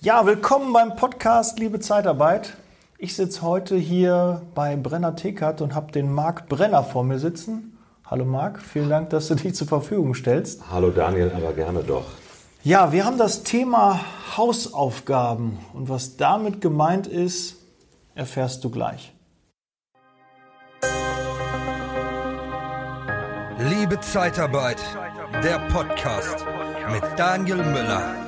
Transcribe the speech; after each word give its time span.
Ja, 0.00 0.26
willkommen 0.26 0.74
beim 0.74 0.94
Podcast 0.94 1.58
Liebe 1.58 1.80
Zeitarbeit. 1.80 2.52
Ich 2.98 3.16
sitze 3.16 3.40
heute 3.40 3.76
hier 3.76 4.42
bei 4.54 4.76
Brenner 4.76 5.16
Tekert 5.16 5.62
und 5.62 5.74
habe 5.74 5.90
den 5.90 6.12
Marc 6.12 6.50
Brenner 6.50 6.84
vor 6.84 7.02
mir 7.02 7.18
sitzen. 7.18 7.78
Hallo 8.04 8.26
Marc, 8.26 8.60
vielen 8.60 8.90
Dank, 8.90 9.08
dass 9.10 9.28
du 9.28 9.36
dich 9.36 9.54
zur 9.54 9.66
Verfügung 9.66 10.14
stellst. 10.14 10.60
Hallo 10.70 10.90
Daniel, 10.90 11.32
aber 11.34 11.54
gerne 11.54 11.80
doch. 11.82 12.04
Ja, 12.62 12.92
wir 12.92 13.06
haben 13.06 13.16
das 13.16 13.42
Thema 13.42 14.00
Hausaufgaben 14.36 15.58
und 15.72 15.88
was 15.88 16.18
damit 16.18 16.60
gemeint 16.60 17.06
ist, 17.06 17.56
erfährst 18.14 18.62
du 18.64 18.70
gleich. 18.70 19.14
Liebe 23.58 23.98
Zeitarbeit, 24.00 24.82
der 25.42 25.58
Podcast 25.70 26.44
mit 26.92 27.02
Daniel 27.16 27.64
Müller. 27.64 28.25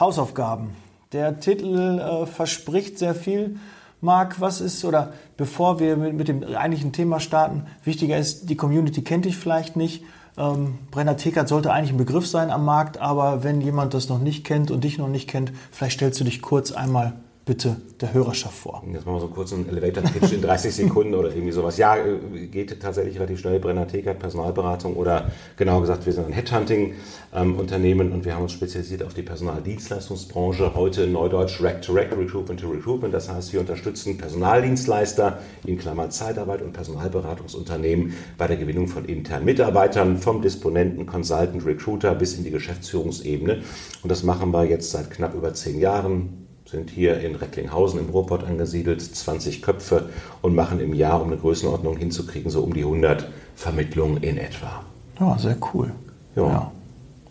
Hausaufgaben. 0.00 0.70
Der 1.12 1.40
Titel 1.40 1.98
äh, 1.98 2.26
verspricht 2.26 2.98
sehr 2.98 3.14
viel. 3.14 3.58
Marc, 4.00 4.40
was 4.40 4.60
ist, 4.62 4.84
oder 4.84 5.12
bevor 5.36 5.78
wir 5.78 5.96
mit, 5.96 6.14
mit, 6.14 6.28
dem 6.28 6.42
eigentlichen 6.42 6.92
Thema 6.92 7.20
starten, 7.20 7.64
wichtiger 7.84 8.16
ist, 8.16 8.48
die 8.48 8.56
Community 8.56 9.02
kennt 9.02 9.26
dich 9.26 9.36
vielleicht 9.36 9.76
nicht. 9.76 10.02
Ähm, 10.38 10.78
Brenner 10.90 11.18
Tekert 11.18 11.48
sollte 11.48 11.72
eigentlich 11.72 11.92
ein 11.92 11.98
Begriff 11.98 12.26
sein 12.26 12.50
am 12.50 12.64
Markt, 12.64 12.98
aber 12.98 13.44
wenn 13.44 13.60
jemand 13.60 13.92
das 13.92 14.08
noch 14.08 14.18
nicht 14.18 14.44
kennt 14.44 14.70
und 14.70 14.84
dich 14.84 14.96
noch 14.96 15.08
nicht 15.08 15.28
kennt, 15.28 15.52
vielleicht 15.70 15.98
stellst 15.98 16.18
du 16.18 16.24
dich 16.24 16.40
kurz 16.40 16.72
einmal 16.72 17.12
bitte 17.44 17.76
der 18.00 18.12
Hörerschaft 18.12 18.54
vor? 18.54 18.82
Jetzt 18.92 19.06
machen 19.06 19.16
wir 19.16 19.20
so 19.20 19.28
kurz 19.28 19.52
einen 19.52 19.68
Elevator-Pitch 19.68 20.32
in 20.32 20.42
30 20.42 20.74
Sekunden 20.74 21.14
oder 21.14 21.30
irgendwie 21.30 21.52
sowas. 21.52 21.78
Ja, 21.78 21.96
äh, 21.96 22.46
geht 22.46 22.80
tatsächlich 22.80 23.16
relativ 23.16 23.40
schnell. 23.40 23.58
Brenner 23.58 23.88
Tekert, 23.88 24.18
Personalberatung 24.18 24.94
oder 24.94 25.30
genauer 25.56 25.80
gesagt, 25.80 26.06
wir 26.06 26.12
sind 26.12 26.26
ein 26.26 26.32
Headhunting-Unternehmen 26.32 28.12
und 28.12 28.24
wir 28.24 28.34
haben 28.34 28.42
uns 28.42 28.52
spezialisiert 28.52 29.02
auf 29.02 29.14
die 29.14 29.22
Personaldienstleistungsbranche. 29.22 30.74
Heute 30.74 31.02
in 31.04 31.12
Neudeutsch 31.12 31.60
Rack-to-Rack, 31.62 32.16
Recruitment 32.16 32.60
to 32.60 32.68
Recruitment. 32.68 33.14
Das 33.14 33.28
heißt, 33.28 33.52
wir 33.52 33.60
unterstützen 33.60 34.18
Personaldienstleister 34.18 35.38
in 35.64 35.78
Klammern 35.78 36.10
Zeitarbeit 36.10 36.62
und 36.62 36.72
Personalberatungsunternehmen 36.72 38.14
bei 38.38 38.46
der 38.46 38.56
Gewinnung 38.58 38.86
von 38.86 39.04
internen 39.06 39.44
Mitarbeitern, 39.44 40.18
vom 40.18 40.42
Disponenten, 40.42 41.06
Consultant, 41.06 41.64
Recruiter 41.64 42.14
bis 42.14 42.36
in 42.36 42.44
die 42.44 42.50
Geschäftsführungsebene. 42.50 43.62
Und 44.02 44.08
das 44.10 44.22
machen 44.22 44.52
wir 44.52 44.64
jetzt 44.64 44.90
seit 44.90 45.10
knapp 45.10 45.34
über 45.34 45.54
zehn 45.54 45.80
Jahren 45.80 46.49
sind 46.70 46.88
hier 46.88 47.18
in 47.20 47.34
Recklinghausen 47.34 47.98
im 47.98 48.10
Ruhrpott 48.10 48.44
angesiedelt, 48.44 49.02
20 49.02 49.60
Köpfe 49.60 50.08
und 50.40 50.54
machen 50.54 50.78
im 50.78 50.94
Jahr, 50.94 51.20
um 51.20 51.28
eine 51.28 51.36
Größenordnung 51.36 51.96
hinzukriegen, 51.96 52.50
so 52.50 52.62
um 52.62 52.74
die 52.74 52.82
100 52.82 53.28
Vermittlungen 53.56 54.22
in 54.22 54.38
etwa. 54.38 54.84
Ja, 55.18 55.36
sehr 55.36 55.56
cool. 55.74 55.90
Ja, 56.36 56.46
ja. 56.46 56.72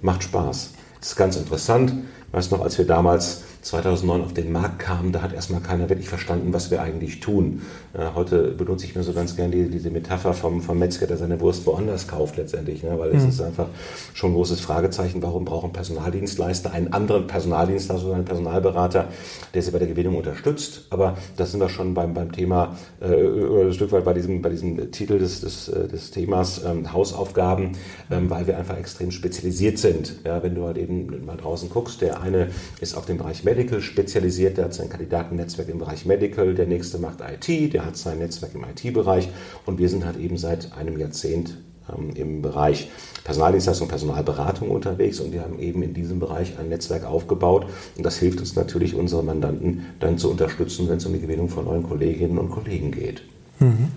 macht 0.01 0.23
Spaß. 0.23 0.73
Das 0.99 1.09
ist 1.09 1.15
ganz 1.15 1.37
interessant. 1.37 1.93
Ich 2.27 2.33
weiß 2.33 2.51
noch, 2.51 2.61
als 2.61 2.77
wir 2.77 2.85
damals 2.85 3.43
2009 3.61 4.21
auf 4.21 4.33
den 4.33 4.52
Markt 4.52 4.79
kamen, 4.79 5.11
da 5.11 5.21
hat 5.21 5.33
erstmal 5.33 5.61
keiner 5.61 5.89
wirklich 5.89 6.07
verstanden, 6.07 6.53
was 6.53 6.71
wir 6.71 6.81
eigentlich 6.81 7.19
tun. 7.19 7.61
Äh, 7.93 8.15
heute 8.15 8.52
benutze 8.52 8.85
ich 8.85 8.95
mir 8.95 9.03
so 9.03 9.13
ganz 9.13 9.35
gerne 9.35 9.52
die, 9.55 9.69
diese 9.69 9.89
Metapher 9.89 10.33
vom, 10.33 10.61
vom 10.61 10.79
Metzger, 10.79 11.07
der 11.07 11.17
seine 11.17 11.39
Wurst 11.41 11.65
woanders 11.65 12.07
kauft 12.07 12.37
letztendlich, 12.37 12.83
ne? 12.83 12.97
weil 12.97 13.11
mhm. 13.11 13.17
es 13.17 13.25
ist 13.25 13.41
einfach 13.41 13.67
schon 14.13 14.31
ein 14.31 14.35
großes 14.35 14.61
Fragezeichen, 14.61 15.21
warum 15.21 15.43
brauchen 15.43 15.73
Personaldienstleister 15.73 16.71
einen 16.71 16.93
anderen 16.93 17.27
Personaldienstleister 17.27 18.05
oder 18.05 18.15
einen 18.15 18.25
Personalberater, 18.25 19.09
der 19.53 19.61
sie 19.61 19.71
bei 19.71 19.80
der 19.80 19.87
Gewinnung 19.87 20.15
unterstützt. 20.15 20.85
Aber 20.89 21.17
da 21.35 21.45
sind 21.45 21.59
wir 21.59 21.69
schon 21.69 21.93
beim, 21.93 22.13
beim 22.13 22.31
Thema, 22.31 22.77
äh, 23.02 23.13
oder 23.13 23.65
ein 23.65 23.73
Stück 23.73 23.91
weit 23.91 24.05
bei 24.05 24.13
diesem, 24.13 24.41
bei 24.41 24.49
diesem 24.49 24.91
Titel 24.91 25.19
des, 25.19 25.41
des, 25.41 25.67
äh, 25.67 25.87
des 25.87 26.11
Themas 26.11 26.63
ähm, 26.63 26.93
Hausaufgaben, 26.93 27.73
ähm, 28.09 28.30
weil 28.30 28.47
wir 28.47 28.57
einfach 28.57 28.77
extrem 28.77 29.11
spezialisiert 29.11 29.80
sind. 29.80 30.15
Ja, 30.25 30.41
wenn 30.43 30.55
du 30.55 30.65
halt 30.65 30.77
eben 30.77 31.25
mal 31.25 31.35
draußen 31.35 31.70
guckst, 31.70 32.02
der 32.02 32.21
eine 32.21 32.49
ist 32.80 32.95
auf 32.95 33.05
dem 33.05 33.17
Bereich 33.17 33.43
Medical 33.49 33.82
spezialisiert, 33.82 34.58
der 34.58 34.65
hat 34.65 34.76
sein 34.76 34.89
Kandidatennetzwerk 34.89 35.70
im 35.70 35.80
Bereich 35.80 36.05
Medical, 36.05 36.54
der 36.54 36.67
nächste 36.67 36.99
macht 36.99 37.17
IT, 37.21 37.73
der 37.73 37.83
hat 37.83 37.98
sein 37.98 38.20
Netzwerk 38.20 38.54
im 38.54 38.64
IT-Bereich 38.64 39.27
und 39.65 39.80
wir 39.80 39.89
sind 39.89 40.05
halt 40.05 40.17
eben 40.17 40.37
seit 40.37 40.71
einem 40.77 40.99
Jahrzehnt 40.99 41.58
ähm, 41.92 42.11
im 42.14 42.43
Bereich 42.43 42.92
Personaldienstleistung, 43.23 43.88
Personalberatung 43.88 44.70
unterwegs 44.70 45.20
und 45.20 45.32
wir 45.33 45.42
haben 45.42 45.58
eben 45.58 45.82
in 45.82 45.95
diesem 45.95 46.20
Bereich 46.20 46.59
ein 46.59 46.70
Netzwerk 46.70 47.05
aufgebaut 47.05 47.65
und 47.98 48.05
das 48.05 48.17
hilft 48.17 48.39
uns 48.39 48.55
natürlich, 48.55 48.93
unsere 48.93 49.23
Mandanten 49.23 49.88
dann 49.99 50.20
zu 50.20 50.30
unterstützen, 50.30 50.88
wenn 50.88 50.98
es 50.98 51.05
um 51.08 51.14
die 51.14 51.21
Gewinnung 51.21 51.49
von 51.49 51.65
neuen 51.65 51.82
Kolleginnen 51.82 52.38
und 52.38 52.52
Kollegen 52.52 52.92
geht. 52.92 53.23
Mhm. 53.59 53.88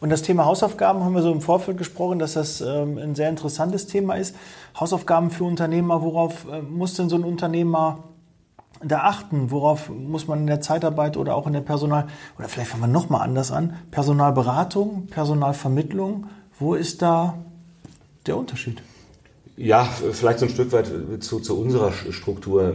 Und 0.00 0.10
das 0.10 0.20
Thema 0.20 0.44
Hausaufgaben 0.44 1.04
haben 1.04 1.14
wir 1.14 1.22
so 1.22 1.32
im 1.32 1.40
Vorfeld 1.40 1.78
gesprochen, 1.78 2.18
dass 2.18 2.34
das 2.34 2.60
ähm, 2.60 2.98
ein 2.98 3.14
sehr 3.14 3.30
interessantes 3.30 3.86
Thema 3.86 4.14
ist. 4.14 4.34
Hausaufgaben 4.78 5.30
für 5.30 5.44
Unternehmer, 5.44 6.02
worauf 6.02 6.46
äh, 6.50 6.60
muss 6.60 6.94
denn 6.94 7.08
so 7.08 7.16
ein 7.16 7.24
Unternehmer 7.24 8.04
da 8.82 9.00
achten? 9.00 9.50
Worauf 9.50 9.90
muss 9.90 10.26
man 10.26 10.40
in 10.40 10.46
der 10.46 10.60
Zeitarbeit 10.60 11.16
oder 11.16 11.34
auch 11.34 11.46
in 11.46 11.52
der 11.52 11.60
Personal, 11.60 12.06
oder 12.38 12.48
vielleicht 12.48 12.70
fangen 12.70 12.82
wir 12.82 12.88
nochmal 12.88 13.22
anders 13.22 13.52
an, 13.52 13.74
Personalberatung, 13.90 15.06
Personalvermittlung, 15.06 16.26
wo 16.58 16.74
ist 16.74 17.02
da 17.02 17.38
der 18.26 18.36
Unterschied? 18.36 18.82
Ja, 19.62 19.84
vielleicht 19.84 20.38
so 20.38 20.46
ein 20.46 20.50
Stück 20.50 20.72
weit 20.72 20.90
zu, 21.20 21.38
zu 21.38 21.60
unserer 21.60 21.92
Struktur. 21.92 22.74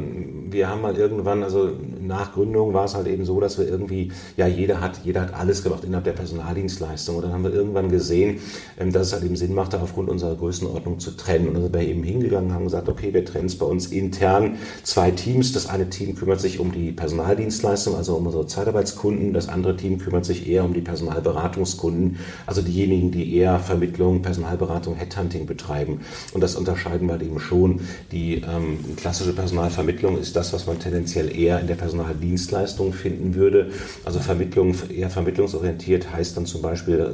Wir 0.52 0.70
haben 0.70 0.82
mal 0.82 0.96
irgendwann, 0.96 1.42
also 1.42 1.72
nach 2.00 2.34
Gründung 2.34 2.76
war 2.76 2.86
es 2.86 2.94
halt 2.94 3.08
eben 3.08 3.26
so, 3.26 3.40
dass 3.40 3.58
wir 3.58 3.68
irgendwie, 3.68 4.12
ja, 4.38 4.46
jeder 4.46 4.82
hat, 4.82 5.00
jeder 5.04 5.22
hat 5.22 5.34
alles 5.34 5.64
gemacht 5.64 5.84
innerhalb 5.84 6.04
der 6.04 6.12
Personaldienstleistung. 6.12 7.16
Und 7.16 7.24
dann 7.24 7.34
haben 7.34 7.44
wir 7.44 7.52
irgendwann 7.52 7.90
gesehen, 7.90 8.40
ähm, 8.80 8.92
dass 8.92 9.08
es 9.08 9.14
halt 9.14 9.24
eben 9.24 9.36
Sinn 9.36 9.56
machte, 9.56 9.82
aufgrund 9.82 10.10
unserer 10.10 10.36
Größenordnung 10.36 11.00
zu 11.00 11.18
trennen. 11.18 11.48
Und 11.48 11.54
dann 11.56 11.64
sind 11.64 11.74
wir 11.74 11.82
eben 11.82 12.04
hingegangen 12.04 12.54
haben 12.54 12.66
gesagt, 12.66 12.88
okay, 12.88 13.12
wir 13.16 13.26
trennen 13.26 13.48
es 13.48 13.58
bei 13.58 13.66
uns 13.66 13.88
intern 13.88 14.60
zwei 14.84 15.10
Teams. 15.10 15.54
Das 15.54 15.68
eine 15.68 15.90
Team 15.90 16.14
kümmert 16.14 16.40
sich 16.40 16.60
um 16.60 16.72
die 16.72 16.92
Personaldienstleistung, 16.92 17.96
also 17.96 18.16
um 18.16 18.28
unsere 18.28 18.46
Zeitarbeitskunden. 18.46 19.34
Das 19.34 19.50
andere 19.50 19.76
Team 19.76 19.98
kümmert 19.98 20.26
sich 20.26 20.48
eher 20.48 20.64
um 20.64 20.76
die 20.76 20.82
Personalberatungskunden, 20.82 22.20
also 22.46 22.62
diejenigen, 22.62 23.10
die 23.10 23.36
eher 23.36 23.58
Vermittlung, 23.58 24.22
Personalberatung, 24.22 24.94
Headhunting 24.94 25.48
betreiben. 25.48 26.02
Und 26.32 26.42
das 26.42 26.56
unter 26.56 26.75
unterscheiden 26.76 27.08
wir 27.08 27.22
eben 27.22 27.40
schon. 27.40 27.82
Die 28.12 28.36
ähm, 28.36 28.80
klassische 28.98 29.34
Personalvermittlung 29.34 30.20
ist 30.20 30.36
das, 30.36 30.52
was 30.54 30.68
man 30.68 30.78
tendenziell 30.78 31.36
eher 31.36 31.60
in 31.60 31.68
der 31.68 31.76
Personaldienstleistung 31.76 32.92
finden 32.94 33.36
würde. 33.36 33.72
Also 34.04 34.20
Vermittlung 34.20 34.76
eher 34.90 35.10
vermittlungsorientiert 35.10 36.12
heißt 36.12 36.36
dann 36.36 36.46
zum 36.46 36.62
Beispiel 36.62 37.14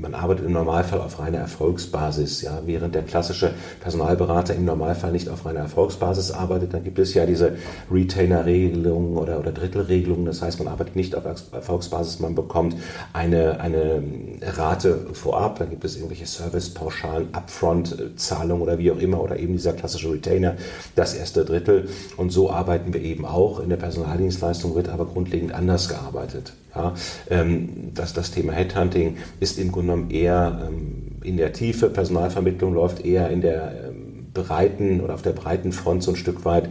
man 0.00 0.14
arbeitet 0.14 0.46
im 0.46 0.52
Normalfall 0.52 1.00
auf 1.00 1.18
reiner 1.18 1.38
Erfolgsbasis. 1.38 2.42
Ja, 2.42 2.62
während 2.64 2.94
der 2.94 3.02
klassische 3.02 3.52
Personalberater 3.80 4.54
im 4.54 4.64
Normalfall 4.64 5.12
nicht 5.12 5.28
auf 5.28 5.44
reiner 5.46 5.60
Erfolgsbasis 5.60 6.30
arbeitet, 6.30 6.74
dann 6.74 6.84
gibt 6.84 6.98
es 6.98 7.14
ja 7.14 7.26
diese 7.26 7.56
Retainer-Regelung 7.90 9.16
oder, 9.16 9.38
oder 9.38 9.52
Drittelregelung. 9.52 10.24
Das 10.24 10.42
heißt, 10.42 10.58
man 10.58 10.68
arbeitet 10.68 10.96
nicht 10.96 11.14
auf 11.14 11.24
Erfolgsbasis, 11.52 12.20
man 12.20 12.34
bekommt 12.34 12.76
eine, 13.12 13.60
eine 13.60 14.02
Rate 14.42 15.06
vorab, 15.12 15.58
dann 15.58 15.70
gibt 15.70 15.84
es 15.84 15.96
irgendwelche 15.96 16.26
Servicepauschalen, 16.26 17.28
Upfront-Zahlungen 17.32 18.62
oder 18.62 18.78
wie 18.78 18.90
auch 18.90 18.98
immer, 18.98 19.20
oder 19.22 19.38
eben 19.38 19.54
dieser 19.54 19.72
klassische 19.72 20.10
Retainer, 20.12 20.54
das 20.94 21.14
erste 21.14 21.44
Drittel. 21.44 21.88
Und 22.16 22.30
so 22.30 22.50
arbeiten 22.50 22.92
wir 22.92 23.02
eben 23.02 23.24
auch. 23.24 23.60
In 23.60 23.68
der 23.68 23.76
Personaldienstleistung 23.76 24.74
wird 24.74 24.88
aber 24.88 25.06
grundlegend 25.06 25.52
anders 25.52 25.88
gearbeitet. 25.88 26.52
Ja, 26.74 26.94
ähm, 27.30 27.92
das, 27.94 28.12
das 28.12 28.30
Thema 28.30 28.52
Headhunting 28.52 29.16
ist 29.40 29.58
im 29.58 29.72
Grunde 29.72 29.92
genommen 29.92 30.10
eher 30.10 30.68
ähm, 30.68 31.16
in 31.22 31.36
der 31.36 31.52
Tiefe, 31.52 31.88
Personalvermittlung 31.88 32.74
läuft 32.74 33.04
eher 33.04 33.30
in 33.30 33.40
der 33.40 33.88
ähm, 33.88 34.08
breiten 34.34 35.00
oder 35.00 35.14
auf 35.14 35.22
der 35.22 35.32
breiten 35.32 35.72
Front 35.72 36.02
so 36.02 36.12
ein 36.12 36.16
Stück 36.16 36.44
weit, 36.44 36.68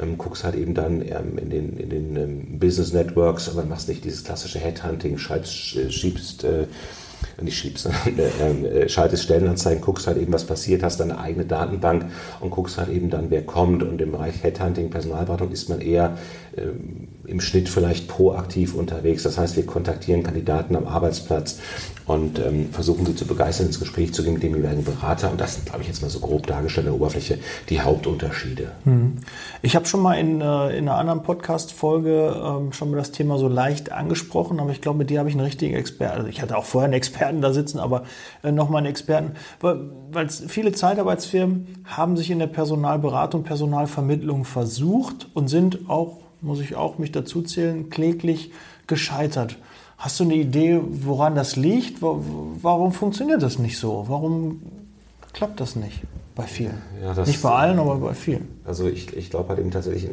ähm, 0.00 0.18
guckst 0.18 0.44
halt 0.44 0.54
eben 0.54 0.74
dann 0.74 1.02
ähm, 1.02 1.38
in 1.38 1.50
den, 1.50 1.76
in 1.78 1.90
den 1.90 2.16
ähm, 2.16 2.58
Business 2.58 2.92
Networks, 2.92 3.48
aber 3.48 3.64
machst 3.64 3.88
nicht 3.88 4.04
dieses 4.04 4.24
klassische 4.24 4.58
Headhunting, 4.58 5.18
schreibst, 5.18 5.52
schiebst 5.92 6.44
äh, 6.44 6.66
nicht 7.40 7.58
schiebst, 7.58 7.88
äh, 8.06 8.82
äh, 8.82 8.88
schaltest 8.88 9.24
Stellenanzeigen, 9.24 9.80
guckst 9.80 10.06
halt 10.06 10.18
eben, 10.18 10.32
was 10.32 10.44
passiert, 10.44 10.82
hast 10.82 11.00
deine 11.00 11.18
eigene 11.18 11.44
Datenbank 11.44 12.06
und 12.40 12.50
guckst 12.50 12.78
halt 12.78 12.88
eben 12.88 13.10
dann, 13.10 13.30
wer 13.30 13.42
kommt. 13.42 13.82
Und 13.82 14.00
im 14.00 14.12
Bereich 14.12 14.42
Headhunting, 14.42 14.90
Personalberatung 14.90 15.50
ist 15.52 15.68
man 15.68 15.80
eher 15.80 16.18
ähm, 16.56 17.08
im 17.26 17.40
Schnitt 17.40 17.68
vielleicht 17.68 18.08
proaktiv 18.08 18.74
unterwegs. 18.74 19.22
Das 19.22 19.38
heißt, 19.38 19.56
wir 19.56 19.66
kontaktieren 19.66 20.22
Kandidaten 20.22 20.76
am 20.76 20.86
Arbeitsplatz 20.86 21.58
und 22.08 22.38
ähm, 22.38 22.70
versuchen 22.72 23.04
sie 23.04 23.14
zu 23.14 23.26
begeistern, 23.26 23.66
ins 23.66 23.78
Gespräch 23.78 24.14
zu 24.14 24.24
gehen 24.24 24.32
mit 24.32 24.42
dem 24.42 24.56
jeweiligen 24.56 24.82
Berater. 24.82 25.30
Und 25.30 25.40
das 25.40 25.54
sind, 25.54 25.66
glaube 25.66 25.82
ich, 25.82 25.88
jetzt 25.88 26.00
mal 26.00 26.08
so 26.08 26.20
grob 26.20 26.46
dargestellt 26.46 26.86
an 26.86 26.94
der 26.94 27.00
Oberfläche 27.00 27.38
die 27.68 27.82
Hauptunterschiede. 27.82 28.72
Hm. 28.84 29.18
Ich 29.60 29.76
habe 29.76 29.84
schon 29.84 30.00
mal 30.00 30.14
in, 30.14 30.40
äh, 30.40 30.76
in 30.76 30.88
einer 30.88 30.96
anderen 30.96 31.22
Podcast-Folge 31.22 32.34
ähm, 32.42 32.72
schon 32.72 32.90
mal 32.90 32.96
das 32.96 33.12
Thema 33.12 33.38
so 33.38 33.46
leicht 33.46 33.92
angesprochen, 33.92 34.58
aber 34.58 34.70
ich 34.70 34.80
glaube, 34.80 34.98
mit 34.98 35.10
dir 35.10 35.18
habe 35.18 35.28
ich 35.28 35.34
einen 35.34 35.44
richtigen 35.44 35.74
Experten. 35.74 36.16
Also 36.16 36.28
ich 36.28 36.40
hatte 36.40 36.56
auch 36.56 36.64
vorher 36.64 36.86
einen 36.86 36.94
Experten 36.94 37.42
da 37.42 37.52
sitzen, 37.52 37.78
aber 37.78 38.04
äh, 38.42 38.50
nochmal 38.50 38.78
einen 38.78 38.90
Experten. 38.90 39.32
Weil, 39.60 40.30
viele 40.30 40.72
Zeitarbeitsfirmen 40.72 41.84
haben 41.84 42.16
sich 42.16 42.30
in 42.30 42.38
der 42.38 42.46
Personalberatung, 42.46 43.42
Personalvermittlung 43.42 44.46
versucht 44.46 45.28
und 45.34 45.48
sind 45.48 45.90
auch 45.90 46.18
muss 46.40 46.60
ich 46.60 46.76
auch 46.76 46.98
mich 46.98 47.12
dazu 47.12 47.42
zählen, 47.42 47.90
kläglich 47.90 48.52
gescheitert. 48.86 49.56
Hast 49.98 50.20
du 50.20 50.24
eine 50.24 50.36
Idee, 50.36 50.80
woran 50.80 51.34
das 51.34 51.56
liegt? 51.56 52.00
Warum 52.00 52.92
funktioniert 52.92 53.42
das 53.42 53.58
nicht 53.58 53.78
so? 53.78 54.04
Warum 54.06 54.62
klappt 55.32 55.60
das 55.60 55.76
nicht 55.76 56.02
bei 56.38 56.44
vielen? 56.44 56.80
Ja, 57.02 57.20
nicht 57.24 57.42
bei 57.42 57.50
allen, 57.50 57.80
aber 57.80 57.96
bei 57.96 58.14
vielen. 58.14 58.46
Also 58.64 58.86
ich, 58.86 59.16
ich 59.16 59.28
glaube 59.28 59.48
halt 59.48 59.58
eben 59.58 59.72
tatsächlich, 59.72 60.08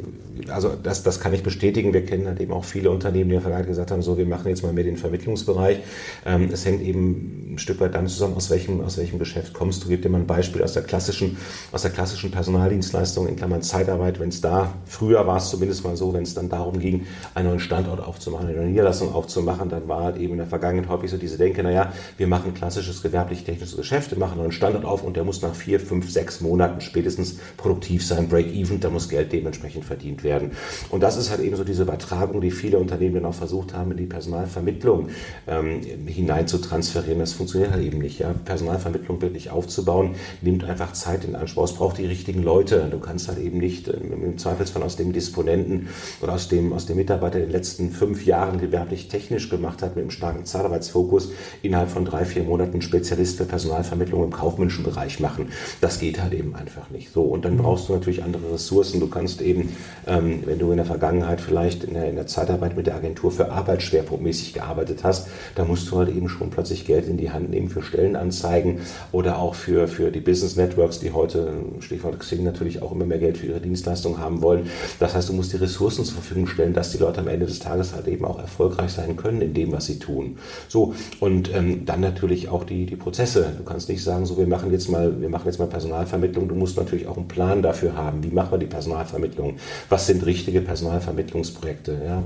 also 0.50 0.72
das, 0.81 1.04
das 1.04 1.19
kann 1.19 1.31
ich 1.36 1.44
bestätigen. 1.44 1.94
Wir 1.94 2.04
kennen 2.04 2.25
halt 2.25 2.39
eben 2.39 2.51
auch 2.51 2.63
viele 2.63 2.89
Unternehmen, 2.89 3.30
die 3.30 3.36
in 3.36 3.42
der 3.42 3.42
Vergangenheit 3.42 3.68
gesagt 3.68 3.92
haben, 3.92 4.01
so 4.01 4.18
wir 4.18 4.25
machen 4.25 4.48
jetzt 4.48 4.63
mal 4.63 4.74
mehr 4.74 4.86
den 4.86 4.98
Vermittlungsbereich. 4.98 5.81
Ähm, 6.25 6.50
es 6.51 6.66
hängt 6.66 6.81
eben 6.81 7.54
ein 7.54 7.60
Stück 7.60 7.80
weit 7.80 7.94
damit 7.94 8.10
zusammen, 8.10 8.33
aus 8.33 8.50
welchem, 8.50 8.81
aus 8.81 8.98
welchem 8.98 9.19
Geschäft 9.19 9.54
kommst 9.54 9.83
du. 9.83 9.89
Gib 9.89 10.01
dir 10.01 10.10
mal 10.10 10.19
ein 10.22 10.25
Beispiel 10.25 10.63
aus 10.63 10.74
der 10.74 10.81
klassischen, 10.81 11.38
aus 11.72 11.83
der 11.83 11.92
klassischen 11.92 12.31
Personaldienstleistung 12.31 13.27
in 13.27 13.36
Klammern 13.36 13.62
Zeitarbeit. 13.62 14.19
Wenn 14.19 14.30
es 14.30 14.42
da, 14.42 14.74
früher 14.86 15.27
war 15.27 15.38
es 15.38 15.51
zumindest 15.51 15.83
mal 15.83 15.95
so, 15.95 16.12
wenn 16.13 16.24
es 16.24 16.33
dann 16.33 16.50
darum 16.50 16.80
ging, 16.80 17.06
einen 17.36 17.50
neuen 17.50 17.60
Standort 17.60 18.00
aufzumachen, 18.00 18.48
eine 18.48 18.66
Niederlassung 18.66 19.13
aufzumachen, 19.13 19.69
dann 19.69 19.88
war 19.88 20.06
halt 20.06 20.18
eben 20.18 20.31
in 20.31 20.39
der 20.39 20.48
Vergangenheit 20.48 20.89
häufig 20.89 21.12
so 21.12 21.18
diese 21.18 21.38
Denke, 21.38 21.62
naja, 21.62 21.94
wir 22.18 22.25
machen 22.25 22.56
klassisches 22.56 23.04
gewerblich-technisches 23.04 23.77
Geschäft, 23.77 24.10
wir 24.10 24.18
machen 24.18 24.31
einen 24.31 24.42
neuen 24.42 24.51
Standort 24.54 24.86
auf 24.86 25.04
und 25.04 25.16
der 25.18 25.24
muss 25.24 25.44
nach 25.44 25.54
vier, 25.54 25.80
fünf, 25.80 26.14
sechs 26.15 26.41
Monaten 26.41 26.81
spätestens 26.81 27.38
produktiv 27.57 28.03
sein, 28.06 28.27
Break 28.27 28.45
Break-Even, 28.45 28.79
da 28.79 28.89
muss 28.89 29.09
Geld 29.09 29.31
dementsprechend 29.31 29.85
verdient 29.85 30.23
werden. 30.23 30.51
Und 30.89 31.01
das 31.01 31.17
ist 31.17 31.29
halt 31.29 31.41
eben 31.41 31.56
so 31.56 31.63
diese 31.63 31.83
Übertragung, 31.83 32.41
die 32.41 32.51
viele 32.51 32.77
Unternehmen 32.77 33.15
dann 33.15 33.25
auch 33.25 33.33
versucht 33.33 33.73
haben, 33.73 33.91
in 33.91 33.97
die 33.97 34.06
Personalvermittlung 34.06 35.09
ähm, 35.47 35.81
hinein 36.06 36.47
zu 36.47 36.57
transferieren. 36.57 37.19
Das 37.19 37.33
funktioniert 37.33 37.71
halt 37.71 37.83
eben 37.83 38.00
nicht. 38.00 38.19
Ja? 38.19 38.33
Personalvermittlung 38.33 39.21
wirklich 39.21 39.50
aufzubauen, 39.50 40.15
nimmt 40.41 40.63
einfach 40.63 40.94
Zeit 40.94 41.25
in 41.25 41.35
Anspruch. 41.35 41.65
Es 41.65 41.73
braucht 41.73 41.97
die 41.97 42.06
richtigen 42.06 42.44
Leute. 42.44 42.88
Du 42.89 43.00
kannst 43.00 43.27
halt 43.27 43.39
eben 43.39 43.57
nicht 43.57 43.88
ähm, 43.88 44.23
im 44.23 44.38
Zweifelsfall 44.38 44.83
aus 44.83 44.95
dem 44.95 45.13
Disponenten 45.13 45.89
oder 46.21 46.33
aus 46.33 46.47
dem, 46.47 46.73
aus 46.73 46.85
dem 46.85 46.97
Mitarbeiter, 46.97 47.35
der 47.35 47.44
in 47.44 47.50
den 47.50 47.57
letzten 47.57 47.91
fünf 47.91 48.25
Jahren 48.25 48.59
gewerblich-technisch 48.59 49.50
gemacht 49.50 49.81
hat, 49.81 49.95
mit 49.95 50.03
einem 50.03 50.12
starken 50.12 50.45
Zeitarbeitsfokus, 50.45 51.31
innerhalb 51.62 51.89
von 51.89 52.06
drei, 52.06 52.25
vier 52.25 52.44
Monaten 52.44 52.81
Spezialist 52.81 53.38
für 53.38 53.45
Personalvermittlung 53.45 54.23
im 54.23 54.31
kaufmännischen 54.31 54.83
Bereich 54.83 55.19
machen. 55.19 55.50
Das 55.81 56.00
geht 56.00 56.05
halt 56.13 56.34
eben 56.34 56.56
einfach 56.56 56.90
nicht. 56.90 57.12
So, 57.12 57.24
und 57.24 57.46
dann 57.46 57.57
brauchst 57.57 57.90
du 57.90 57.94
natürlich 57.94 58.24
andere 58.24 58.54
Ressourcen. 58.54 59.00
Du 59.00 59.07
kannst 59.07 59.42
eben, 59.42 59.75
ähm, 60.07 60.44
wenn 60.46 60.60
du 60.60 60.72
in 60.72 60.78
der 60.78 60.86
Vergangenheit 60.86 61.42
vielleicht 61.42 61.84
in 61.84 61.94
der, 61.94 62.10
in 62.10 62.16
der 62.16 62.28
Zeitarbeit 62.28 62.75
mit 62.75 62.88
der 62.88 62.96
Agentur 62.96 63.31
für 63.31 63.52
Arbeit 63.52 63.81
schwerpunktmäßig 63.81 64.54
gearbeitet 64.54 65.04
hast, 65.04 65.28
da 65.56 65.66
musst 65.66 65.90
du 65.90 65.98
halt 65.98 66.10
eben 66.10 66.30
schon 66.30 66.50
plötzlich 66.50 66.86
Geld 66.86 67.07
in 67.07 67.18
die 67.18 67.31
Hand 67.31 67.50
nehmen 67.50 67.69
für 67.69 67.81
Stellenanzeigen 67.81 68.80
oder 69.12 69.40
auch 69.40 69.56
für, 69.56 69.88
für 69.88 70.12
die 70.12 70.22
Business 70.22 70.56
Networks, 70.56 71.00
die 71.00 71.12
heute, 71.12 71.54
Stichwort 71.80 72.19
Xing, 72.19 72.44
natürlich 72.44 72.81
auch 72.81 72.92
immer 72.92 73.06
mehr 73.06 73.19
Geld 73.19 73.38
für 73.38 73.48
ihre 73.48 73.62
Dienstleistungen 73.62 74.19
haben 74.19 74.42
wollen. 74.42 74.69
Das 75.00 75.16
heißt, 75.16 75.30
du 75.30 75.34
musst 75.34 75.54
die 75.54 75.58
Ressourcen 75.58 76.06
zur 76.06 76.16
Verfügung 76.16 76.48
stellen, 76.48 76.74
dass 76.74 76.92
die 76.92 76.98
Leute 76.98 77.22
am 77.22 77.28
Ende 77.28 77.46
des 77.46 77.60
Tages 77.60 77.94
halt 77.94 78.08
eben 78.08 78.25
auch 78.25 78.40
erfolgreich 78.40 78.92
sein 78.92 79.16
können 79.16 79.42
in 79.42 79.54
dem, 79.54 79.72
was 79.72 79.86
sie 79.86 80.00
tun. 80.00 80.38
So, 80.68 80.94
und 81.19 81.54
ähm, 81.54 81.86
dann 81.86 82.01
natürlich 82.01 82.50
auch 82.50 82.63
die, 82.63 82.86
die 82.86 82.96
Prozesse. 82.96 83.54
Du 83.58 83.63
kannst 83.63 83.90
nicht 83.90 84.04
sagen, 84.04 84.25
so 84.25 84.38
wir 84.38 84.48
machen 84.48 84.72
jetzt 84.72 84.90
mal, 84.90 85.19
wir 85.19 85.30
machen 85.30 85.46
jetzt 85.46 85.60
mal 85.60 85.68
Personalvermittlung. 85.86 86.48
Du 86.48 86.56
musst 86.56 86.78
natürlich 86.78 87.08
auch 87.08 87.18
einen 87.18 87.28
Plan 87.28 87.62
dafür 87.62 87.96
haben. 87.96 88.24
Wie 88.24 88.30
machen 88.30 88.52
wir 88.52 88.58
die 88.58 88.66
Personalvermittlung? 88.66 89.58
Was 89.90 90.08
sind 90.08 90.26
richtige 90.26 90.62
Personalvermittlungsprojekte? 90.62 92.02
Ja, 92.06 92.24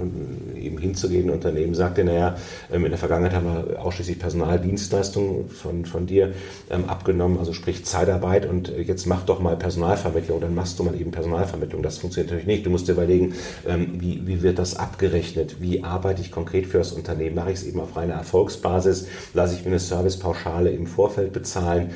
eben 0.58 0.78
hinzugehen, 0.78 1.28
ein 1.28 1.32
Unternehmen 1.32 1.76
sagt 1.76 1.98
dir, 1.98 2.06
naja, 2.06 2.38
ähm, 2.72 2.86
in 2.86 2.92
der 2.92 2.98
Vergangenheit 2.98 3.34
haben 3.34 3.46
wir 3.46 3.82
ausschließlich 3.84 4.18
Personaldienstleistungen 4.18 5.50
von, 5.50 5.86
von 5.86 6.08
dir 6.08 6.34
ähm, 6.70 6.86
abgenommen, 6.86 7.38
also 7.38 7.52
sprich 7.52 7.84
Zeitarbeit 7.86 8.46
und 8.46 8.70
jetzt 8.70 9.06
mach 9.06 9.26
doch 9.26 9.42
mal 9.42 9.58
Personalvermittlung, 9.58 10.40
dann 10.40 10.56
machst 10.56 10.80
du 10.80 10.84
mal 10.84 11.00
eben 11.00 11.12
Personalvermittlung. 11.12 11.84
Das 11.84 11.98
funktioniert 11.98 12.32
natürlich 12.32 12.48
nicht. 12.48 12.66
Du 12.66 12.70
musst 12.70 12.88
dir 12.88 12.94
überlegen, 12.94 13.34
ähm, 13.68 13.96
wie, 14.00 14.26
wie 14.26 14.42
wird 14.42 14.58
das 14.58 14.78
abgerechnet? 14.78 15.58
Wie 15.60 15.84
arbeite 15.84 16.22
ich 16.22 16.32
konkret 16.32 16.66
für 16.66 16.78
das 16.78 16.94
Unternehmen? 16.94 17.36
Mache 17.36 17.52
ich 17.52 17.60
es 17.60 17.66
eben 17.66 17.82
auf 17.82 17.98
reiner 17.98 18.14
Erfolgsbasis? 18.14 19.08
Lasse 19.34 19.56
ich 19.56 19.66
mir 19.66 19.72
eine 19.72 19.80
Servicepauschale 19.80 20.70
im 20.70 20.88
Vorfeld 20.88 21.34
bezahlen? 21.34 21.90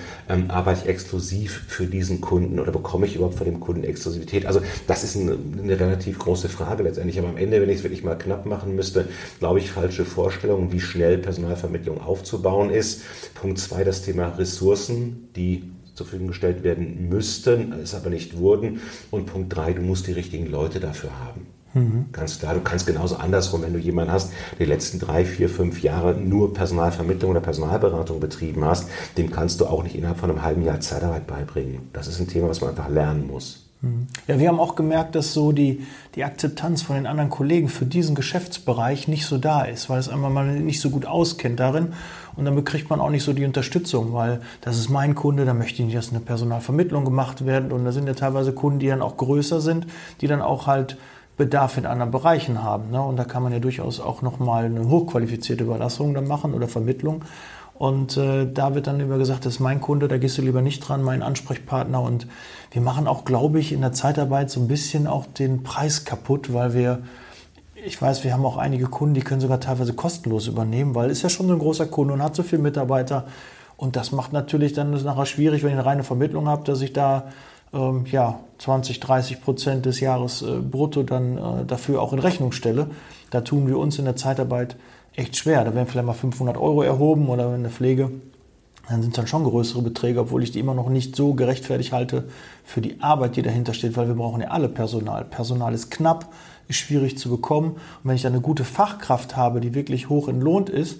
arbeite 0.48 0.82
ich 0.84 0.90
exklusiv 0.90 1.53
für 1.54 1.86
diesen 1.86 2.22
Kunden 2.22 2.60
oder 2.60 2.72
bekomme 2.72 3.06
ich 3.06 3.16
überhaupt 3.16 3.36
von 3.36 3.46
dem 3.46 3.60
Kunden 3.60 3.84
Exklusivität? 3.84 4.46
Also 4.46 4.62
das 4.88 5.04
ist 5.04 5.16
eine, 5.16 5.38
eine 5.62 5.80
relativ 5.80 6.20
große 6.20 6.50
Frage 6.50 6.84
letztendlich. 6.84 7.20
Aber 7.20 7.30
am 7.30 7.38
Ende, 7.38 7.62
wenn 7.62 7.70
ich 7.70 7.78
es 7.78 7.84
wirklich 7.84 8.04
mal 8.04 8.18
knapp 8.18 8.46
machen 8.46 8.76
müsste, 8.76 9.08
glaube 9.40 9.60
ich, 9.60 9.72
falsche 9.72 10.06
Vorstellungen, 10.06 10.72
wie 10.72 10.82
schnell 10.82 11.18
Personalvermittlung 11.18 12.02
aufzubauen 12.02 12.70
ist. 12.70 13.04
Punkt 13.36 13.60
zwei, 13.60 13.84
das 13.84 14.02
Thema 14.02 14.30
Ressourcen, 14.30 15.30
die 15.36 15.64
zur 15.94 16.08
Verfügung 16.08 16.30
gestellt 16.30 16.64
werden 16.64 17.10
müssten, 17.10 17.74
es 17.74 17.94
aber 17.94 18.10
nicht 18.10 18.38
wurden. 18.38 18.82
Und 19.12 19.28
Punkt 19.28 19.56
drei, 19.56 19.74
du 19.74 19.82
musst 19.82 20.08
die 20.08 20.14
richtigen 20.14 20.48
Leute 20.48 20.80
dafür 20.80 21.12
haben. 21.20 21.48
Mhm. 21.74 22.06
Ganz 22.12 22.40
klar, 22.40 22.54
du 22.54 22.62
kannst 22.62 22.86
genauso 22.86 23.16
andersrum, 23.16 23.64
wenn 23.64 23.74
du 23.74 23.80
jemanden 23.80 24.12
hast, 24.12 24.32
der 24.52 24.66
die 24.66 24.72
letzten 24.72 25.00
drei, 25.00 25.26
vier, 25.26 25.50
fünf 25.50 25.82
Jahre 25.82 26.14
nur 26.14 26.54
Personalvermittlung 26.54 27.32
oder 27.32 27.42
Personalberatung 27.42 28.20
betrieben 28.20 28.64
hast, 28.64 28.90
dem 29.18 29.32
kannst 29.32 29.60
du 29.60 29.66
auch 29.66 29.84
nicht 29.84 29.96
innerhalb 29.96 30.20
von 30.20 30.30
einem 30.30 30.44
halben 30.44 30.64
Jahr 30.64 30.80
Zeitarbeit 30.80 31.28
beibringen. 31.28 31.90
Das 31.94 32.08
ist 32.08 32.20
ein 32.20 32.28
Thema, 32.28 32.50
was 32.50 32.62
man 32.62 32.72
einfach 32.72 32.90
lernen 32.90 33.28
muss. 33.28 33.64
Mhm. 33.84 34.08
Ja, 34.28 34.40
wir 34.40 34.48
haben 34.48 34.60
auch 34.60 34.76
gemerkt, 34.76 35.16
dass 35.16 35.34
so 35.34 35.52
die, 35.52 35.86
die 36.16 36.24
Akzeptanz 36.24 36.82
von 36.82 36.96
den 36.96 37.06
anderen 37.06 37.30
Kollegen 37.30 37.68
für 37.68 37.86
diesen 37.86 38.16
Geschäftsbereich 38.16 39.08
nicht 39.08 39.26
so 39.26 39.38
da 39.38 39.64
ist, 39.64 39.90
weil 39.90 40.00
es 40.00 40.10
einmal 40.10 40.32
mal 40.32 40.46
nicht 40.46 40.80
so 40.80 40.90
gut 40.90 41.06
auskennt 41.06 41.60
darin. 41.60 41.94
Und 42.36 42.46
dann 42.46 42.56
bekriegt 42.56 42.90
man 42.90 43.00
auch 43.00 43.10
nicht 43.10 43.24
so 43.24 43.34
die 43.34 43.46
Unterstützung, 43.46 44.14
weil 44.14 44.42
das 44.62 44.78
ist 44.78 44.90
mein 44.90 45.16
Kunde, 45.16 45.46
da 45.46 45.54
möchte 45.54 45.82
ich 45.82 45.86
nicht, 45.86 45.98
dass 45.98 46.10
eine 46.10 46.22
Personalvermittlung 46.22 47.04
gemacht 47.04 47.46
wird. 47.46 47.74
Und 47.74 47.84
da 47.84 47.92
sind 47.92 48.08
ja 48.08 48.14
teilweise 48.14 48.54
Kunden, 48.54 48.80
die 48.80 48.88
dann 48.88 49.02
auch 49.02 49.18
größer 49.18 49.60
sind, 49.60 49.86
die 50.22 50.28
dann 50.28 50.42
auch 50.42 50.66
halt 50.66 50.98
Bedarf 51.38 51.78
in 51.78 51.86
anderen 51.86 52.12
Bereichen 52.12 52.64
haben. 52.64 52.92
Ne? 52.92 53.02
Und 53.02 53.18
da 53.18 53.24
kann 53.24 53.44
man 53.44 53.52
ja 53.52 53.60
durchaus 53.60 54.00
auch 54.00 54.22
nochmal 54.22 54.66
eine 54.66 54.88
hochqualifizierte 54.88 55.64
Überlassung 55.64 56.14
dann 56.14 56.28
machen 56.28 56.54
oder 56.54 56.68
Vermittlung. 56.68 57.24
Und 57.74 58.18
äh, 58.18 58.46
da 58.52 58.76
wird 58.76 58.86
dann 58.86 59.00
immer 59.00 59.18
gesagt, 59.18 59.46
das 59.46 59.56
ist 59.56 59.60
mein 59.60 59.82
Kunde, 59.82 60.08
da 60.08 60.18
gehst 60.18 60.38
du 60.38 60.44
lieber 60.44 60.62
nicht 60.62 60.80
dran, 60.80 61.02
mein 61.02 61.24
Ansprechpartner. 61.24 62.02
Und 62.02 62.28
wir 62.72 62.82
machen 62.82 63.08
auch, 63.08 63.26
glaube 63.26 63.60
ich, 63.60 63.72
in 63.72 63.82
der 63.82 63.94
Zeitarbeit 63.94 64.52
so 64.52 64.60
ein 64.60 64.68
bisschen 64.68 65.08
auch 65.08 65.26
den 65.26 65.64
Preis 65.64 66.06
kaputt, 66.06 66.54
weil 66.54 66.76
wir, 66.76 67.00
ich 67.74 68.00
weiß, 68.00 68.24
wir 68.24 68.34
haben 68.34 68.46
auch 68.46 68.58
einige 68.58 68.86
Kunden, 68.86 69.16
die 69.16 69.22
können 69.22 69.42
sogar 69.42 69.60
teilweise 69.60 69.94
kostenlos 69.94 70.48
übernehmen, 70.48 70.94
weil 70.94 71.10
ist 71.10 71.24
ja 71.24 71.30
schon 71.30 71.48
so 71.48 71.54
ein 71.54 71.60
großer 71.60 71.88
Kunde 71.88 72.14
und 72.14 72.22
hat 72.22 72.36
so 72.36 72.44
viele 72.44 72.62
Mitarbeiter. 72.62 73.26
Und 73.76 73.96
das 73.96 74.12
macht 74.12 74.34
natürlich 74.34 74.74
dann 74.74 74.92
nachher 74.92 75.26
schwierig, 75.26 75.64
wenn 75.64 75.72
ich 75.72 75.76
eine 75.76 75.86
reine 75.86 76.04
Vermittlung 76.04 76.48
habe, 76.48 76.64
dass 76.64 76.80
ich 76.82 76.94
da 76.94 77.30
ähm, 77.74 78.06
ja, 78.12 78.40
20, 78.60 79.00
30 79.00 79.42
Prozent 79.42 79.86
des 79.86 80.00
Jahres 80.00 80.42
äh, 80.42 80.60
brutto 80.60 81.04
dann 81.04 81.38
äh, 81.38 81.66
dafür 81.66 82.02
auch 82.02 82.14
in 82.14 82.20
Rechnung 82.20 82.52
stelle. 82.52 82.88
Da 83.32 83.42
tun 83.42 83.68
wir 83.68 83.78
uns 83.78 83.98
in 84.00 84.06
der 84.06 84.16
Zeitarbeit 84.16 84.78
echt 85.16 85.36
schwer. 85.36 85.64
Da 85.64 85.74
werden 85.74 85.88
vielleicht 85.88 86.06
mal 86.06 86.14
500 86.14 86.58
Euro 86.58 86.82
erhoben 86.84 87.30
oder 87.30 87.54
in 87.56 87.64
der 87.64 87.72
Pflege. 87.72 88.12
Dann 88.90 89.02
sind 89.02 89.12
es 89.12 89.16
dann 89.16 89.28
schon 89.28 89.46
größere 89.46 89.82
Beträge, 89.82 90.20
obwohl 90.20 90.44
ich 90.44 90.52
die 90.52 90.60
immer 90.60 90.74
noch 90.74 90.90
nicht 90.90 91.16
so 91.16 91.34
gerechtfertigt 91.34 91.94
halte 91.94 92.26
für 92.66 92.82
die 92.82 93.02
Arbeit, 93.02 93.38
die 93.38 93.42
dahinter 93.42 93.74
steht, 93.74 93.96
weil 93.96 94.08
wir 94.08 94.16
brauchen 94.16 94.42
ja 94.42 94.50
alle 94.50 94.68
Personal. 94.68 95.24
Personal 95.24 95.74
ist 95.74 95.90
knapp, 95.90 96.34
ist 96.68 96.78
schwierig 96.78 97.18
zu 97.18 97.30
bekommen. 97.30 97.72
Und 97.72 97.80
wenn 98.04 98.16
ich 98.16 98.24
dann 98.24 98.34
eine 98.34 98.42
gute 98.42 98.66
Fachkraft 98.66 99.38
habe, 99.38 99.62
die 99.62 99.74
wirklich 99.74 100.10
hoch 100.10 100.28
entlohnt 100.28 100.70
ist, 100.70 101.00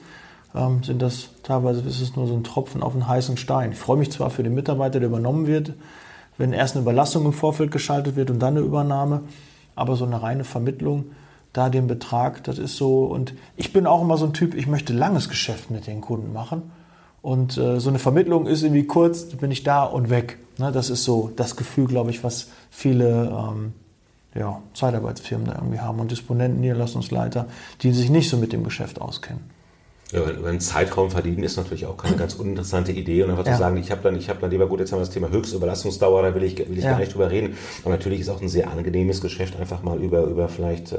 ähm, 0.56 0.82
sind 0.84 1.02
das 1.02 1.30
teilweise 1.44 1.82
ist 1.82 2.00
es 2.00 2.16
nur 2.16 2.28
so 2.28 2.36
ein 2.36 2.44
Tropfen 2.44 2.84
auf 2.84 2.94
einen 2.94 3.08
heißen 3.08 3.38
Stein. 3.38 3.74
Ich 3.74 3.80
freue 3.80 3.98
mich 3.98 4.12
zwar 4.12 4.30
für 4.30 4.44
den 4.44 4.54
Mitarbeiter, 4.54 5.00
der 5.00 5.10
übernommen 5.10 5.48
wird, 5.48 5.74
wenn 6.38 6.54
erst 6.54 6.76
eine 6.76 6.84
Überlassung 6.84 7.26
im 7.26 7.34
Vorfeld 7.34 7.72
geschaltet 7.72 8.16
wird 8.16 8.30
und 8.30 8.40
dann 8.40 8.58
eine 8.58 8.66
Übernahme, 8.66 9.22
aber 9.76 9.96
so 9.96 10.06
eine 10.06 10.22
reine 10.22 10.44
Vermittlung, 10.44 11.06
da 11.54 11.70
den 11.70 11.88
Betrag, 11.88 12.44
das 12.44 12.58
ist 12.58 12.78
so. 12.78 13.06
Und 13.06 13.34
ich 13.56 13.74
bin 13.74 13.86
auch 13.86 14.02
immer 14.02 14.18
so 14.18 14.26
ein 14.26 14.34
Typ, 14.34 14.56
ich 14.56 14.68
möchte 14.68 14.94
langes 14.94 15.30
Geschäft 15.30 15.70
mit 15.72 15.88
den 15.88 16.02
Kunden 16.02 16.34
machen. 16.34 16.72
Und 17.22 17.58
äh, 17.58 17.80
so 17.80 17.90
eine 17.90 18.00
Vermittlung 18.00 18.48
ist 18.48 18.64
irgendwie 18.64 18.86
kurz, 18.86 19.26
bin 19.26 19.52
ich 19.52 19.64
da 19.64 19.84
und 19.84 20.10
weg. 20.10 20.40
Ne, 20.58 20.72
das 20.72 20.90
ist 20.90 21.04
so 21.04 21.32
das 21.36 21.56
Gefühl, 21.56 21.88
glaube 21.88 22.10
ich, 22.10 22.24
was 22.24 22.50
viele 22.70 23.30
ähm, 23.30 23.74
ja, 24.36 24.62
Zeitarbeitsfirmen 24.74 25.48
da 25.48 25.56
irgendwie 25.56 25.80
haben 25.80 26.00
und 26.00 26.12
Disponenten, 26.12 26.62
Niederlassungsleiter, 26.62 27.48
die 27.82 27.92
sich 27.92 28.10
nicht 28.10 28.30
so 28.30 28.38
mit 28.38 28.52
dem 28.52 28.64
Geschäft 28.64 29.00
auskennen. 29.00 29.42
Ja, 30.12 30.30
über 30.30 30.50
einen 30.50 30.60
Zeitraum 30.60 31.10
verdienen 31.10 31.44
ist 31.44 31.58
natürlich 31.58 31.86
auch 31.88 31.98
keine 31.98 32.16
ganz 32.18 32.36
uninteressante 32.36 32.92
Idee. 32.92 33.24
Und 33.24 33.32
einfach 33.32 33.46
ja. 33.46 33.54
zu 33.54 33.60
sagen, 33.60 33.78
ich 33.78 33.90
habe 33.90 34.02
dann, 34.04 34.16
ich 34.16 34.30
habe 34.30 34.40
dann 34.42 34.52
lieber 34.52 34.68
gut, 34.68 34.80
jetzt 34.80 34.92
haben 34.92 35.00
wir 35.00 35.06
das 35.06 35.14
Thema 35.14 35.30
Höchstüberlassungsdauer, 35.30 36.22
da 36.22 36.36
will 36.36 36.44
ich, 36.44 36.58
will 36.58 36.78
ich 36.78 36.84
ja. 36.84 36.92
gar 36.92 37.00
nicht 37.00 37.14
drüber 37.14 37.32
reden. 37.32 37.58
Aber 37.84 37.92
natürlich 37.92 38.20
ist 38.20 38.30
auch 38.30 38.42
ein 38.42 38.50
sehr 38.50 38.70
angenehmes 38.70 39.22
Geschäft, 39.22 39.60
einfach 39.60 39.82
mal 39.82 40.00
über, 40.00 40.24
über 40.26 40.50
vielleicht 40.50 40.92
äh, 40.92 40.98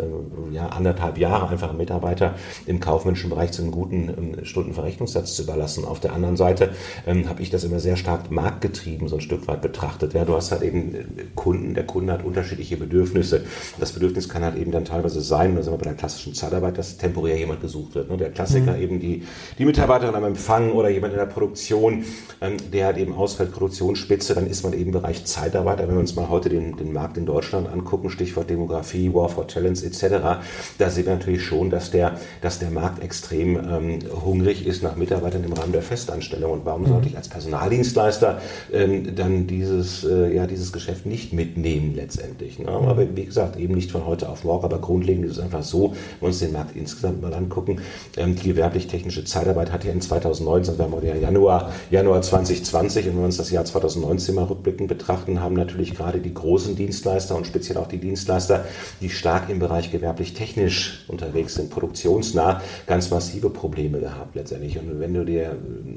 ja, 0.50 0.68
anderthalb 0.68 1.18
Jahre 1.18 1.48
einfach 1.48 1.68
einen 1.68 1.78
Mitarbeiter 1.78 2.34
im 2.66 2.80
kaufmännischen 2.80 3.30
Bereich 3.30 3.52
zu 3.52 3.62
einem 3.62 3.70
guten 3.70 4.08
ähm, 4.08 4.44
Stundenverrechnungssatz 4.44 5.36
zu 5.36 5.42
überlassen. 5.42 5.84
Auf 5.84 6.00
der 6.00 6.12
anderen 6.12 6.36
Seite 6.36 6.70
ähm, 7.06 7.28
habe 7.28 7.42
ich 7.42 7.50
das 7.50 7.62
immer 7.62 7.78
sehr 7.78 7.96
stark 7.96 8.30
marktgetrieben, 8.32 9.06
so 9.08 9.16
ein 9.16 9.20
Stück 9.20 9.46
weit 9.46 9.62
betrachtet. 9.62 10.14
Ja, 10.14 10.24
du 10.24 10.34
hast 10.34 10.50
halt 10.50 10.62
eben 10.62 10.94
äh, 10.94 11.04
Kunden, 11.36 11.74
der 11.74 11.86
Kunde 11.86 12.12
hat 12.12 12.24
unterschiedliche 12.24 12.76
Bedürfnisse. 12.76 13.44
Das 13.78 13.92
Bedürfnis 13.92 14.28
kann 14.28 14.42
halt 14.42 14.56
eben 14.56 14.72
dann 14.72 14.84
teilweise 14.84 15.20
sein, 15.20 15.54
da 15.54 15.62
sind 15.62 15.72
wir 15.72 15.78
bei 15.78 15.84
der 15.84 15.94
klassischen 15.94 16.34
Zeitarbeit, 16.34 16.78
dass 16.78 16.96
temporär 16.96 17.38
jemand 17.38 17.60
gesucht 17.60 17.94
wird. 17.94 18.10
Ne? 18.10 18.16
Der 18.16 18.30
Klassiker 18.30 18.72
mhm. 18.72 18.82
eben 18.82 19.03
die, 19.04 19.22
die 19.58 19.64
Mitarbeiterin 19.64 20.14
am 20.14 20.24
Empfang 20.24 20.72
oder 20.72 20.88
jemand 20.88 21.12
in 21.12 21.18
der 21.18 21.26
Produktion, 21.26 22.04
ähm, 22.40 22.56
der 22.72 22.86
halt 22.86 22.96
eben 22.96 23.14
ausfällt, 23.14 23.52
Produktionsspitze, 23.52 24.34
dann 24.34 24.46
ist 24.46 24.62
man 24.62 24.72
eben 24.72 24.86
im 24.86 24.92
Bereich 24.92 25.24
Zeitarbeiter. 25.24 25.86
Wenn 25.86 25.94
wir 25.94 26.00
uns 26.00 26.14
mal 26.14 26.28
heute 26.28 26.48
den, 26.48 26.76
den 26.76 26.92
Markt 26.92 27.16
in 27.16 27.26
Deutschland 27.26 27.68
angucken, 27.68 28.10
Stichwort 28.10 28.50
Demografie, 28.50 29.12
War 29.12 29.28
for 29.28 29.46
Talents 29.46 29.82
etc., 29.82 30.40
da 30.78 30.90
sehen 30.90 31.06
wir 31.06 31.14
natürlich 31.14 31.42
schon, 31.42 31.70
dass 31.70 31.90
der, 31.90 32.18
dass 32.40 32.58
der 32.58 32.70
Markt 32.70 33.02
extrem 33.02 33.56
ähm, 33.56 33.98
hungrig 34.24 34.66
ist 34.66 34.82
nach 34.82 34.96
Mitarbeitern 34.96 35.44
im 35.44 35.52
Rahmen 35.52 35.72
der 35.72 35.82
Festanstellung. 35.82 36.52
Und 36.52 36.64
warum 36.64 36.86
sollte 36.86 37.08
ich 37.08 37.16
als 37.16 37.28
Personaldienstleister 37.28 38.40
ähm, 38.72 39.14
dann 39.14 39.46
dieses, 39.46 40.04
äh, 40.04 40.34
ja, 40.34 40.46
dieses 40.46 40.72
Geschäft 40.72 41.06
nicht 41.06 41.32
mitnehmen 41.32 41.94
letztendlich? 41.94 42.58
Ne? 42.58 42.68
Aber 42.68 43.16
wie 43.16 43.24
gesagt, 43.24 43.56
eben 43.58 43.74
nicht 43.74 43.90
von 43.90 44.06
heute 44.06 44.28
auf 44.28 44.44
morgen, 44.44 44.64
aber 44.64 44.78
grundlegend 44.78 45.26
ist 45.26 45.32
es 45.32 45.38
einfach 45.38 45.62
so, 45.62 45.90
wenn 45.90 46.20
wir 46.20 46.26
uns 46.28 46.38
den 46.38 46.52
Markt 46.52 46.76
insgesamt 46.76 47.22
mal 47.22 47.34
angucken, 47.34 47.80
ähm, 48.16 48.36
die 48.36 48.50
gewerblich-technische 48.84 49.24
Zeitarbeit 49.24 49.72
hat 49.72 49.84
ja 49.84 49.92
in 49.92 50.00
2019, 50.00 50.78
wir 50.78 50.84
haben 50.84 51.06
ja 51.06 51.14
Januar, 51.14 51.72
Januar 51.90 52.22
2020 52.22 53.06
und 53.06 53.12
wenn 53.12 53.18
wir 53.18 53.24
uns 53.26 53.36
das 53.36 53.50
Jahr 53.50 53.64
2019 53.64 54.34
mal 54.34 54.44
rückblickend 54.44 54.88
betrachten, 54.88 55.40
haben 55.40 55.54
natürlich 55.54 55.94
gerade 55.94 56.18
die 56.18 56.32
großen 56.32 56.76
Dienstleister 56.76 57.36
und 57.36 57.46
speziell 57.46 57.78
auch 57.78 57.88
die 57.88 57.98
Dienstleister, 57.98 58.64
die 59.00 59.10
stark 59.10 59.48
im 59.48 59.58
Bereich 59.58 59.90
gewerblich-technisch 59.90 61.04
unterwegs 61.08 61.54
sind, 61.54 61.70
produktionsnah, 61.70 62.60
ganz 62.86 63.10
massive 63.10 63.50
Probleme 63.50 64.00
gehabt 64.00 64.34
letztendlich. 64.34 64.78
Und 64.78 65.00
wenn 65.00 65.14
du 65.14 65.24
dir 65.24 65.56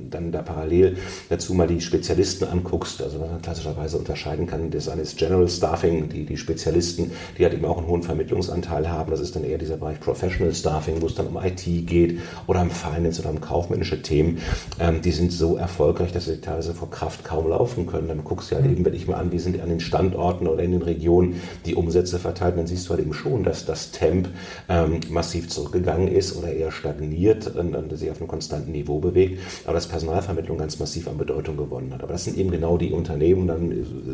dann 0.10 0.32
da 0.32 0.42
parallel 0.42 0.98
dazu 1.30 1.54
mal 1.54 1.68
die 1.68 1.82
Spezialisten 1.82 2.46
anguckst, 2.46 3.02
also 3.02 3.20
was 3.20 3.30
man 3.30 3.42
klassischerweise 3.42 3.98
unterscheiden 3.98 4.48
kann, 4.48 4.72
das 4.72 4.90
eine 4.90 5.02
ist 5.02 5.18
General 5.18 5.48
Staffing, 5.48 6.10
die, 6.10 6.26
die 6.26 6.38
Spezialisten, 6.38 7.12
die 7.38 7.44
halt 7.44 7.54
eben 7.54 7.66
auch 7.66 7.78
einen 7.78 7.88
hohen 7.88 8.04
Vermittlungsanteil 8.04 8.90
haben. 8.90 9.12
Das 9.12 9.20
ist 9.20 9.36
dann 9.36 9.44
eher 9.44 9.58
dieser 9.58 9.78
Bereich 9.78 10.00
Professional 10.00 10.54
Staffing, 10.54 11.02
wo 11.02 11.08
es 11.08 11.16
dann 11.16 11.28
um 11.28 11.38
IT 11.38 11.64
geht 11.88 12.20
oder 12.48 12.62
um 12.62 12.70
Finance 12.78 13.22
oder 13.22 13.32
um 13.32 13.42
kaufmännische 13.42 14.02
Themen. 14.02 14.40
Ähm, 14.80 15.02
die 15.02 15.12
sind 15.12 15.32
so 15.32 15.58
erfolgreich, 15.58 16.12
dass 16.12 16.26
sie 16.26 16.40
teilweise 16.40 16.74
vor 16.74 16.90
Kraft 16.90 17.24
kaum 17.24 17.50
laufen 17.50 17.88
können. 17.88 18.08
Dann 18.08 18.24
guckst 18.24 18.52
du 18.52 18.56
halt 18.56 18.66
eben, 18.66 18.86
wenn 18.86 18.94
ich 18.94 19.08
mal 19.08 19.16
an, 19.16 19.32
wie 19.32 19.40
sind 19.40 19.60
an 19.62 19.70
den 19.70 19.80
Standorten 19.80 20.48
oder 20.48 20.64
in 20.64 20.72
den 20.72 20.82
Regionen 20.82 21.42
die 21.66 21.76
Umsätze 21.76 22.20
verteilt, 22.20 22.58
dann 22.58 22.68
siehst 22.68 22.88
du 22.88 22.92
halt 22.92 23.02
eben 23.02 23.14
schon, 23.14 23.44
dass 23.44 23.66
das 23.66 23.92
Temp 23.92 24.30
ähm, 24.70 25.00
massiv 25.10 25.50
zurückgegangen 25.50 26.08
ist 26.08 26.36
oder 26.36 26.52
eher 26.52 26.72
stagniert 26.72 27.48
und, 27.56 27.76
und 27.76 27.98
sich 27.98 28.10
auf 28.10 28.20
einem 28.20 28.28
konstanten 28.28 28.72
Niveau 28.72 29.00
bewegt, 29.00 29.40
aber 29.66 29.74
dass 29.74 29.88
Personalvermittlung 29.88 30.58
ganz 30.58 30.80
massiv 30.80 31.08
an 31.08 31.18
Bedeutung 31.18 31.58
gewonnen 31.58 31.94
hat. 31.94 32.04
Aber 32.04 32.14
das 32.14 32.26
sind 32.26 32.38
eben 32.38 32.52
genau 32.52 32.78
die 32.78 32.92
Unternehmen, 32.92 33.48
dann 33.48 33.72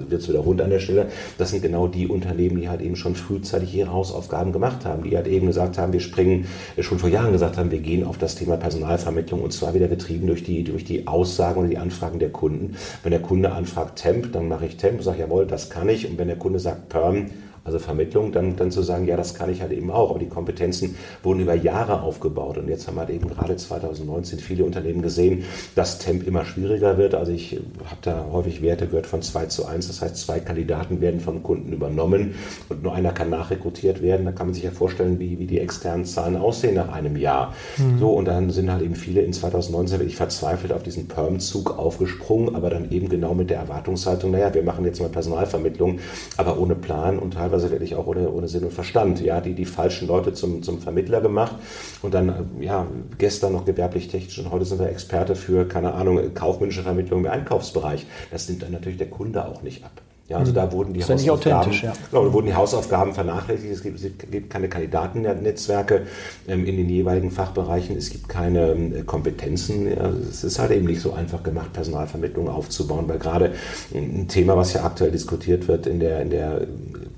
wird 0.10 0.22
es 0.22 0.30
wieder 0.30 0.40
rund 0.40 0.62
an 0.62 0.70
der 0.70 0.80
Stelle, 0.80 1.08
das 1.38 1.50
sind 1.52 1.62
genau 1.62 1.88
die 1.88 2.08
Unternehmen, 2.08 2.60
die 2.60 2.70
halt 2.70 2.82
eben 2.82 2.96
schon 2.96 3.16
frühzeitig 3.16 3.76
ihre 3.76 3.92
Hausaufgaben 3.92 4.52
gemacht 4.52 4.86
haben, 4.86 5.04
die 5.04 5.16
halt 5.16 5.28
eben 5.28 5.48
gesagt 5.48 5.78
haben, 5.78 5.94
wir 5.94 6.00
springen, 6.00 6.46
schon 6.80 7.00
vor 7.00 7.10
Jahren 7.10 7.32
gesagt 7.32 7.58
haben, 7.58 7.72
wir 7.72 7.80
gehen 7.80 8.04
auf 8.04 8.18
das 8.18 8.36
Thema 8.36 8.53
Personalvermittlung 8.58 9.42
und 9.42 9.52
zwar 9.54 9.74
wieder 9.74 9.88
getrieben 9.88 10.28
durch 10.28 10.44
die, 10.44 10.64
durch 10.64 10.84
die 10.84 11.08
Aussagen 11.08 11.60
oder 11.60 11.70
die 11.70 11.78
Anfragen 11.78 12.20
der 12.20 12.32
Kunden. 12.32 12.76
Wenn 13.04 13.12
der 13.12 13.22
Kunde 13.22 13.52
anfragt 13.52 14.00
Temp, 14.00 14.34
dann 14.34 14.48
mache 14.48 14.66
ich 14.66 14.78
Temp, 14.78 15.02
sage 15.04 15.20
jawohl, 15.20 15.46
das 15.46 15.70
kann 15.70 15.90
ich 15.90 16.10
und 16.10 16.18
wenn 16.18 16.28
der 16.28 16.38
Kunde 16.38 16.60
sagt 16.60 16.90
Perm, 16.90 17.28
also 17.66 17.80
Vermittlung, 17.80 18.34
dann, 18.34 18.58
dann 18.58 18.72
zu 18.72 18.82
sagen, 18.82 19.08
ja, 19.08 19.16
das 19.16 19.36
kann 19.36 19.50
ich 19.50 19.62
halt 19.62 19.72
eben 19.72 19.90
auch. 19.90 20.10
Aber 20.10 20.20
die 20.20 20.28
Kompetenzen 20.28 20.96
wurden 21.24 21.40
über 21.40 21.54
Jahre 21.56 22.02
aufgebaut. 22.02 22.58
Und 22.58 22.68
jetzt 22.68 22.88
haben 22.88 23.00
halt 23.00 23.10
eben 23.10 23.30
gerade 23.30 23.56
2019 23.56 24.40
viele 24.40 24.66
Unternehmen 24.66 25.02
gesehen, 25.02 25.46
dass 25.76 26.00
Temp 26.00 26.28
immer 26.28 26.44
schwieriger 26.44 26.98
wird. 26.98 27.16
Also 27.16 27.32
ich 27.32 27.60
habe 27.86 27.98
da 28.02 28.28
häufig 28.32 28.62
Werte 28.62 28.88
gehört 28.88 29.08
von 29.08 29.22
2 29.22 29.46
zu 29.46 29.66
1. 29.66 29.88
Das 29.88 30.02
heißt, 30.02 30.18
zwei 30.18 30.40
Kandidaten 30.40 31.00
werden 31.00 31.22
vom 31.22 31.42
Kunden 31.42 31.72
übernommen 31.72 32.36
und 32.68 32.84
nur 32.84 32.94
einer 32.94 33.14
kann 33.14 33.30
nachrekrutiert 33.30 34.02
werden. 34.02 34.26
Da 34.26 34.34
kann 34.34 34.48
man 34.48 34.54
sich 34.54 34.64
ja 34.64 34.72
vorstellen, 34.72 35.20
wie, 35.20 35.40
wie 35.40 35.48
die 35.48 35.60
externen 35.60 36.04
Zahlen 36.04 36.36
aussehen 36.36 36.76
nach 36.76 36.92
einem 36.92 37.16
Jahr. 37.16 37.54
Mhm. 37.78 38.00
So, 38.00 38.10
und 38.12 38.26
dann 38.26 38.50
sind 38.50 38.72
halt 38.72 38.82
eben 38.82 38.96
viele 38.96 39.22
in 39.22 39.32
2019 39.32 40.00
wirklich 40.00 40.18
verzweifelt 40.18 40.74
auf 40.74 40.84
diesen 40.84 41.08
Perm-Zug 41.08 41.80
aufgesprungen, 41.80 42.56
aber 42.56 42.70
dann 42.70 42.92
eben 42.92 43.08
genau 43.08 43.34
mit 43.34 43.50
der 43.50 43.60
Erwartungshaltung, 43.60 44.32
naja, 44.32 44.54
wir 44.54 44.64
machen 44.64 44.84
jetzt 44.84 45.00
mal 45.00 45.10
Personalvermittlung, 45.10 46.00
aber 46.36 46.60
ohne 46.60 46.76
Plan 46.76 47.20
und 47.20 47.36
teilweise 47.36 47.53
teilweise 47.54 47.72
wirklich 47.72 47.96
auch 47.96 48.08
ohne, 48.08 48.32
ohne 48.32 48.48
Sinn 48.48 48.64
und 48.64 48.74
Verstand. 48.74 49.22
Ja, 49.22 49.40
die, 49.40 49.54
die 49.54 49.66
falschen 49.66 50.08
Leute 50.08 50.34
zum, 50.34 50.64
zum 50.64 50.80
Vermittler 50.80 51.22
gemacht 51.22 51.56
und 52.02 52.14
dann, 52.14 52.50
ja, 52.60 52.88
gestern 53.18 53.54
noch 53.54 53.66
gewerblich-technisch 53.66 54.40
und 54.40 54.52
heute 54.52 54.66
sind 54.66 54.80
wir 54.80 54.90
Experte 54.90 55.36
für, 55.36 55.68
keine 55.68 55.94
Ahnung, 55.94 56.34
kaufmännische 56.34 56.84
Vermittlung 56.84 57.26
im 57.26 57.32
Einkaufsbereich. 57.32 58.06
Das 58.32 58.50
nimmt 58.50 58.64
dann 58.64 58.72
natürlich 58.72 58.98
der 58.98 59.10
Kunde 59.10 59.46
auch 59.46 59.62
nicht 59.62 59.84
ab. 59.84 59.92
Ja, 60.30 60.38
also 60.38 60.54
da 60.54 60.72
wurden 60.72 60.94
die 60.94 61.02
das 61.02 61.10
Hausaufgaben, 61.10 61.74
ja. 61.74 61.92
genau, 62.10 62.32
wurden 62.32 62.48
die 62.48 62.54
Hausaufgaben 62.54 63.14
vernachlässigt. 63.14 63.74
Es 63.74 63.84
gibt, 63.84 64.02
es 64.02 64.10
gibt 64.32 64.50
keine 64.50 64.70
Kandidatennetzwerke 64.70 66.04
ähm, 66.48 66.66
in 66.66 66.78
den 66.78 66.88
jeweiligen 66.88 67.30
Fachbereichen. 67.30 67.98
Es 67.98 68.10
gibt 68.10 68.30
keine 68.30 68.72
ähm, 68.72 69.06
Kompetenzen. 69.06 69.86
Ja, 69.88 70.10
es 70.30 70.46
ist 70.46 70.60
halt 70.60 70.72
eben 70.72 70.86
nicht 70.86 71.02
so 71.02 71.12
einfach 71.12 71.44
gemacht, 71.44 71.74
Personalvermittlung 71.74 72.48
aufzubauen, 72.48 73.04
weil 73.10 73.20
gerade 73.20 73.52
ein 73.94 74.30
Thema, 74.30 74.56
was 74.56 74.74
ja 74.74 74.86
aktuell 74.86 75.12
diskutiert 75.12 75.68
wird 75.68 75.88
in 75.88 76.00
der, 76.00 76.22
in 76.22 76.30
der 76.30 76.68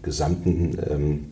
gesamten 0.05 0.77
ähm, 0.89 1.25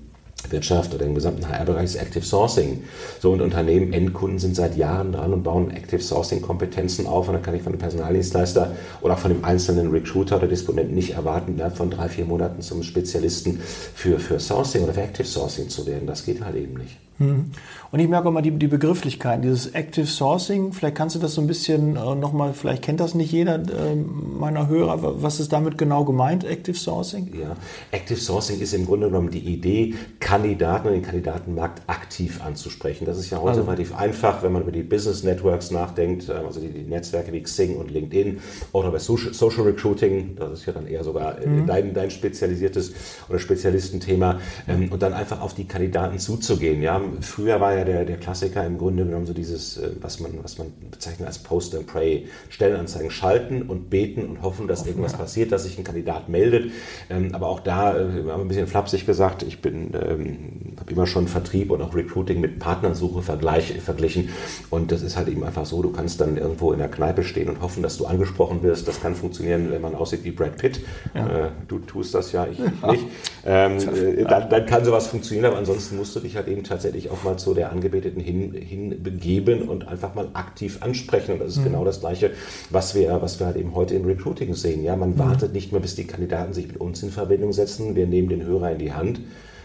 Wirtschaft 0.50 0.94
oder 0.94 1.06
im 1.06 1.16
gesamten 1.16 1.48
HR-Bereich 1.48 1.86
ist 1.86 1.96
Active 1.96 2.26
Sourcing. 2.26 2.84
So 3.22 3.32
und 3.32 3.42
Unternehmen, 3.42 3.94
Endkunden 3.94 4.40
sind 4.40 4.56
seit 4.56 4.76
Jahren 4.76 5.14
dran 5.14 5.32
und 5.32 5.44
bauen 5.44 5.72
Active 5.72 6.02
Sourcing 6.02 6.42
Kompetenzen 6.42 7.08
auf 7.08 7.28
und 7.28 7.36
dann 7.36 7.44
kann 7.44 7.56
ich 7.56 7.62
von 7.62 7.72
einem 7.72 7.80
Personaldienstleister 7.80 8.76
oder 9.02 9.14
auch 9.14 9.20
von 9.20 9.32
dem 9.32 9.46
einzelnen 9.46 9.92
Recruiter 9.92 10.38
oder 10.38 10.48
Disponenten 10.48 10.96
nicht 10.96 11.12
erwarten, 11.12 11.54
innerhalb 11.54 11.78
von 11.78 11.90
drei, 11.90 12.10
vier 12.10 12.26
Monaten 12.26 12.62
zum 12.62 12.84
Spezialisten 12.84 13.60
für, 13.60 14.20
für 14.20 14.40
Sourcing 14.40 14.84
oder 14.84 14.94
für 14.94 15.02
Active 15.02 15.28
Sourcing 15.28 15.70
zu 15.70 15.86
werden. 15.86 16.08
Das 16.08 16.26
geht 16.26 16.44
halt 16.44 16.56
eben 16.56 16.74
nicht. 16.74 16.98
Mhm. 17.20 17.52
Und 17.92 18.00
ich 18.00 18.08
merke 18.08 18.28
auch 18.28 18.32
mal 18.32 18.42
die, 18.42 18.52
die 18.52 18.68
Begrifflichkeiten, 18.68 19.44
dieses 19.44 19.68
Active 19.68 20.08
Sourcing, 20.08 20.74
vielleicht 20.74 20.96
kannst 20.96 21.16
du 21.16 21.20
das 21.20 21.36
so 21.36 21.42
ein 21.42 21.48
bisschen 21.48 21.96
äh, 21.96 22.16
nochmal, 22.16 22.54
vielleicht 22.54 22.84
kennt 22.84 23.00
das 23.00 23.14
nicht 23.14 23.32
jeder 23.32 23.56
äh, 23.56 23.96
meiner 23.96 24.68
Hörer, 24.68 25.22
was 25.22 25.40
ist 25.40 25.54
damit 25.54 25.78
genau 25.78 26.04
gemeint, 26.04 26.44
Active 26.44 26.76
Sourcing? 26.76 27.32
Ja, 27.40 27.56
Active 27.92 28.20
Sourcing 28.20 28.60
ist 28.60 28.74
im 28.74 28.86
Grunde 28.86 29.08
genommen 29.08 29.30
die 29.30 29.40
Idee, 29.40 29.94
Kandidaten 30.20 30.88
und 30.88 30.94
den 30.94 31.04
Kandidatenmarkt 31.04 31.84
aktiv 31.88 32.42
anzusprechen. 32.44 33.06
Das 33.06 33.20
ist 33.20 33.30
ja 33.30 33.38
heute 33.38 33.60
also. 33.60 33.64
relativ 33.64 33.96
einfach, 33.96 34.42
wenn 34.42 34.52
man 34.52 34.64
über 34.64 34.72
die 34.72 34.84
Business 34.84 35.24
Networks 35.24 35.70
nachdenkt, 35.70 36.30
äh, 36.30 36.34
also 36.34 36.60
die, 36.60 36.70
die, 36.70 36.84
Netzwerke 36.84 37.32
wie 37.32 37.42
Xing 37.42 37.78
und 37.78 37.92
LinkedIn 37.92 38.40
oder 38.72 38.92
bei 38.92 39.00
Social, 39.00 39.34
Social 39.34 39.64
Recruiting, 39.64 40.36
das 40.36 40.60
ist 40.60 40.66
ja 40.66 40.74
dann 40.74 40.88
eher 40.88 41.04
sogar 41.04 41.40
äh, 41.40 41.48
mhm. 41.48 41.68
dein, 41.68 41.94
dein 41.94 42.10
spezialisiertes 42.10 42.94
oder 43.30 43.40
Spezialistenthema, 43.40 44.40
ähm, 44.68 44.92
und 44.92 45.02
dann 45.02 45.14
einfach 45.14 45.42
auf 45.42 45.54
die 45.54 45.66
Kandidaten 45.66 46.20
zuzugehen, 46.20 46.82
ja, 46.82 47.03
früher 47.22 47.60
war 47.60 47.76
ja 47.76 47.84
der, 47.84 48.06
der 48.06 48.18
Klassiker 48.18 48.66
im 48.66 48.78
Grunde 48.78 49.06
genommen 49.06 49.26
so 49.26 49.34
dieses, 49.34 49.78
äh, 49.78 49.92
was 50.02 50.20
man, 50.20 50.32
was 50.44 50.58
man 50.58 50.72
bezeichnet 50.92 51.28
als 51.28 51.40
Post 51.40 51.76
and 51.76 51.88
Pray, 51.88 52.28
Stellenanzeigen 52.50 53.12
schalten 53.12 53.64
und 53.64 53.90
beten 53.90 54.26
und 54.26 54.42
hoffen, 54.42 54.68
dass 54.68 54.86
irgendwas 54.86 55.14
passiert, 55.14 55.52
dass 55.52 55.64
sich 55.64 55.78
ein 55.78 55.84
Kandidat 55.84 56.30
meldet. 56.30 56.72
Ähm, 57.10 57.34
aber 57.34 57.48
auch 57.48 57.60
da 57.60 57.96
äh, 57.96 58.04
haben 58.04 58.26
wir 58.26 58.36
ein 58.36 58.48
bisschen 58.48 58.68
flapsig 58.68 59.06
gesagt, 59.06 59.44
ich 59.44 59.62
bin, 59.62 59.92
ähm, 59.94 60.78
habe 60.80 60.92
immer 60.92 61.08
schon 61.08 61.28
Vertrieb 61.28 61.72
und 61.72 61.82
auch 61.82 61.96
Recruiting 61.96 62.40
mit 62.40 62.60
Partnersuche 62.60 63.22
vergleich, 63.22 63.80
verglichen. 63.82 64.30
Und 64.70 64.92
das 64.92 65.02
ist 65.02 65.18
halt 65.18 65.28
eben 65.28 65.44
einfach 65.44 65.66
so, 65.66 65.82
du 65.82 65.92
kannst 65.92 66.22
dann 66.22 66.38
irgendwo 66.38 66.72
in 66.72 66.80
der 66.80 66.90
Kneipe 66.90 67.24
stehen 67.24 67.50
und 67.50 67.62
hoffen, 67.62 67.84
dass 67.84 67.98
du 67.98 68.06
angesprochen 68.06 68.64
wirst. 68.64 68.88
Das 68.88 69.02
kann 69.02 69.16
funktionieren, 69.16 69.72
wenn 69.72 69.82
man 69.82 69.96
aussieht 69.96 70.24
wie 70.24 70.32
Brad 70.32 70.58
Pitt. 70.58 70.82
Ja. 71.14 71.48
Äh, 71.48 71.50
du 71.68 71.80
tust 71.80 72.14
das 72.14 72.32
ja, 72.32 72.48
ich, 72.48 72.60
ich 72.60 72.92
nicht. 72.92 73.06
Ähm, 73.46 73.78
dann, 74.30 74.50
dann 74.50 74.66
kann 74.66 74.86
sowas 74.86 75.08
funktionieren, 75.08 75.46
aber 75.46 75.58
ansonsten 75.58 75.98
musst 75.98 76.16
du 76.16 76.20
dich 76.20 76.36
halt 76.36 76.48
eben 76.48 76.64
tatsächlich 76.64 76.93
tatsächlich 76.94 77.12
auch 77.12 77.24
mal 77.24 77.38
zu 77.38 77.54
der 77.54 77.72
Angebeteten 77.72 78.22
hin, 78.22 78.54
hin 78.54 79.02
begeben 79.02 79.68
und 79.68 79.88
einfach 79.88 80.14
mal 80.16 80.30
aktiv 80.34 80.78
ansprechen. 80.82 81.34
Und 81.34 81.40
das 81.40 81.54
ist 81.54 81.60
mhm. 81.60 81.66
genau 81.66 81.86
das 81.86 82.00
Gleiche, 82.00 82.32
was 82.70 82.94
wir, 82.94 83.22
was 83.22 83.40
wir 83.40 83.48
halt 83.48 83.58
eben 83.58 83.74
heute 83.74 83.96
im 83.96 84.06
Recruiting 84.06 84.54
sehen. 84.54 84.84
Ja, 84.84 84.96
man 84.96 85.12
mhm. 85.12 85.20
wartet 85.20 85.54
nicht 85.54 85.72
mehr, 85.72 85.82
bis 85.82 85.96
die 85.96 86.06
Kandidaten 86.06 86.54
sich 86.54 86.68
mit 86.68 86.78
uns 86.78 87.02
in 87.02 87.10
Verbindung 87.10 87.52
setzen. 87.52 87.96
Wir 87.96 88.06
nehmen 88.06 88.30
den 88.30 88.44
Hörer 88.44 88.72
in 88.72 88.78
die 88.78 88.94
Hand. 88.94 89.20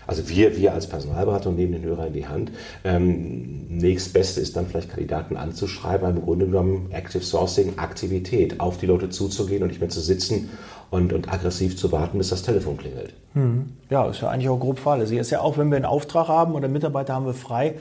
Also 0.08 0.26
wir, 0.30 0.56
wir 0.56 0.72
als 0.72 0.86
Personalberater 0.86 1.52
nehmen 1.52 1.72
den 1.72 1.82
Hörer 1.82 2.06
in 2.06 2.14
die 2.14 2.26
Hand. 2.26 2.50
Ähm, 2.82 3.66
nächstbeste 3.68 4.40
ist 4.40 4.56
dann 4.56 4.66
vielleicht 4.66 4.88
Kandidaten 4.88 5.36
anzuschreiben, 5.36 6.16
im 6.16 6.22
Grunde 6.22 6.46
genommen 6.46 6.88
Active 6.90 7.22
Sourcing, 7.22 7.74
Aktivität, 7.76 8.58
auf 8.58 8.78
die 8.78 8.86
Leute 8.86 9.10
zuzugehen 9.10 9.62
und 9.62 9.68
nicht 9.68 9.80
mehr 9.80 9.90
zu 9.90 10.00
sitzen 10.00 10.48
und, 10.90 11.12
und 11.12 11.30
aggressiv 11.30 11.76
zu 11.76 11.92
warten, 11.92 12.16
bis 12.16 12.30
das 12.30 12.42
Telefon 12.42 12.78
klingelt. 12.78 13.12
Hm. 13.34 13.66
Ja, 13.90 14.06
ist 14.06 14.22
ja 14.22 14.30
eigentlich 14.30 14.48
auch 14.48 14.58
grob 14.58 14.78
fahrlässig. 14.78 15.18
Ist 15.18 15.30
ja 15.30 15.42
auch, 15.42 15.58
wenn 15.58 15.68
wir 15.68 15.76
einen 15.76 15.84
Auftrag 15.84 16.28
haben 16.28 16.54
oder 16.54 16.68
Mitarbeiter 16.68 17.14
haben 17.14 17.26
wir 17.26 17.34
frei, 17.34 17.74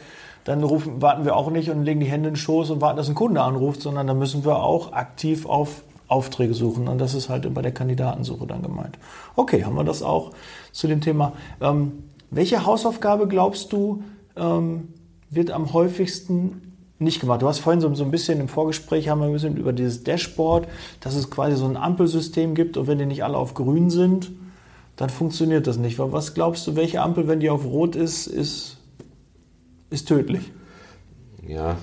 dann 0.43 0.61
rufen, 0.63 1.01
warten 1.01 1.23
wir 1.23 1.33
auch 1.33 1.49
nicht 1.49 1.69
und 1.69 1.85
legen 1.85 2.01
die 2.01 2.07
Hände 2.07 2.27
in 2.27 2.33
den 2.33 2.39
Schoß 2.39 2.71
und 2.71 2.81
warten, 2.81 2.97
dass 2.97 3.07
ein 3.07 3.15
Kunde 3.15 3.41
anruft, 3.41 3.81
sondern 3.81 4.05
dann 4.05 4.19
müssen 4.19 4.43
wir 4.43 4.57
auch 4.57 4.91
aktiv 4.91 5.45
auf 5.45 5.81
Aufträge 6.09 6.53
suchen. 6.53 6.89
Und 6.89 6.99
das 6.99 7.13
ist 7.13 7.29
halt 7.29 7.53
bei 7.53 7.61
der 7.61 7.73
Kandidatensuche 7.73 8.47
dann 8.47 8.63
gemeint. 8.63 8.97
Okay, 9.37 9.63
haben 9.63 9.75
wir 9.75 9.85
das 9.85 10.03
auch 10.03 10.31
zu 10.73 10.87
dem 10.87 10.99
Thema. 10.99 11.31
Ähm, 11.61 12.03
welche 12.29 12.65
Hausaufgabe 12.65 13.27
glaubst 13.27 13.71
du, 13.71 14.03
ähm, 14.35 14.89
wird 15.29 15.51
am 15.51 15.73
häufigsten 15.73 16.61
nicht 16.99 17.19
gemacht. 17.19 17.41
Du 17.41 17.47
hast 17.47 17.59
vorhin 17.59 17.81
so, 17.81 17.93
so, 17.93 18.03
ein 18.03 18.11
bisschen 18.11 18.39
im 18.39 18.47
Vorgespräch 18.47 19.09
haben 19.09 19.19
wir 19.19 19.27
ein 19.27 19.33
bisschen 19.33 19.57
über 19.57 19.73
dieses 19.73 20.03
Dashboard, 20.03 20.67
dass 20.99 21.15
es 21.15 21.29
quasi 21.29 21.55
so 21.55 21.65
ein 21.65 21.77
Ampelsystem 21.77 22.55
gibt 22.55 22.77
und 22.77 22.87
wenn 22.87 22.97
die 22.97 23.05
nicht 23.05 23.23
alle 23.23 23.37
auf 23.37 23.53
grün 23.53 23.89
sind, 23.89 24.31
dann 24.95 25.09
funktioniert 25.09 25.67
das 25.67 25.77
nicht. 25.77 25.99
Was 25.99 26.33
glaubst 26.33 26.65
du, 26.65 26.75
welche 26.75 27.01
Ampel, 27.01 27.27
wenn 27.27 27.39
die 27.39 27.51
auf 27.51 27.65
rot 27.65 27.95
ist, 27.95 28.25
ist, 28.25 28.77
ist 29.91 30.07
tödlich? 30.07 30.51
Ja, 31.47 31.77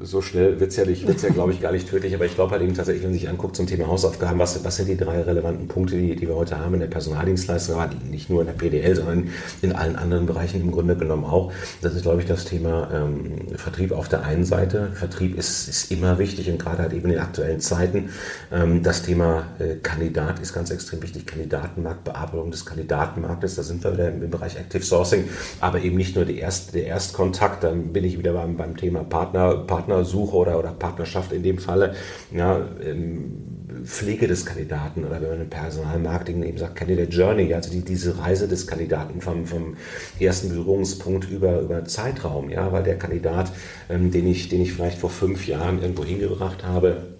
so 0.00 0.22
schnell 0.22 0.58
wird 0.58 0.70
es 0.70 0.76
ja, 0.76 0.84
ja 0.84 1.28
glaube 1.34 1.52
ich, 1.52 1.60
gar 1.60 1.72
nicht 1.72 1.88
tödlich, 1.88 2.14
aber 2.14 2.24
ich 2.24 2.34
glaube 2.34 2.52
halt 2.52 2.62
eben 2.62 2.74
tatsächlich, 2.74 3.02
wenn 3.02 3.10
man 3.10 3.18
sich 3.18 3.28
anguckt 3.28 3.56
zum 3.56 3.66
Thema 3.66 3.86
Hausaufgaben, 3.86 4.38
was, 4.38 4.64
was 4.64 4.76
sind 4.76 4.88
die 4.88 4.96
drei 4.96 5.20
relevanten 5.20 5.68
Punkte, 5.68 5.96
die, 5.96 6.16
die 6.16 6.26
wir 6.26 6.34
heute 6.34 6.58
haben 6.58 6.74
in 6.74 6.80
der 6.80 6.86
Personaldienstleistung, 6.86 7.76
nicht 8.10 8.30
nur 8.30 8.40
in 8.40 8.46
der 8.46 8.54
PDL, 8.54 8.96
sondern 8.96 9.28
in 9.60 9.72
allen 9.72 9.96
anderen 9.96 10.24
Bereichen 10.24 10.62
im 10.62 10.70
Grunde 10.70 10.96
genommen 10.96 11.24
auch. 11.24 11.52
Das 11.82 11.94
ist, 11.94 12.02
glaube 12.02 12.22
ich, 12.22 12.26
das 12.26 12.46
Thema 12.46 12.90
ähm, 12.92 13.56
Vertrieb 13.56 13.92
auf 13.92 14.08
der 14.08 14.24
einen 14.24 14.44
Seite. 14.44 14.90
Vertrieb 14.94 15.36
ist, 15.36 15.68
ist 15.68 15.92
immer 15.92 16.18
wichtig 16.18 16.50
und 16.50 16.58
gerade 16.58 16.78
halt 16.78 16.92
eben 16.92 17.04
in 17.04 17.10
den 17.10 17.20
aktuellen 17.20 17.60
Zeiten. 17.60 18.08
Ähm, 18.50 18.82
das 18.82 19.02
Thema 19.02 19.46
äh, 19.58 19.76
Kandidat 19.82 20.40
ist 20.40 20.54
ganz 20.54 20.70
extrem 20.70 21.02
wichtig. 21.02 21.26
Kandidatenmarkt, 21.26 22.04
Bearbeitung 22.04 22.50
des 22.50 22.64
Kandidatenmarktes, 22.64 23.56
da 23.56 23.62
sind 23.62 23.84
wir 23.84 23.92
wieder 23.92 24.08
im, 24.08 24.22
im 24.22 24.30
Bereich 24.30 24.56
Active 24.56 24.82
Sourcing, 24.82 25.28
aber 25.60 25.80
eben 25.82 25.96
nicht 25.96 26.16
nur 26.16 26.24
die 26.24 26.38
Erst, 26.38 26.74
der 26.74 26.86
Erstkontakt, 26.86 27.62
dann 27.62 27.92
bin 27.92 28.04
ich 28.04 28.18
wieder 28.18 28.32
beim, 28.32 28.56
beim 28.56 28.76
Thema 28.76 29.01
Partner, 29.04 29.56
Partnersuche 29.66 30.36
oder, 30.36 30.58
oder 30.58 30.72
Partnerschaft 30.72 31.32
in 31.32 31.42
dem 31.42 31.58
Falle, 31.58 31.94
ja, 32.30 32.60
ähm, 32.84 33.52
Pflege 33.84 34.28
des 34.28 34.46
Kandidaten 34.46 35.04
oder 35.04 35.20
wenn 35.20 35.30
man 35.30 35.40
im 35.42 35.50
Personalmarketing 35.50 36.42
eben 36.42 36.58
sagt, 36.58 36.76
Candidate 36.76 37.10
Journey, 37.10 37.52
also 37.54 37.70
die, 37.70 37.82
diese 37.82 38.18
Reise 38.18 38.48
des 38.48 38.66
Kandidaten 38.66 39.20
vom, 39.20 39.46
vom 39.46 39.76
ersten 40.20 40.50
Berührungspunkt 40.50 41.28
über, 41.30 41.60
über 41.60 41.84
Zeitraum, 41.84 42.50
ja, 42.50 42.70
weil 42.72 42.82
der 42.82 42.98
Kandidat, 42.98 43.52
ähm, 43.88 44.10
den, 44.10 44.26
ich, 44.26 44.48
den 44.48 44.62
ich 44.62 44.72
vielleicht 44.72 44.98
vor 44.98 45.10
fünf 45.10 45.46
Jahren 45.46 45.80
irgendwo 45.80 46.04
hingebracht 46.04 46.64
habe, 46.64 47.11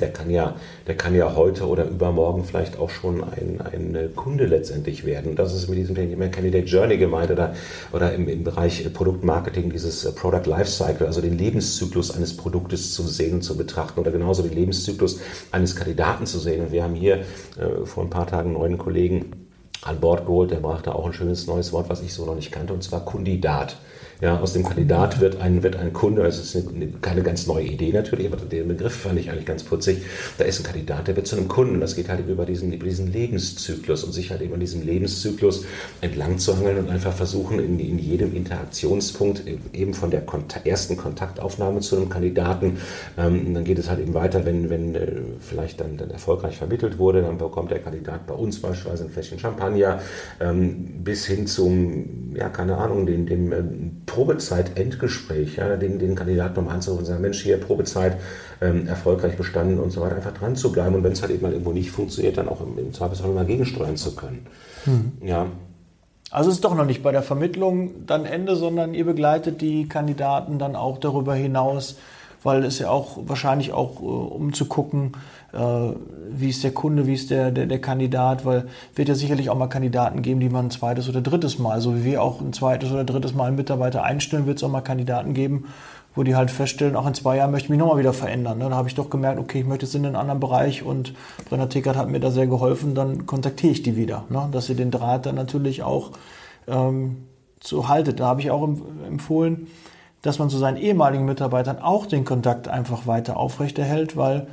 der 0.00 0.12
kann 0.12 0.30
ja, 0.30 0.56
der 0.86 0.96
kann 0.96 1.14
ja 1.14 1.34
heute 1.34 1.66
oder 1.66 1.86
übermorgen 1.86 2.44
vielleicht 2.44 2.78
auch 2.78 2.90
schon 2.90 3.22
ein, 3.22 3.60
ein 3.60 4.14
Kunde 4.14 4.46
letztendlich 4.46 5.04
werden. 5.04 5.36
Das 5.36 5.54
ist 5.54 5.68
mit 5.68 5.78
diesem 5.78 5.94
Thema 5.94 6.28
Candidate 6.28 6.66
Journey 6.66 6.96
gemeint 6.96 7.30
oder, 7.30 7.54
oder 7.92 8.12
im, 8.12 8.28
im 8.28 8.44
Bereich 8.44 8.92
Produktmarketing 8.92 9.70
dieses 9.70 10.04
äh, 10.04 10.12
Product 10.12 10.46
Lifecycle, 10.46 11.06
also 11.06 11.20
den 11.20 11.36
Lebenszyklus 11.36 12.10
eines 12.10 12.36
Produktes 12.36 12.94
zu 12.94 13.02
sehen 13.02 13.34
und 13.34 13.42
zu 13.42 13.56
betrachten 13.56 14.00
oder 14.00 14.10
genauso 14.10 14.42
den 14.42 14.54
Lebenszyklus 14.54 15.20
eines 15.50 15.76
Kandidaten 15.76 16.26
zu 16.26 16.38
sehen. 16.38 16.64
Und 16.64 16.72
wir 16.72 16.84
haben 16.84 16.94
hier 16.94 17.16
äh, 17.58 17.84
vor 17.84 18.04
ein 18.04 18.10
paar 18.10 18.26
Tagen 18.26 18.50
einen 18.50 18.58
neuen 18.58 18.78
Kollegen 18.78 19.46
an 19.82 20.00
Bord 20.00 20.26
geholt, 20.26 20.50
der 20.50 20.56
brachte 20.56 20.94
auch 20.94 21.06
ein 21.06 21.12
schönes 21.12 21.46
neues 21.46 21.72
Wort, 21.72 21.88
was 21.88 22.02
ich 22.02 22.12
so 22.12 22.24
noch 22.24 22.34
nicht 22.34 22.50
kannte, 22.50 22.72
und 22.72 22.82
zwar 22.82 23.04
Kundidat. 23.04 23.76
Ja, 24.20 24.40
aus 24.40 24.54
dem 24.54 24.64
Kandidat 24.64 25.20
wird 25.20 25.40
ein, 25.42 25.62
wird 25.62 25.76
ein 25.76 25.92
Kunde, 25.92 26.22
das 26.22 26.38
ist 26.38 26.56
eine, 26.56 26.88
keine 27.02 27.22
ganz 27.22 27.46
neue 27.46 27.66
Idee 27.66 27.92
natürlich, 27.92 28.26
aber 28.32 28.38
den 28.38 28.68
Begriff 28.68 28.94
fand 28.94 29.18
ich 29.18 29.30
eigentlich 29.30 29.44
ganz 29.44 29.62
putzig. 29.62 29.98
Da 30.38 30.44
ist 30.44 30.60
ein 30.60 30.64
Kandidat, 30.64 31.08
der 31.08 31.16
wird 31.16 31.26
zu 31.26 31.36
einem 31.36 31.48
Kunden. 31.48 31.80
Das 31.80 31.96
geht 31.96 32.08
halt 32.08 32.26
über 32.26 32.46
diesen, 32.46 32.72
über 32.72 32.86
diesen 32.86 33.12
Lebenszyklus 33.12 34.04
und 34.04 34.12
sich 34.12 34.30
halt 34.30 34.40
eben 34.40 34.54
an 34.54 34.60
diesem 34.60 34.82
Lebenszyklus 34.82 35.66
entlang 36.00 36.38
zu 36.38 36.56
hangeln 36.56 36.78
und 36.78 36.88
einfach 36.88 37.12
versuchen, 37.12 37.58
in, 37.58 37.78
in 37.78 37.98
jedem 37.98 38.34
Interaktionspunkt 38.34 39.42
eben 39.74 39.92
von 39.92 40.10
der 40.10 40.22
Kontakt, 40.22 40.66
ersten 40.66 40.96
Kontaktaufnahme 40.96 41.80
zu 41.80 41.96
einem 41.96 42.08
Kandidaten, 42.08 42.78
ähm, 43.18 43.52
dann 43.52 43.64
geht 43.64 43.78
es 43.78 43.90
halt 43.90 44.00
eben 44.00 44.14
weiter, 44.14 44.46
wenn, 44.46 44.70
wenn 44.70 44.94
äh, 44.94 45.12
vielleicht 45.40 45.80
dann, 45.80 45.98
dann 45.98 46.10
erfolgreich 46.10 46.56
vermittelt 46.56 46.98
wurde, 46.98 47.20
dann 47.20 47.36
bekommt 47.36 47.70
der 47.70 47.80
Kandidat 47.80 48.26
bei 48.26 48.34
uns 48.34 48.62
beispielsweise 48.62 49.04
ein 49.04 49.10
Fläschchen 49.10 49.38
Champagner 49.38 50.00
ähm, 50.40 51.04
bis 51.04 51.26
hin 51.26 51.46
zum, 51.46 52.25
ja, 52.36 52.48
keine 52.48 52.76
Ahnung, 52.76 53.06
dem, 53.06 53.26
dem 53.26 53.52
ähm, 53.52 54.02
Probezeit-Endgespräch, 54.06 55.56
ja, 55.56 55.76
den, 55.76 55.98
den 55.98 56.14
Kandidaten 56.14 56.54
nochmal 56.56 56.74
anzurufen 56.74 57.00
und 57.00 57.06
sagen, 57.06 57.22
Mensch, 57.22 57.42
hier 57.42 57.58
Probezeit 57.58 58.18
ähm, 58.60 58.86
erfolgreich 58.86 59.36
bestanden 59.36 59.78
und 59.78 59.90
so 59.90 60.00
weiter, 60.00 60.16
einfach 60.16 60.34
dran 60.34 60.56
zu 60.56 60.70
bleiben 60.70 60.94
und 60.94 61.04
wenn 61.04 61.12
es 61.12 61.22
halt 61.22 61.32
eben 61.32 61.42
mal 61.42 61.52
irgendwo 61.52 61.72
nicht 61.72 61.90
funktioniert, 61.90 62.36
dann 62.36 62.48
auch 62.48 62.60
im, 62.60 62.78
im 62.78 62.92
Zweifelsfall 62.92 63.30
mal 63.30 63.46
gegensteuern 63.46 63.96
zu 63.96 64.14
können. 64.14 64.46
Mhm. 64.84 65.12
Ja. 65.26 65.46
Also 66.30 66.50
es 66.50 66.56
ist 66.56 66.64
doch 66.64 66.74
noch 66.74 66.84
nicht 66.84 67.02
bei 67.02 67.12
der 67.12 67.22
Vermittlung 67.22 68.06
dann 68.06 68.26
Ende, 68.26 68.56
sondern 68.56 68.94
ihr 68.94 69.04
begleitet 69.04 69.60
die 69.60 69.88
Kandidaten 69.88 70.58
dann 70.58 70.76
auch 70.76 70.98
darüber 70.98 71.34
hinaus, 71.34 71.96
weil 72.42 72.64
es 72.64 72.78
ja 72.78 72.90
auch 72.90 73.18
wahrscheinlich 73.26 73.72
auch, 73.72 74.00
äh, 74.00 74.04
um 74.04 74.52
zu 74.52 74.66
gucken, 74.66 75.12
äh, 75.52 75.58
wie 76.30 76.50
ist 76.50 76.64
der 76.64 76.72
Kunde, 76.72 77.06
wie 77.06 77.14
ist 77.14 77.30
der, 77.30 77.50
der, 77.50 77.66
der 77.66 77.80
Kandidat, 77.80 78.44
weil 78.44 78.66
wird 78.94 79.08
ja 79.08 79.14
sicherlich 79.14 79.50
auch 79.50 79.56
mal 79.56 79.68
Kandidaten 79.68 80.22
geben, 80.22 80.40
die 80.40 80.48
man 80.48 80.66
ein 80.66 80.70
zweites 80.70 81.08
oder 81.08 81.20
drittes 81.20 81.58
Mal, 81.58 81.80
so 81.80 81.96
wie 81.96 82.04
wir 82.04 82.22
auch 82.22 82.40
ein 82.40 82.52
zweites 82.52 82.92
oder 82.92 83.04
drittes 83.04 83.34
Mal 83.34 83.46
einen 83.46 83.56
Mitarbeiter 83.56 84.02
einstellen, 84.02 84.46
wird 84.46 84.58
es 84.58 84.64
auch 84.64 84.70
mal 84.70 84.80
Kandidaten 84.80 85.34
geben, 85.34 85.66
wo 86.14 86.22
die 86.22 86.34
halt 86.34 86.50
feststellen, 86.50 86.96
auch 86.96 87.06
in 87.06 87.14
zwei 87.14 87.36
Jahren 87.36 87.50
möchte 87.50 87.66
ich 87.66 87.70
mich 87.70 87.78
nochmal 87.78 87.98
wieder 87.98 88.12
verändern. 88.12 88.58
Ne? 88.58 88.70
Da 88.70 88.76
habe 88.76 88.88
ich 88.88 88.94
doch 88.94 89.10
gemerkt, 89.10 89.38
okay, 89.38 89.60
ich 89.60 89.66
möchte 89.66 89.84
jetzt 89.84 89.94
in 89.94 90.06
einen 90.06 90.16
anderen 90.16 90.40
Bereich 90.40 90.82
und 90.82 91.14
Brenner 91.48 91.68
Tickert 91.68 91.96
hat 91.96 92.08
mir 92.08 92.20
da 92.20 92.30
sehr 92.30 92.46
geholfen, 92.46 92.94
dann 92.94 93.26
kontaktiere 93.26 93.72
ich 93.72 93.82
die 93.82 93.96
wieder, 93.96 94.24
ne? 94.30 94.48
dass 94.50 94.68
ihr 94.68 94.76
den 94.76 94.90
Draht 94.90 95.26
dann 95.26 95.34
natürlich 95.34 95.82
auch 95.82 96.12
ähm, 96.66 97.26
so 97.62 97.88
haltet. 97.88 98.20
Da 98.20 98.26
habe 98.26 98.40
ich 98.40 98.50
auch 98.50 98.66
empfohlen, 99.06 99.68
dass 100.26 100.38
man 100.38 100.50
zu 100.50 100.58
seinen 100.58 100.76
ehemaligen 100.76 101.24
Mitarbeitern 101.24 101.78
auch 101.78 102.06
den 102.06 102.24
Kontakt 102.24 102.68
einfach 102.68 103.06
weiter 103.06 103.36
aufrechterhält, 103.36 104.16
weil 104.16 104.46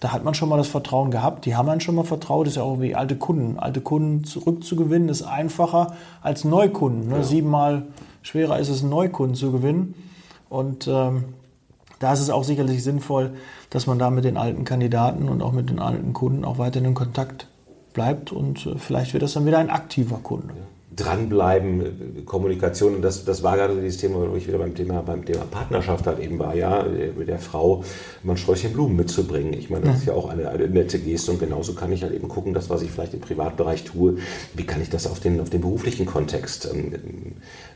da 0.00 0.12
hat 0.12 0.24
man 0.24 0.34
schon 0.34 0.48
mal 0.48 0.56
das 0.56 0.66
Vertrauen 0.66 1.12
gehabt, 1.12 1.46
die 1.46 1.54
haben 1.54 1.68
einen 1.68 1.80
schon 1.80 1.94
mal 1.94 2.04
vertraut, 2.04 2.46
das 2.46 2.54
ist 2.54 2.56
ja 2.56 2.64
auch 2.64 2.80
wie 2.80 2.96
alte 2.96 3.14
Kunden. 3.14 3.58
Alte 3.58 3.80
Kunden 3.80 4.24
zurückzugewinnen 4.24 5.08
ist 5.08 5.22
einfacher 5.22 5.94
als 6.22 6.44
Neukunden. 6.44 7.08
Ne? 7.08 7.18
Ja. 7.18 7.22
Siebenmal 7.22 7.84
schwerer 8.22 8.58
ist 8.58 8.68
es, 8.68 8.80
einen 8.80 8.90
Neukunden 8.90 9.36
zu 9.36 9.52
gewinnen. 9.52 9.94
Und 10.48 10.88
ähm, 10.88 11.26
da 12.00 12.12
ist 12.12 12.20
es 12.20 12.30
auch 12.30 12.42
sicherlich 12.42 12.82
sinnvoll, 12.82 13.30
dass 13.70 13.86
man 13.86 14.00
da 14.00 14.10
mit 14.10 14.24
den 14.24 14.36
alten 14.36 14.64
Kandidaten 14.64 15.28
und 15.28 15.40
auch 15.40 15.52
mit 15.52 15.70
den 15.70 15.78
alten 15.78 16.12
Kunden 16.12 16.44
auch 16.44 16.58
weiterhin 16.58 16.88
in 16.88 16.94
Kontakt 16.94 17.46
bleibt 17.92 18.32
und 18.32 18.66
äh, 18.66 18.76
vielleicht 18.78 19.12
wird 19.12 19.22
das 19.22 19.34
dann 19.34 19.46
wieder 19.46 19.58
ein 19.58 19.70
aktiver 19.70 20.18
Kunde. 20.20 20.54
Ja 20.96 21.02
dranbleiben, 21.02 22.24
Kommunikation. 22.26 22.96
Und 22.96 23.02
das, 23.02 23.24
das 23.24 23.42
war 23.42 23.56
gerade 23.56 23.80
dieses 23.80 23.98
Thema, 23.98 24.30
wo 24.30 24.36
ich 24.36 24.46
wieder 24.46 24.58
beim 24.58 24.74
Thema, 24.74 25.02
beim 25.02 25.24
Thema 25.24 25.44
Partnerschaft 25.50 26.06
halt 26.06 26.20
eben 26.20 26.38
war, 26.38 26.54
ja, 26.54 26.84
mit 27.16 27.28
der 27.28 27.38
Frau 27.38 27.82
mal 28.22 28.34
ein 28.34 28.36
Sträuchchen 28.36 28.72
Blumen 28.72 28.96
mitzubringen. 28.96 29.54
Ich 29.54 29.70
meine, 29.70 29.86
das 29.86 29.98
ist 29.98 30.06
ja 30.06 30.14
auch 30.14 30.28
eine, 30.28 30.48
eine 30.48 30.68
nette 30.68 30.98
Geste 30.98 31.32
und 31.32 31.40
genauso 31.40 31.74
kann 31.74 31.92
ich 31.92 32.02
halt 32.02 32.12
eben 32.14 32.28
gucken, 32.28 32.52
das, 32.52 32.68
was 32.68 32.82
ich 32.82 32.90
vielleicht 32.90 33.14
im 33.14 33.20
Privatbereich 33.20 33.84
tue, 33.84 34.18
wie 34.54 34.64
kann 34.64 34.82
ich 34.82 34.90
das 34.90 35.06
auf 35.06 35.20
den, 35.20 35.40
auf 35.40 35.50
den 35.50 35.60
beruflichen 35.60 36.06
Kontext 36.06 36.68
ähm, 36.72 36.92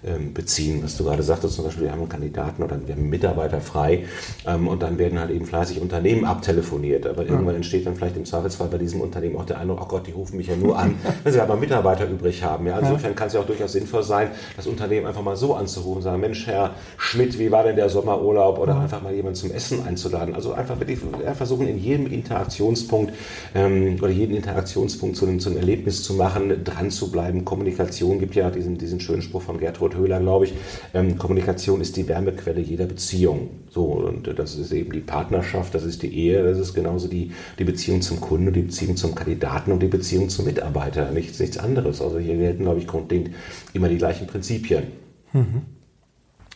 ähm, 0.04 0.34
beziehen. 0.34 0.82
Was 0.82 0.96
du 0.96 1.04
gerade 1.04 1.22
sagtest, 1.22 1.54
zum 1.54 1.64
Beispiel, 1.64 1.84
wir 1.84 1.92
haben 1.92 2.00
einen 2.00 2.08
Kandidaten 2.08 2.62
oder 2.62 2.78
wir 2.86 2.94
haben 2.94 3.02
einen 3.02 3.10
Mitarbeiter 3.10 3.60
frei 3.60 4.04
ähm, 4.46 4.68
und 4.68 4.82
dann 4.82 4.98
werden 4.98 5.18
halt 5.18 5.30
eben 5.30 5.46
fleißig 5.46 5.80
Unternehmen 5.80 6.24
abtelefoniert. 6.24 7.06
Aber 7.06 7.24
irgendwann 7.24 7.56
entsteht 7.56 7.86
dann 7.86 7.96
vielleicht 7.96 8.16
im 8.16 8.24
Zweifelsfall 8.24 8.68
bei 8.68 8.78
diesem 8.78 9.00
Unternehmen 9.00 9.36
auch 9.36 9.46
der 9.46 9.58
Eindruck, 9.58 9.80
oh 9.82 9.86
Gott, 9.86 10.06
die 10.06 10.12
rufen 10.12 10.36
mich 10.36 10.48
ja 10.48 10.56
nur 10.56 10.78
an, 10.78 10.96
wenn 11.24 11.32
sie 11.32 11.40
aber 11.40 11.56
Mitarbeiter 11.56 12.08
übrig 12.08 12.42
haben. 12.42 12.66
Ja, 12.66 12.80
insofern 13.06 13.14
kann 13.14 13.28
es 13.28 13.34
ja 13.34 13.40
auch 13.40 13.46
durchaus 13.46 13.72
sinnvoll 13.72 14.02
sein, 14.02 14.30
das 14.56 14.66
Unternehmen 14.66 15.06
einfach 15.06 15.22
mal 15.22 15.36
so 15.36 15.54
anzurufen 15.54 15.96
und 15.98 16.02
sagen, 16.02 16.20
Mensch, 16.20 16.46
Herr 16.46 16.74
Schmidt, 16.96 17.38
wie 17.38 17.50
war 17.50 17.64
denn 17.64 17.76
der 17.76 17.88
Sommerurlaub? 17.88 18.58
Oder 18.58 18.80
einfach 18.80 19.02
mal 19.02 19.14
jemanden 19.14 19.36
zum 19.36 19.50
Essen 19.50 19.86
einzuladen. 19.86 20.34
Also 20.34 20.52
einfach 20.52 20.78
wirklich 20.78 20.98
versuchen, 21.34 21.68
in 21.68 21.78
jedem 21.78 22.06
Interaktionspunkt 22.06 23.12
ähm, 23.54 23.96
oder 24.00 24.10
jeden 24.10 24.36
Interaktionspunkt 24.36 25.16
zu 25.16 25.26
einem, 25.26 25.40
zu 25.40 25.50
einem 25.50 25.58
Erlebnis 25.58 26.02
zu 26.02 26.14
machen, 26.14 26.64
dran 26.64 26.90
zu 26.90 27.10
bleiben. 27.10 27.44
Kommunikation 27.44 28.18
gibt 28.18 28.34
ja 28.34 28.50
diesen, 28.50 28.78
diesen 28.78 29.00
schönen 29.00 29.22
Spruch 29.22 29.42
von 29.42 29.58
Gertrud 29.58 29.94
Höhler, 29.94 30.20
glaube 30.20 30.46
ich. 30.46 30.54
Ähm, 30.94 31.18
Kommunikation 31.18 31.80
ist 31.80 31.96
die 31.96 32.08
Wärmequelle 32.08 32.60
jeder 32.60 32.86
Beziehung. 32.86 33.50
So, 33.70 33.84
und 33.84 34.38
das 34.38 34.56
ist 34.56 34.72
eben 34.72 34.92
die 34.92 35.00
Partnerschaft, 35.00 35.74
das 35.74 35.84
ist 35.84 36.02
die 36.02 36.14
Ehe, 36.16 36.42
das 36.42 36.58
ist 36.58 36.72
genauso 36.72 37.08
die, 37.08 37.32
die 37.58 37.64
Beziehung 37.64 38.00
zum 38.00 38.20
Kunden, 38.22 38.50
die 38.50 38.62
Beziehung 38.62 38.96
zum 38.96 39.14
Kandidaten 39.14 39.70
und 39.70 39.82
die 39.82 39.88
Beziehung 39.88 40.30
zum 40.30 40.46
Mitarbeiter. 40.46 41.10
Nichts, 41.10 41.38
nichts 41.38 41.58
anderes. 41.58 42.00
Also 42.00 42.18
hier 42.18 42.36
gelten, 42.36 42.62
glaube 42.62 42.80
ich, 42.80 42.86
grundlegend 42.96 43.34
immer 43.72 43.88
die 43.88 43.98
gleichen 43.98 44.26
Prinzipien. 44.26 44.84
Mhm. 45.32 45.62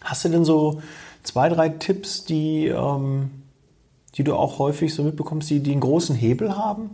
Hast 0.03 0.25
du 0.25 0.29
denn 0.29 0.45
so 0.45 0.81
zwei, 1.23 1.49
drei 1.49 1.69
Tipps, 1.69 2.25
die, 2.25 2.67
ähm, 2.67 3.31
die 4.15 4.25
du 4.25 4.35
auch 4.35 4.59
häufig 4.59 4.95
so 4.95 5.03
mitbekommst, 5.03 5.51
die, 5.51 5.61
die 5.61 5.73
einen 5.73 5.81
großen 5.81 6.17
Hebel 6.17 6.57
haben 6.57 6.91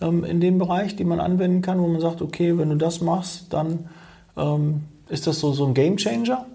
ähm, 0.00 0.24
in 0.24 0.40
dem 0.40 0.58
Bereich, 0.58 0.96
die 0.96 1.04
man 1.04 1.20
anwenden 1.20 1.62
kann, 1.62 1.80
wo 1.80 1.86
man 1.86 2.00
sagt, 2.00 2.22
okay, 2.22 2.58
wenn 2.58 2.70
du 2.70 2.76
das 2.76 3.00
machst, 3.00 3.52
dann 3.52 3.88
ähm, 4.36 4.84
ist 5.08 5.26
das 5.26 5.40
so, 5.40 5.52
so 5.52 5.66
ein 5.66 5.74
Game 5.74 5.96
Changer? 5.96 6.46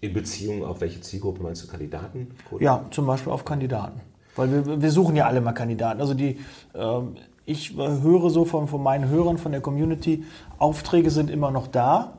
In 0.00 0.12
Beziehung 0.12 0.64
auf 0.64 0.80
welche 0.80 1.00
Zielgruppe 1.00 1.42
meinst 1.42 1.64
du 1.64 1.66
Kandidaten? 1.66 2.28
Oder? 2.52 2.62
Ja, 2.62 2.84
zum 2.90 3.06
Beispiel 3.06 3.32
auf 3.32 3.44
Kandidaten. 3.44 4.00
Weil 4.36 4.52
wir, 4.52 4.80
wir 4.80 4.90
suchen 4.92 5.16
ja 5.16 5.26
alle 5.26 5.40
mal 5.40 5.52
Kandidaten. 5.52 6.00
Also 6.00 6.14
die, 6.14 6.38
äh, 6.74 7.00
ich 7.48 7.74
höre 7.76 8.28
so 8.28 8.44
von, 8.44 8.68
von 8.68 8.82
meinen 8.82 9.08
Hörern, 9.08 9.38
von 9.38 9.52
der 9.52 9.62
Community, 9.62 10.24
Aufträge 10.58 11.10
sind 11.10 11.30
immer 11.30 11.50
noch 11.50 11.66
da, 11.66 12.18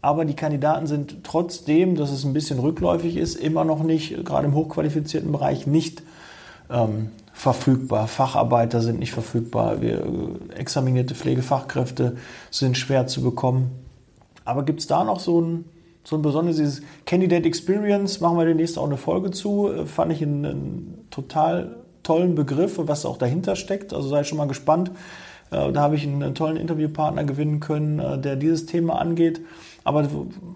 aber 0.00 0.24
die 0.24 0.36
Kandidaten 0.36 0.86
sind 0.86 1.24
trotzdem, 1.24 1.96
dass 1.96 2.12
es 2.12 2.24
ein 2.24 2.32
bisschen 2.32 2.60
rückläufig 2.60 3.16
ist, 3.16 3.34
immer 3.34 3.64
noch 3.64 3.82
nicht, 3.82 4.24
gerade 4.24 4.46
im 4.46 4.54
hochqualifizierten 4.54 5.32
Bereich, 5.32 5.66
nicht 5.66 6.04
ähm, 6.70 7.10
verfügbar. 7.32 8.06
Facharbeiter 8.06 8.80
sind 8.80 9.00
nicht 9.00 9.12
verfügbar. 9.12 9.80
Wir, 9.80 10.04
äh, 10.04 10.54
examinierte 10.56 11.16
Pflegefachkräfte 11.16 12.16
sind 12.52 12.78
schwer 12.78 13.08
zu 13.08 13.20
bekommen. 13.20 13.72
Aber 14.44 14.64
gibt 14.64 14.78
es 14.78 14.86
da 14.86 15.02
noch 15.02 15.18
so 15.18 15.40
ein, 15.40 15.64
so 16.04 16.14
ein 16.14 16.22
besonderes 16.22 16.82
Candidate 17.04 17.46
Experience? 17.46 18.20
Machen 18.20 18.38
wir 18.38 18.44
demnächst 18.44 18.78
auch 18.78 18.86
eine 18.86 18.96
Folge 18.96 19.32
zu. 19.32 19.72
Äh, 19.72 19.86
fand 19.86 20.12
ich 20.12 20.22
einen, 20.22 20.46
einen 20.46 21.06
total 21.10 21.81
tollen 22.02 22.34
Begriff 22.34 22.78
und 22.78 22.88
was 22.88 23.04
auch 23.06 23.16
dahinter 23.16 23.56
steckt. 23.56 23.92
Also 23.92 24.08
sei 24.08 24.24
schon 24.24 24.38
mal 24.38 24.48
gespannt. 24.48 24.90
Äh, 25.50 25.72
da 25.72 25.80
habe 25.80 25.96
ich 25.96 26.06
einen 26.06 26.34
tollen 26.34 26.56
Interviewpartner 26.56 27.24
gewinnen 27.24 27.60
können, 27.60 27.98
äh, 27.98 28.18
der 28.18 28.36
dieses 28.36 28.66
Thema 28.66 28.98
angeht. 28.98 29.40
Aber 29.84 30.08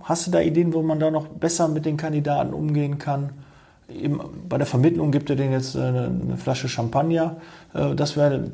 hast 0.03 0.27
du 0.27 0.31
da 0.31 0.41
Ideen, 0.41 0.73
wo 0.73 0.83
man 0.83 1.01
da 1.01 1.11
noch 1.11 1.27
besser 1.27 1.69
mit 1.69 1.85
den 1.85 1.97
Kandidaten 1.97 2.55
umgehen 2.55 2.99
kann? 2.99 3.31
Eben 3.89 4.21
bei 4.49 4.59
der 4.59 4.67
Vermittlung 4.67 5.13
gibt 5.13 5.31
er 5.31 5.37
denen 5.37 5.53
jetzt 5.53 5.77
eine, 5.77 6.07
eine 6.07 6.37
Flasche 6.37 6.69
Champagner. 6.69 7.37
Äh, 7.75 7.95
das 7.95 8.17
wäre 8.17 8.51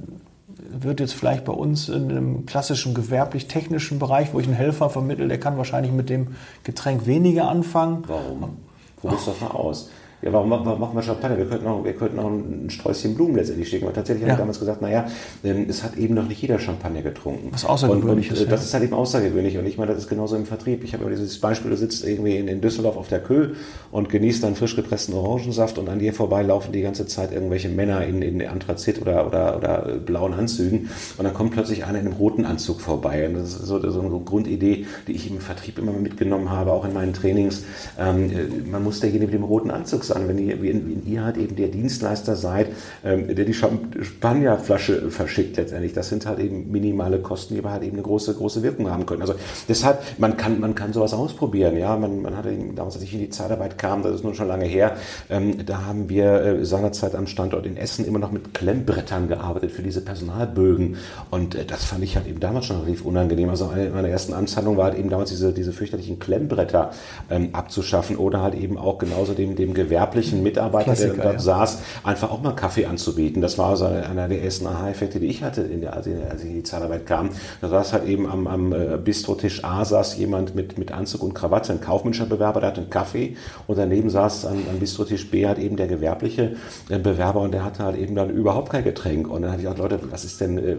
wird 0.71 1.01
jetzt 1.01 1.15
vielleicht 1.15 1.45
bei 1.45 1.53
uns 1.53 1.89
in 1.89 2.11
einem 2.11 2.47
klassischen 2.47 2.95
gewerblich-technischen 2.95 3.99
Bereich, 3.99 4.33
wo 4.33 4.41
ich 4.41 4.47
einen 4.47 4.57
Helfer 4.57 4.91
vermittle, 4.91 5.29
der 5.29 5.39
kann 5.39 5.57
wahrscheinlich 5.57 5.93
mit 5.93 6.09
dem 6.09 6.37
Getränk 6.65 7.07
weniger 7.07 7.49
anfangen. 7.49 8.05
Warum? 8.07 8.57
Probier 8.97 9.19
es 9.19 9.25
doch 9.25 9.41
mal 9.41 9.51
aus. 9.51 9.91
Ja, 10.23 10.33
warum 10.33 10.51
machen 10.51 10.95
wir 10.95 11.03
Champagner? 11.03 11.37
Wir 11.37 11.47
könnten 11.47 11.67
auch, 11.67 11.85
wir 11.85 11.95
könnten 11.95 12.21
auch 12.21 12.31
ein 12.31 12.71
Sträußchen 12.71 13.17
Blumen 13.17 13.35
letztendlich 13.35 13.69
schicken. 13.69 13.87
Aber 13.87 13.95
tatsächlich 13.95 14.23
ja. 14.23 14.29
haben 14.29 14.37
wir 14.37 14.43
damals 14.43 14.61
gesagt, 14.61 14.81
naja, 14.81 15.07
ähm, 15.43 15.67
es 15.69 15.83
hat 15.83 15.97
eben 15.97 16.15
noch 16.15 16.29
nicht 16.29 16.41
jeder 16.41 16.61
Champagner 16.61 17.03
getrunken. 17.03 17.49
Was 17.51 17.65
außergewöhnlich 17.65 18.31
und, 18.31 18.37
und, 18.37 18.43
ist. 18.43 18.47
Äh, 18.47 18.51
das 18.51 18.65
ist 18.65 18.73
halt 18.73 18.85
eben 18.85 18.95
außergewöhnlich. 18.95 19.59
Und 19.59 19.67
ich 19.67 19.79
meine, 19.79 19.93
das 19.93 20.03
ist 20.03 20.09
genauso 20.09 20.37
im 20.37 20.47
Vertrieb. 20.47 20.85
Ich 20.85 20.93
habe 20.93 21.03
immer 21.03 21.11
dieses 21.11 21.41
Beispiel, 21.41 21.73
du 21.73 21.77
sitzt 21.77 22.07
irgendwie 22.07 22.37
in, 22.37 22.47
in 22.47 22.61
Düsseldorf 22.61 22.97
auf 22.97 23.09
der 23.09 23.19
Kö 23.19 23.55
und 23.91 24.11
genießt 24.11 24.45
dann 24.45 24.55
frisch 24.55 24.77
gepressten 24.77 25.13
Orangensaft 25.17 25.79
und 25.79 25.89
an 25.89 25.99
dir 25.99 26.15
vorbei 26.15 26.43
laufen 26.43 26.71
die 26.71 26.83
ganze 26.83 27.07
Zeit 27.07 27.33
irgendwelche 27.33 27.69
Männer 27.69 28.07
in, 28.07 28.23
in 28.23 28.47
Anthrazit 28.47 29.03
oder, 29.03 29.27
oder, 29.27 29.57
oder 29.57 29.99
blauen 29.99 30.35
Anzügen. 30.35 30.89
Und 31.19 31.25
dann 31.25 31.35
kommt 31.35 31.51
plötzlich 31.51 31.85
einer 31.85 31.99
in 31.99 32.07
einem 32.07 32.17
roten 32.17 32.45
Anzug 32.45 32.81
vorbei. 32.81 33.27
Und 33.27 33.35
das 33.35 33.55
ist 33.55 33.67
so, 33.67 33.91
so 33.91 34.01
eine 34.01 34.11
Grundidee, 34.21 34.87
die 35.09 35.13
ich 35.13 35.29
im 35.29 35.41
Vertrieb 35.41 35.79
immer 35.79 35.91
mitgenommen 35.91 36.51
habe, 36.51 36.71
auch 36.71 36.85
in 36.85 36.93
meinen 36.93 37.13
Trainings. 37.13 37.65
Ähm, 37.99 38.31
äh, 38.31 38.71
man 38.71 38.85
muss 38.85 39.01
derjenige 39.01 39.33
mit 39.33 39.35
dem 39.35 39.45
roten 39.45 39.73
Anzug 39.73 40.05
sein. 40.05 40.12
Wenn 40.17 40.37
die, 40.37 40.63
wenn 40.63 41.03
ihr 41.07 41.25
halt 41.25 41.37
eben 41.37 41.57
der 41.57 41.69
Dienstleister 41.69 42.37
seid, 42.37 42.69
ähm, 43.05 43.35
der 43.35 43.45
die 43.45 43.55
Champagnerflasche 43.55 45.11
verschickt 45.11 45.57
letztendlich. 45.57 45.93
Das 45.93 46.09
sind 46.09 46.27
halt 46.27 46.39
eben 46.39 46.71
minimale 46.71 47.19
Kosten, 47.19 47.55
die 47.55 47.61
aber 47.61 47.73
halt 47.73 47.83
eben 47.83 47.95
eine 47.95 48.03
große, 48.03 48.35
große 48.35 48.63
Wirkung 48.63 48.91
haben 48.91 49.07
können. 49.07 49.23
Also 49.23 49.35
deshalb, 49.69 50.03
man 50.19 50.37
kann, 50.37 50.61
man 50.61 50.75
kann 50.75 50.93
sowas 50.93 51.15
ausprobieren. 51.15 51.77
Ja, 51.77 51.97
man, 51.97 52.23
man 52.23 52.37
hatte 52.37 52.53
damals, 52.75 52.97
als 52.97 53.05
ich 53.05 53.15
in 53.15 53.21
die 53.21 53.31
Zeitarbeit 53.31 53.79
kam, 53.79 54.03
das 54.03 54.15
ist 54.17 54.25
nun 54.25 54.35
schon 54.35 54.49
lange 54.49 54.67
her, 54.67 54.97
ähm, 55.31 55.65
da 55.65 55.87
haben 55.87 56.09
wir 56.09 56.43
äh, 56.43 56.65
seinerzeit 56.65 57.15
am 57.15 57.27
Standort 57.27 57.67
in 57.67 57.77
Essen 57.77 58.05
immer 58.05 58.19
noch 58.19 58.33
mit 58.33 58.55
Klemmbrettern 58.55 59.29
gearbeitet 59.29 59.73
für 59.73 59.83
diese 59.83 60.01
Personalbögen. 60.01 60.97
Und 61.31 61.55
äh, 61.55 61.65
das 61.65 61.85
fand 61.85 62.05
ich 62.05 62.17
halt 62.17 62.27
eben 62.27 62.41
damals 62.41 62.67
schon 62.67 62.77
relativ 62.77 63.05
unangenehm. 63.05 63.49
Also 63.49 63.69
eine 63.69 63.91
meiner 63.91 64.09
ersten 64.09 64.33
Amtshandlungen 64.33 64.79
war 64.79 64.87
halt 64.87 64.99
eben 64.99 65.11
damals 65.11 65.31
diese, 65.31 65.53
diese 65.53 65.73
fürchterlichen 65.73 66.19
Klemmbretter 66.19 66.91
ähm, 67.31 67.51
abzuschaffen 67.53 68.17
oder 68.17 68.43
halt 68.43 68.55
eben 68.55 68.79
auch 68.79 68.99
genauso 68.99 69.35
dem, 69.35 69.57
dem 69.57 69.75
gewerblichen 70.03 70.43
Mitarbeiter, 70.43 70.85
Klassiker, 70.85 71.15
der 71.15 71.23
dort 71.23 71.35
ja. 71.35 71.41
saß, 71.41 71.83
einfach 72.03 72.31
auch 72.31 72.43
mal 72.43 72.53
Kaffee 72.53 72.87
anzubieten. 72.87 73.41
Das 73.43 73.59
war 73.59 73.71
also 73.71 73.87
einer 73.87 74.29
der 74.29 74.43
ersten 74.43 74.67
Aha-Effekte, 74.67 75.21
die 75.21 75.27
ich 75.27 75.43
hatte, 75.43 75.63
in 75.63 75.81
der, 75.81 75.95
als, 75.95 76.07
ich, 76.07 76.15
in 76.15 76.55
die 76.55 76.63
Zahnarbeit 76.63 77.07
kam. 77.07 77.31
Da 77.61 77.69
saß 77.69 77.93
halt 77.93 78.07
eben 78.07 78.27
am, 78.29 78.47
am 78.47 78.73
äh, 78.73 78.99
Bistrotisch 79.03 79.65
A 79.65 79.85
saß 79.85 80.17
jemand 80.19 80.55
mit, 80.55 80.79
mit 80.79 80.93
Anzug 80.93 81.23
und 81.23 81.35
Krawatte, 81.35 81.73
ein 81.73 81.81
kaufmännischer 81.81 82.27
Bewerber, 82.27 82.61
der 82.61 82.71
hatte 82.71 82.81
einen 82.81 82.91
Kaffee 82.91 83.37
und 83.67 83.79
daneben 83.79 84.11
saß 84.11 84.47
an, 84.47 84.57
an 84.71 84.79
Bistrotisch 84.79 85.31
B 85.31 85.47
halt 85.47 85.59
eben 85.59 85.77
der 85.77 85.87
gewerbliche 85.87 86.57
äh, 86.89 86.99
Bewerber 86.99 87.41
und 87.41 87.53
der 87.53 87.65
hatte 87.65 87.85
halt 87.85 87.97
eben 87.97 88.15
dann 88.15 88.31
überhaupt 88.31 88.71
kein 88.71 88.85
Getränk. 88.85 89.31
Und 89.31 89.43
dann 89.43 89.53
habe 89.53 89.63
ich 89.63 89.69
gesagt, 89.69 89.79
Leute, 89.79 90.01
was 90.11 90.25
ist 90.25 90.41
denn, 90.41 90.59
äh, 90.59 90.77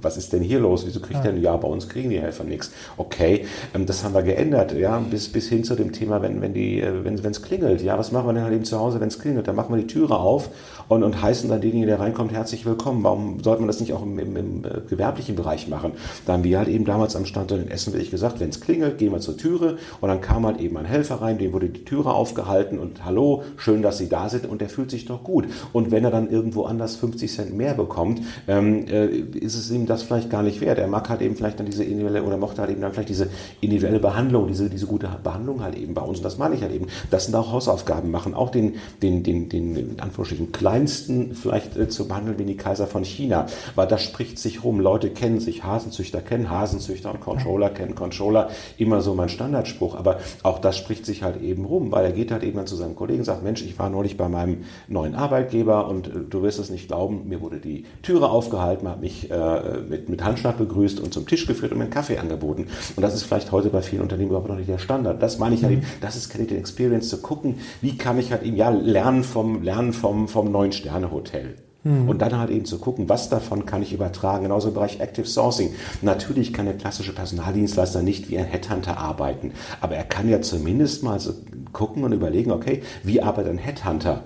was 0.00 0.16
ist 0.16 0.32
denn 0.32 0.42
hier 0.42 0.60
los? 0.60 0.84
Wieso 0.86 1.00
kriegt 1.00 1.24
ja. 1.24 1.30
denn, 1.30 1.40
ja, 1.40 1.56
bei 1.56 1.68
uns 1.68 1.88
kriegen 1.88 2.10
die 2.10 2.20
Helfer 2.20 2.44
nichts. 2.44 2.72
Okay, 2.96 3.46
ähm, 3.74 3.86
das 3.86 4.04
haben 4.04 4.14
wir 4.14 4.22
geändert, 4.22 4.72
ja, 4.72 4.98
bis, 4.98 5.28
bis 5.28 5.48
hin 5.48 5.64
zu 5.64 5.74
dem 5.74 5.92
Thema, 5.92 6.22
wenn, 6.22 6.40
wenn 6.40 6.54
die, 6.54 6.82
wenn 6.82 7.14
es 7.14 7.42
klingelt, 7.42 7.82
ja, 7.82 7.98
was 7.98 8.12
machen 8.12 8.28
wir 8.28 8.32
denn 8.34 8.44
halt 8.46 8.54
eben 8.54 8.64
zu 8.64 8.78
Hause, 8.78 9.00
wenn 9.00 9.08
es 9.08 9.18
klingelt? 9.18 9.48
Dann 9.48 9.56
machen 9.56 9.74
wir 9.74 9.80
die 9.80 9.86
Türe 9.86 10.16
auf 10.16 10.48
und, 10.88 11.02
und 11.02 11.20
heißen 11.20 11.48
dann 11.48 11.60
denjenigen, 11.60 11.88
der 11.88 12.00
reinkommt, 12.00 12.32
herzlich 12.32 12.64
willkommen. 12.64 13.02
Warum 13.04 13.42
sollte 13.42 13.60
man 13.60 13.66
das 13.66 13.80
nicht 13.80 13.92
auch 13.92 14.02
im, 14.02 14.18
im, 14.18 14.36
im 14.36 14.64
äh, 14.64 14.80
gewerblichen 14.88 15.36
Bereich 15.36 15.68
machen? 15.68 15.92
Da 16.24 16.34
haben 16.34 16.44
wir 16.44 16.58
halt 16.58 16.68
eben 16.68 16.84
damals 16.84 17.16
am 17.16 17.26
Standort 17.26 17.60
in 17.60 17.70
Essen 17.70 17.92
wirklich 17.92 18.10
gesagt, 18.10 18.40
wenn 18.40 18.50
es 18.50 18.60
klingelt, 18.60 18.98
gehen 18.98 19.12
wir 19.12 19.20
zur 19.20 19.36
Türe 19.36 19.78
und 20.00 20.08
dann 20.08 20.20
kam 20.20 20.46
halt 20.46 20.60
eben 20.60 20.76
ein 20.76 20.84
Helfer 20.84 21.16
rein, 21.16 21.38
dem 21.38 21.52
wurde 21.52 21.68
die 21.68 21.84
Türe 21.84 22.12
aufgehalten 22.12 22.78
und 22.78 23.04
hallo, 23.04 23.42
schön, 23.56 23.82
dass 23.82 23.98
Sie 23.98 24.08
da 24.08 24.28
sind 24.28 24.46
und 24.46 24.60
der 24.60 24.68
fühlt 24.68 24.90
sich 24.90 25.06
doch 25.06 25.22
gut. 25.24 25.46
Und 25.72 25.90
wenn 25.90 26.04
er 26.04 26.10
dann 26.10 26.30
irgendwo 26.30 26.64
anders 26.64 26.96
50 26.96 27.32
Cent 27.32 27.56
mehr 27.56 27.74
bekommt, 27.74 28.22
ähm, 28.46 28.86
äh, 28.86 29.06
ist 29.06 29.56
es 29.56 29.70
ihm 29.70 29.86
das 29.86 30.02
vielleicht 30.02 30.30
gar 30.30 30.42
nicht 30.42 30.60
wert. 30.60 30.78
Er 30.78 30.88
mag 30.88 31.08
halt 31.08 31.22
eben 31.22 31.36
vielleicht 31.36 31.58
dann 31.58 31.66
diese 31.66 31.84
individuelle 31.84 32.22
oder 32.22 32.36
mochte 32.36 32.60
halt 32.60 32.70
eben 32.70 32.80
dann 32.80 32.92
vielleicht 32.92 33.08
diese 33.08 33.28
individuelle 33.60 34.00
Behandlung, 34.00 34.46
diese, 34.46 34.70
diese 34.70 34.86
gute 34.86 35.08
Behandlung 35.22 35.62
halt 35.62 35.76
eben 35.76 35.94
bei 35.94 36.02
uns. 36.02 36.18
Und 36.18 36.24
das 36.24 36.38
meine 36.38 36.54
ich 36.54 36.62
halt 36.62 36.72
eben. 36.72 36.86
Das 37.10 37.26
sind 37.26 37.34
auch 37.34 37.52
Hausaufgaben 37.52 38.10
machen, 38.10 38.34
auch 38.34 38.50
den, 38.50 38.74
den, 39.02 39.22
den, 39.22 39.48
den, 39.48 39.76
in 39.76 40.00
Anführungsstrichen, 40.00 40.52
kleinsten 40.76 41.34
vielleicht 41.34 41.76
äh, 41.76 41.88
zu 41.88 42.06
behandeln 42.06 42.38
wie 42.38 42.44
die 42.44 42.56
Kaiser 42.56 42.86
von 42.86 43.02
China. 43.04 43.46
Weil 43.74 43.86
das 43.86 44.02
spricht 44.02 44.38
sich 44.38 44.62
rum. 44.62 44.80
Leute 44.80 45.10
kennen 45.10 45.40
sich, 45.40 45.64
Hasenzüchter 45.64 46.20
kennen 46.20 46.50
Hasenzüchter 46.50 47.10
und 47.12 47.20
Controller 47.20 47.70
kennen 47.70 47.94
Controller. 47.94 48.50
Immer 48.76 49.00
so 49.00 49.14
mein 49.14 49.28
Standardspruch. 49.28 49.96
Aber 49.96 50.18
auch 50.42 50.58
das 50.58 50.76
spricht 50.76 51.06
sich 51.06 51.22
halt 51.22 51.40
eben 51.40 51.64
rum, 51.64 51.92
weil 51.92 52.04
er 52.04 52.12
geht 52.12 52.30
halt 52.30 52.42
eben 52.42 52.56
dann 52.56 52.66
zu 52.66 52.76
seinem 52.76 52.94
Kollegen 52.94 53.20
und 53.20 53.24
sagt, 53.24 53.42
Mensch, 53.42 53.62
ich 53.62 53.78
war 53.78 53.88
neulich 53.88 54.16
bei 54.16 54.28
meinem 54.28 54.64
neuen 54.88 55.14
Arbeitgeber 55.14 55.88
und 55.88 56.08
äh, 56.08 56.10
du 56.28 56.42
wirst 56.42 56.58
es 56.58 56.68
nicht 56.68 56.88
glauben, 56.88 57.26
mir 57.26 57.40
wurde 57.40 57.58
die 57.58 57.86
Türe 58.02 58.28
aufgehalten, 58.28 58.88
hat 58.88 59.00
mich 59.00 59.30
äh, 59.30 59.80
mit, 59.88 60.08
mit 60.08 60.22
Handschlag 60.22 60.58
begrüßt 60.58 61.00
und 61.00 61.14
zum 61.14 61.26
Tisch 61.26 61.46
geführt 61.46 61.72
und 61.72 61.78
mir 61.78 61.84
einen 61.84 61.92
Kaffee 61.92 62.18
angeboten. 62.18 62.66
Und 62.96 63.02
das 63.02 63.14
ist 63.14 63.22
vielleicht 63.22 63.50
heute 63.50 63.70
bei 63.70 63.80
vielen 63.80 64.02
Unternehmen 64.02 64.28
überhaupt 64.28 64.48
noch 64.48 64.56
nicht 64.56 64.68
der 64.68 64.78
Standard. 64.78 65.22
Das 65.22 65.38
meine 65.38 65.54
ich 65.54 65.62
halt 65.62 65.72
mhm. 65.72 65.82
eben, 65.82 65.88
das 66.02 66.16
ist 66.16 66.28
Candidate 66.28 66.58
Experience, 66.58 67.08
zu 67.08 67.18
gucken, 67.22 67.56
wie 67.80 67.96
kann 67.96 68.18
ich 68.18 68.30
halt 68.30 68.42
eben, 68.42 68.56
ja, 68.56 68.68
lernen 68.68 69.24
vom, 69.24 69.62
lernen 69.62 69.92
vom, 69.92 70.28
vom 70.28 70.52
neuen 70.52 70.65
Sternehotel. 70.72 71.56
Mhm. 71.84 72.08
Und 72.08 72.20
dann 72.20 72.36
halt 72.36 72.50
eben 72.50 72.64
zu 72.64 72.78
gucken, 72.78 73.08
was 73.08 73.28
davon 73.28 73.64
kann 73.64 73.82
ich 73.82 73.92
übertragen. 73.92 74.42
Genauso 74.42 74.68
im 74.68 74.74
Bereich 74.74 75.00
Active 75.00 75.26
Sourcing. 75.26 75.74
Natürlich 76.02 76.52
kann 76.52 76.66
der 76.66 76.76
klassische 76.76 77.14
Personaldienstleister 77.14 78.02
nicht 78.02 78.28
wie 78.28 78.38
ein 78.38 78.44
Headhunter 78.44 78.98
arbeiten. 78.98 79.52
Aber 79.80 79.94
er 79.94 80.04
kann 80.04 80.28
ja 80.28 80.42
zumindest 80.42 81.02
mal 81.02 81.20
so 81.20 81.34
gucken 81.72 82.04
und 82.04 82.12
überlegen, 82.12 82.50
okay, 82.50 82.82
wie 83.04 83.22
arbeitet 83.22 83.52
ein 83.52 83.58
Headhunter? 83.58 84.24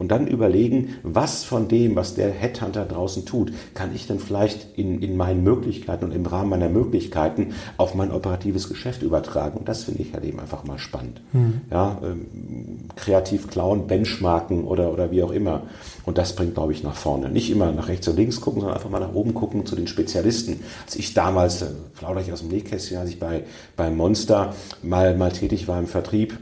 Und 0.00 0.08
dann 0.08 0.26
überlegen, 0.26 0.94
was 1.02 1.44
von 1.44 1.68
dem, 1.68 1.94
was 1.94 2.14
der 2.14 2.30
Headhunter 2.30 2.86
draußen 2.86 3.26
tut, 3.26 3.52
kann 3.74 3.94
ich 3.94 4.06
denn 4.06 4.18
vielleicht 4.18 4.78
in, 4.78 5.02
in 5.02 5.14
meinen 5.14 5.44
Möglichkeiten 5.44 6.06
und 6.06 6.12
im 6.12 6.24
Rahmen 6.24 6.48
meiner 6.48 6.70
Möglichkeiten 6.70 7.52
auf 7.76 7.94
mein 7.94 8.10
operatives 8.10 8.70
Geschäft 8.70 9.02
übertragen. 9.02 9.58
Und 9.58 9.68
das 9.68 9.84
finde 9.84 10.00
ich 10.00 10.14
halt 10.14 10.24
eben 10.24 10.40
einfach 10.40 10.64
mal 10.64 10.78
spannend. 10.78 11.20
Mhm. 11.34 11.60
Ja, 11.70 11.98
ähm, 12.02 12.88
kreativ 12.96 13.48
klauen, 13.48 13.88
benchmarken 13.88 14.64
oder, 14.64 14.90
oder 14.90 15.10
wie 15.10 15.22
auch 15.22 15.32
immer. 15.32 15.64
Und 16.06 16.16
das 16.16 16.34
bringt, 16.34 16.54
glaube 16.54 16.72
ich, 16.72 16.82
nach 16.82 16.96
vorne. 16.96 17.28
Nicht 17.28 17.50
immer 17.50 17.70
nach 17.70 17.88
rechts 17.88 18.08
und 18.08 18.16
links 18.16 18.40
gucken, 18.40 18.62
sondern 18.62 18.78
einfach 18.78 18.90
mal 18.90 19.00
nach 19.00 19.12
oben 19.12 19.34
gucken 19.34 19.66
zu 19.66 19.76
den 19.76 19.86
Spezialisten. 19.86 20.60
Als 20.86 20.96
ich 20.96 21.12
damals, 21.12 21.60
äh, 21.60 21.66
plaudere 21.94 22.24
ich 22.24 22.32
aus 22.32 22.40
dem 22.40 22.48
Nähkästchen, 22.48 22.96
als 22.96 23.10
ich 23.10 23.20
bei, 23.20 23.44
bei 23.76 23.90
Monster 23.90 24.54
mal, 24.82 25.14
mal 25.14 25.30
tätig 25.30 25.68
war 25.68 25.78
im 25.78 25.86
Vertrieb, 25.86 26.38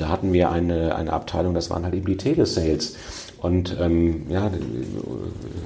da 0.00 0.08
hatten 0.08 0.32
wir 0.32 0.50
eine, 0.50 0.94
eine 0.94 1.12
Abteilung, 1.12 1.54
das 1.54 1.70
waren 1.70 1.84
halt 1.84 1.94
eben 1.94 2.06
die 2.06 2.16
Telesales. 2.16 2.96
Und 3.40 3.74
ähm, 3.80 4.26
ja, 4.28 4.50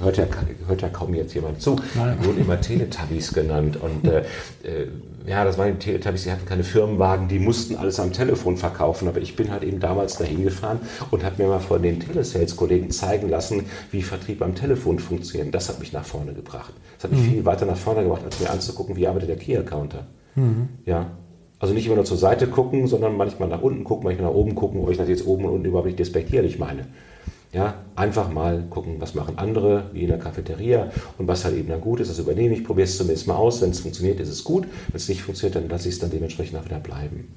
hört 0.01 0.17
ja, 0.17 0.25
hört 0.67 0.81
ja 0.81 0.87
kaum 0.87 1.13
jetzt 1.13 1.33
jemand 1.33 1.61
zu. 1.61 1.75
Die 1.75 2.25
wurden 2.25 2.39
immer 2.39 2.59
Teletubbies 2.61 3.33
genannt. 3.33 3.77
Und 3.81 4.07
äh, 4.07 4.19
äh, 4.63 4.87
ja, 5.27 5.43
das 5.43 5.57
waren 5.57 5.73
die 5.73 5.79
Teletubbies, 5.79 6.23
die 6.23 6.31
hatten 6.31 6.45
keine 6.45 6.63
Firmenwagen, 6.63 7.27
die 7.27 7.37
mussten 7.37 7.75
alles 7.75 7.99
am 7.99 8.13
Telefon 8.13 8.55
verkaufen. 8.55 9.09
Aber 9.09 9.19
ich 9.19 9.35
bin 9.35 9.51
halt 9.51 9.63
eben 9.63 9.81
damals 9.81 10.17
dahin 10.17 10.43
gefahren 10.43 10.79
und 11.11 11.25
habe 11.25 11.43
mir 11.43 11.49
mal 11.49 11.59
von 11.59 11.83
den 11.83 11.99
Telesales-Kollegen 11.99 12.91
zeigen 12.91 13.29
lassen, 13.29 13.65
wie 13.91 14.01
Vertrieb 14.03 14.41
am 14.41 14.55
Telefon 14.55 14.99
funktioniert. 14.99 15.53
Das 15.53 15.67
hat 15.67 15.79
mich 15.79 15.91
nach 15.91 16.05
vorne 16.05 16.33
gebracht. 16.33 16.73
Das 16.95 17.05
hat 17.05 17.11
mich 17.11 17.27
mhm. 17.27 17.31
viel 17.33 17.45
weiter 17.45 17.65
nach 17.65 17.77
vorne 17.77 18.03
gebracht, 18.03 18.23
als 18.23 18.39
mir 18.39 18.49
anzugucken, 18.51 18.95
wie 18.95 19.05
arbeitet 19.05 19.29
der 19.29 19.37
Key-Accounter. 19.37 20.07
Mhm. 20.35 20.69
Ja, 20.85 21.07
also 21.65 21.73
nicht 21.73 21.87
immer 21.87 21.95
nur 21.95 22.05
zur 22.05 22.17
Seite 22.17 22.47
gucken, 22.47 22.85
sondern 22.87 23.17
manchmal 23.17 23.49
nach 23.49 23.61
unten 23.61 23.83
gucken, 23.83 24.05
manchmal 24.05 24.29
nach 24.29 24.35
oben 24.35 24.53
gucken, 24.53 24.81
wo 24.85 24.89
ich 24.91 24.97
das 24.97 25.09
jetzt 25.09 25.25
oben 25.25 25.45
und 25.45 25.51
unten 25.51 25.65
überhaupt 25.65 25.87
nicht 25.87 25.97
despektierlich 25.97 26.59
meine. 26.59 26.85
Ja, 27.53 27.75
einfach 27.95 28.29
mal 28.29 28.65
gucken, 28.69 28.97
was 28.99 29.15
machen 29.15 29.37
andere, 29.37 29.89
wie 29.93 30.01
in 30.01 30.09
der 30.09 30.19
Cafeteria 30.19 30.91
und 31.17 31.27
was 31.27 31.43
halt 31.43 31.55
eben 31.55 31.69
dann 31.69 31.81
gut 31.81 32.01
ist, 32.01 32.11
das 32.11 32.19
übernehme 32.19 32.53
ich, 32.53 32.63
probiere 32.63 32.85
es 32.85 32.97
zumindest 32.97 33.27
mal 33.27 33.35
aus. 33.35 33.61
Wenn 33.61 33.71
es 33.71 33.79
funktioniert, 33.79 34.19
ist 34.19 34.29
es 34.29 34.43
gut. 34.43 34.63
Wenn 34.63 34.95
es 34.95 35.09
nicht 35.09 35.23
funktioniert, 35.23 35.55
dann 35.55 35.69
lasse 35.69 35.87
ich 35.87 35.95
es 35.95 35.99
dann 35.99 36.11
dementsprechend 36.11 36.59
auch 36.59 36.65
wieder 36.65 36.79
bleiben. 36.79 37.33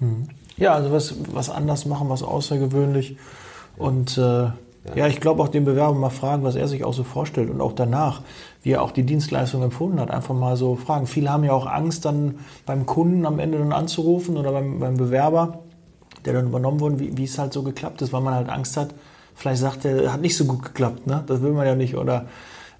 Hm. 0.00 0.28
Ja, 0.56 0.74
also 0.74 0.92
was, 0.92 1.14
was 1.32 1.48
anders 1.48 1.86
machen, 1.86 2.08
was 2.10 2.22
außergewöhnlich. 2.22 3.16
Und 3.78 4.18
äh, 4.18 4.20
ja. 4.20 4.52
ja, 4.94 5.06
ich 5.06 5.20
glaube 5.20 5.42
auch 5.42 5.48
den 5.48 5.64
Bewerber 5.64 5.94
mal 5.94 6.10
fragen, 6.10 6.42
was 6.42 6.56
er 6.56 6.68
sich 6.68 6.84
auch 6.84 6.94
so 6.94 7.04
vorstellt 7.04 7.48
und 7.48 7.60
auch 7.60 7.72
danach, 7.72 8.22
wie 8.62 8.72
er 8.72 8.82
auch 8.82 8.90
die 8.90 9.04
Dienstleistung 9.04 9.62
empfunden 9.62 10.00
hat. 10.00 10.10
Einfach 10.10 10.34
mal 10.34 10.56
so 10.56 10.76
fragen. 10.76 11.06
Viele 11.06 11.30
haben 11.30 11.44
ja 11.44 11.52
auch 11.52 11.66
Angst, 11.66 12.04
dann 12.04 12.40
beim 12.66 12.86
Kunden 12.86 13.24
am 13.26 13.38
Ende 13.38 13.58
dann 13.58 13.72
anzurufen 13.72 14.36
oder 14.36 14.52
beim, 14.52 14.78
beim 14.78 14.96
Bewerber, 14.96 15.60
der 16.24 16.34
dann 16.34 16.46
übernommen 16.48 16.80
wurde, 16.80 16.98
wie, 16.98 17.16
wie 17.16 17.24
es 17.24 17.38
halt 17.38 17.52
so 17.52 17.62
geklappt 17.62 18.02
ist, 18.02 18.12
weil 18.12 18.20
man 18.20 18.34
halt 18.34 18.48
Angst 18.48 18.76
hat, 18.76 18.94
vielleicht 19.34 19.60
sagt 19.60 19.84
er, 19.84 20.12
hat 20.12 20.20
nicht 20.20 20.36
so 20.36 20.44
gut 20.44 20.62
geklappt, 20.62 21.06
ne? 21.06 21.24
Das 21.26 21.40
will 21.40 21.52
man 21.52 21.66
ja 21.66 21.74
nicht. 21.74 21.96
Oder 21.96 22.26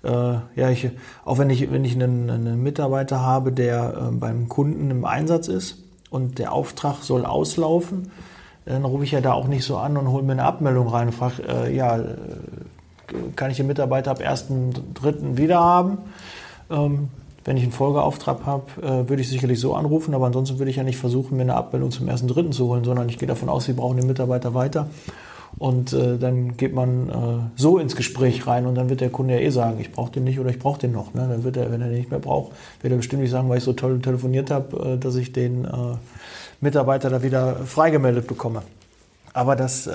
äh, 0.02 0.34
ja, 0.56 0.70
ich, 0.70 0.90
auch 1.24 1.38
wenn 1.38 1.48
ich, 1.48 1.70
wenn 1.72 1.84
ich 1.84 1.94
einen, 1.94 2.28
einen 2.28 2.62
Mitarbeiter 2.62 3.20
habe, 3.20 3.52
der 3.52 3.94
äh, 3.94 4.14
beim 4.14 4.48
Kunden 4.48 4.90
im 4.90 5.04
Einsatz 5.04 5.48
ist 5.48 5.78
und 6.10 6.38
der 6.38 6.52
Auftrag 6.52 7.02
soll 7.02 7.24
auslaufen, 7.24 8.10
dann 8.66 8.84
rufe 8.84 9.04
ich 9.04 9.12
ja 9.12 9.20
da 9.20 9.32
auch 9.32 9.48
nicht 9.48 9.64
so 9.64 9.78
an 9.78 9.96
und 9.96 10.08
hole 10.08 10.22
mir 10.22 10.32
eine 10.32 10.44
Abmeldung 10.44 10.88
rein 10.88 11.08
und 11.08 11.14
frage, 11.14 11.42
äh, 11.48 11.74
ja, 11.74 11.98
kann 13.36 13.50
ich 13.50 13.56
den 13.56 13.66
Mitarbeiter 13.66 14.10
ab 14.10 14.20
1.3. 14.20 15.36
wieder 15.36 15.60
haben? 15.60 15.98
Ähm, 16.70 17.08
Wenn 17.44 17.56
ich 17.56 17.62
einen 17.62 17.72
Folgeauftrag 17.72 18.44
habe, 18.44 18.64
äh, 18.82 19.08
würde 19.08 19.22
ich 19.22 19.28
sicherlich 19.28 19.60
so 19.60 19.74
anrufen, 19.74 20.14
aber 20.14 20.26
ansonsten 20.26 20.58
würde 20.58 20.70
ich 20.70 20.76
ja 20.76 20.82
nicht 20.82 20.98
versuchen, 20.98 21.36
mir 21.36 21.42
eine 21.42 21.54
Abmeldung 21.54 21.90
zum 21.90 22.06
ersten 22.06 22.28
Dritten 22.28 22.52
zu 22.52 22.68
holen, 22.68 22.84
sondern 22.84 23.08
ich 23.08 23.18
gehe 23.18 23.28
davon 23.28 23.48
aus, 23.48 23.64
Sie 23.64 23.72
brauchen 23.72 23.96
den 23.96 24.06
Mitarbeiter 24.06 24.54
weiter. 24.54 24.88
Und 25.58 25.92
äh, 25.92 26.16
dann 26.16 26.56
geht 26.56 26.74
man 26.74 27.08
äh, 27.08 27.12
so 27.56 27.78
ins 27.78 27.96
Gespräch 27.96 28.46
rein 28.46 28.66
und 28.66 28.76
dann 28.76 28.88
wird 28.88 29.00
der 29.00 29.10
Kunde 29.10 29.34
ja 29.34 29.40
eh 29.40 29.50
sagen, 29.50 29.80
ich 29.80 29.90
brauche 29.90 30.12
den 30.12 30.24
nicht 30.24 30.38
oder 30.38 30.50
ich 30.50 30.58
brauche 30.58 30.78
den 30.78 30.92
noch. 30.92 31.12
Ne? 31.12 31.26
Dann 31.28 31.42
wird 31.42 31.56
er, 31.56 31.72
wenn 31.72 31.80
er 31.80 31.88
den 31.88 31.98
nicht 31.98 32.10
mehr 32.10 32.20
braucht, 32.20 32.52
wird 32.82 32.92
er 32.92 32.96
bestimmt 32.96 33.22
nicht 33.22 33.32
sagen, 33.32 33.48
weil 33.48 33.58
ich 33.58 33.64
so 33.64 33.72
toll 33.72 34.00
telefoniert 34.00 34.50
habe, 34.50 34.94
äh, 34.94 34.98
dass 34.98 35.16
ich 35.16 35.32
den 35.32 35.64
äh, 35.64 35.96
Mitarbeiter 36.60 37.10
da 37.10 37.22
wieder 37.22 37.56
freigemeldet 37.66 38.26
bekomme. 38.26 38.62
Aber 39.32 39.56
das 39.56 39.88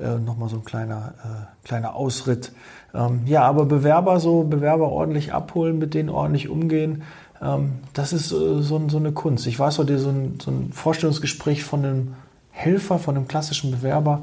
äh, 0.00 0.18
nochmal 0.18 0.48
so 0.48 0.56
ein 0.56 0.64
kleiner, 0.64 1.14
äh, 1.22 1.66
kleiner 1.66 1.94
Ausritt. 1.94 2.52
Ähm, 2.94 3.22
ja, 3.26 3.42
aber 3.42 3.66
Bewerber 3.66 4.20
so, 4.20 4.44
Bewerber 4.44 4.90
ordentlich 4.90 5.32
abholen, 5.32 5.78
mit 5.78 5.94
denen 5.94 6.08
ordentlich 6.08 6.48
umgehen, 6.48 7.02
ähm, 7.42 7.74
das 7.92 8.12
ist 8.12 8.32
äh, 8.32 8.62
so, 8.62 8.88
so, 8.88 8.96
eine 8.96 9.12
Kunst. 9.12 9.46
Ich 9.46 9.58
weiß 9.58 9.78
heute, 9.78 9.98
so 9.98 10.08
ein, 10.08 10.38
so 10.42 10.50
ein 10.50 10.72
Vorstellungsgespräch 10.72 11.64
von 11.64 11.84
einem 11.84 12.14
Helfer, 12.50 12.98
von 12.98 13.16
einem 13.16 13.28
klassischen 13.28 13.70
Bewerber, 13.70 14.22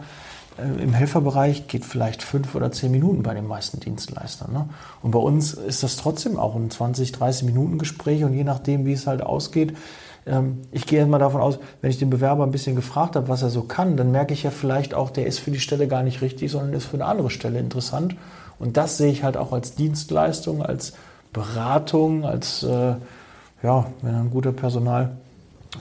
äh, 0.57 0.83
im 0.83 0.93
Helferbereich 0.93 1.67
geht 1.67 1.85
vielleicht 1.85 2.23
fünf 2.23 2.55
oder 2.55 2.71
zehn 2.71 2.91
Minuten 2.91 3.23
bei 3.23 3.33
den 3.33 3.47
meisten 3.47 3.79
Dienstleistern. 3.79 4.51
Ne? 4.51 4.69
Und 5.01 5.11
bei 5.11 5.19
uns 5.19 5.53
ist 5.53 5.83
das 5.83 5.97
trotzdem 5.97 6.37
auch 6.37 6.55
ein 6.55 6.69
20, 6.69 7.11
30 7.11 7.43
Minuten 7.43 7.77
Gespräch 7.77 8.23
und 8.23 8.33
je 8.33 8.43
nachdem, 8.43 8.85
wie 8.85 8.93
es 8.93 9.07
halt 9.07 9.21
ausgeht, 9.21 9.75
ich 10.71 10.85
gehe 10.85 11.05
mal 11.07 11.17
davon 11.17 11.41
aus, 11.41 11.59
wenn 11.81 11.89
ich 11.89 11.97
den 11.97 12.11
Bewerber 12.11 12.43
ein 12.43 12.51
bisschen 12.51 12.75
gefragt 12.75 13.15
habe, 13.15 13.27
was 13.27 13.41
er 13.41 13.49
so 13.49 13.63
kann, 13.63 13.97
dann 13.97 14.11
merke 14.11 14.33
ich 14.33 14.43
ja 14.43 14.51
vielleicht 14.51 14.93
auch, 14.93 15.09
der 15.09 15.25
ist 15.25 15.39
für 15.39 15.49
die 15.49 15.59
Stelle 15.59 15.87
gar 15.87 16.03
nicht 16.03 16.21
richtig, 16.21 16.51
sondern 16.51 16.73
ist 16.73 16.85
für 16.85 16.97
eine 16.97 17.05
andere 17.05 17.31
Stelle 17.31 17.57
interessant. 17.57 18.15
Und 18.59 18.77
das 18.77 18.97
sehe 18.97 19.11
ich 19.11 19.23
halt 19.23 19.35
auch 19.35 19.51
als 19.51 19.73
Dienstleistung, 19.73 20.61
als 20.61 20.93
Beratung, 21.33 22.23
als, 22.23 22.61
äh, 22.61 22.95
ja, 23.63 23.85
wenn 24.03 24.15
ein 24.15 24.29
guter 24.29 24.51
Personal 24.51 25.17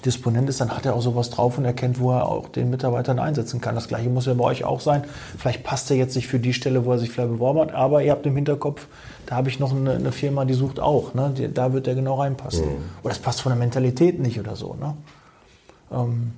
Disponent 0.04 0.48
ist, 0.48 0.60
dann 0.60 0.70
hat 0.70 0.86
er 0.86 0.94
auch 0.94 1.02
sowas 1.02 1.30
drauf 1.30 1.58
und 1.58 1.64
erkennt, 1.64 1.98
wo 1.98 2.12
er 2.12 2.28
auch 2.28 2.48
den 2.48 2.70
Mitarbeitern 2.70 3.18
einsetzen 3.18 3.60
kann. 3.60 3.74
Das 3.74 3.88
gleiche 3.88 4.08
muss 4.08 4.26
ja 4.26 4.34
bei 4.34 4.44
euch 4.44 4.64
auch 4.64 4.80
sein. 4.80 5.04
Vielleicht 5.36 5.64
passt 5.64 5.90
er 5.90 5.96
jetzt 5.96 6.14
nicht 6.14 6.28
für 6.28 6.38
die 6.38 6.52
Stelle, 6.52 6.84
wo 6.84 6.92
er 6.92 6.98
sich 6.98 7.10
vielleicht 7.10 7.30
beworben 7.30 7.60
hat, 7.60 7.74
aber 7.74 8.02
ihr 8.02 8.12
habt 8.12 8.24
im 8.24 8.36
Hinterkopf, 8.36 8.86
da 9.26 9.36
habe 9.36 9.48
ich 9.48 9.58
noch 9.58 9.74
eine, 9.74 9.92
eine, 9.92 10.12
Firma, 10.12 10.44
die 10.44 10.54
sucht 10.54 10.80
auch. 10.80 11.14
Ne? 11.14 11.34
Da 11.52 11.72
wird 11.72 11.88
er 11.88 11.94
genau 11.94 12.20
reinpassen. 12.20 12.64
Mhm. 12.64 12.82
Oder 13.02 13.10
das 13.10 13.18
passt 13.18 13.42
von 13.42 13.50
der 13.50 13.58
Mentalität 13.58 14.20
nicht 14.20 14.38
oder 14.38 14.54
so. 14.54 14.74
Ne? 14.74 14.96
Ähm, 15.92 16.32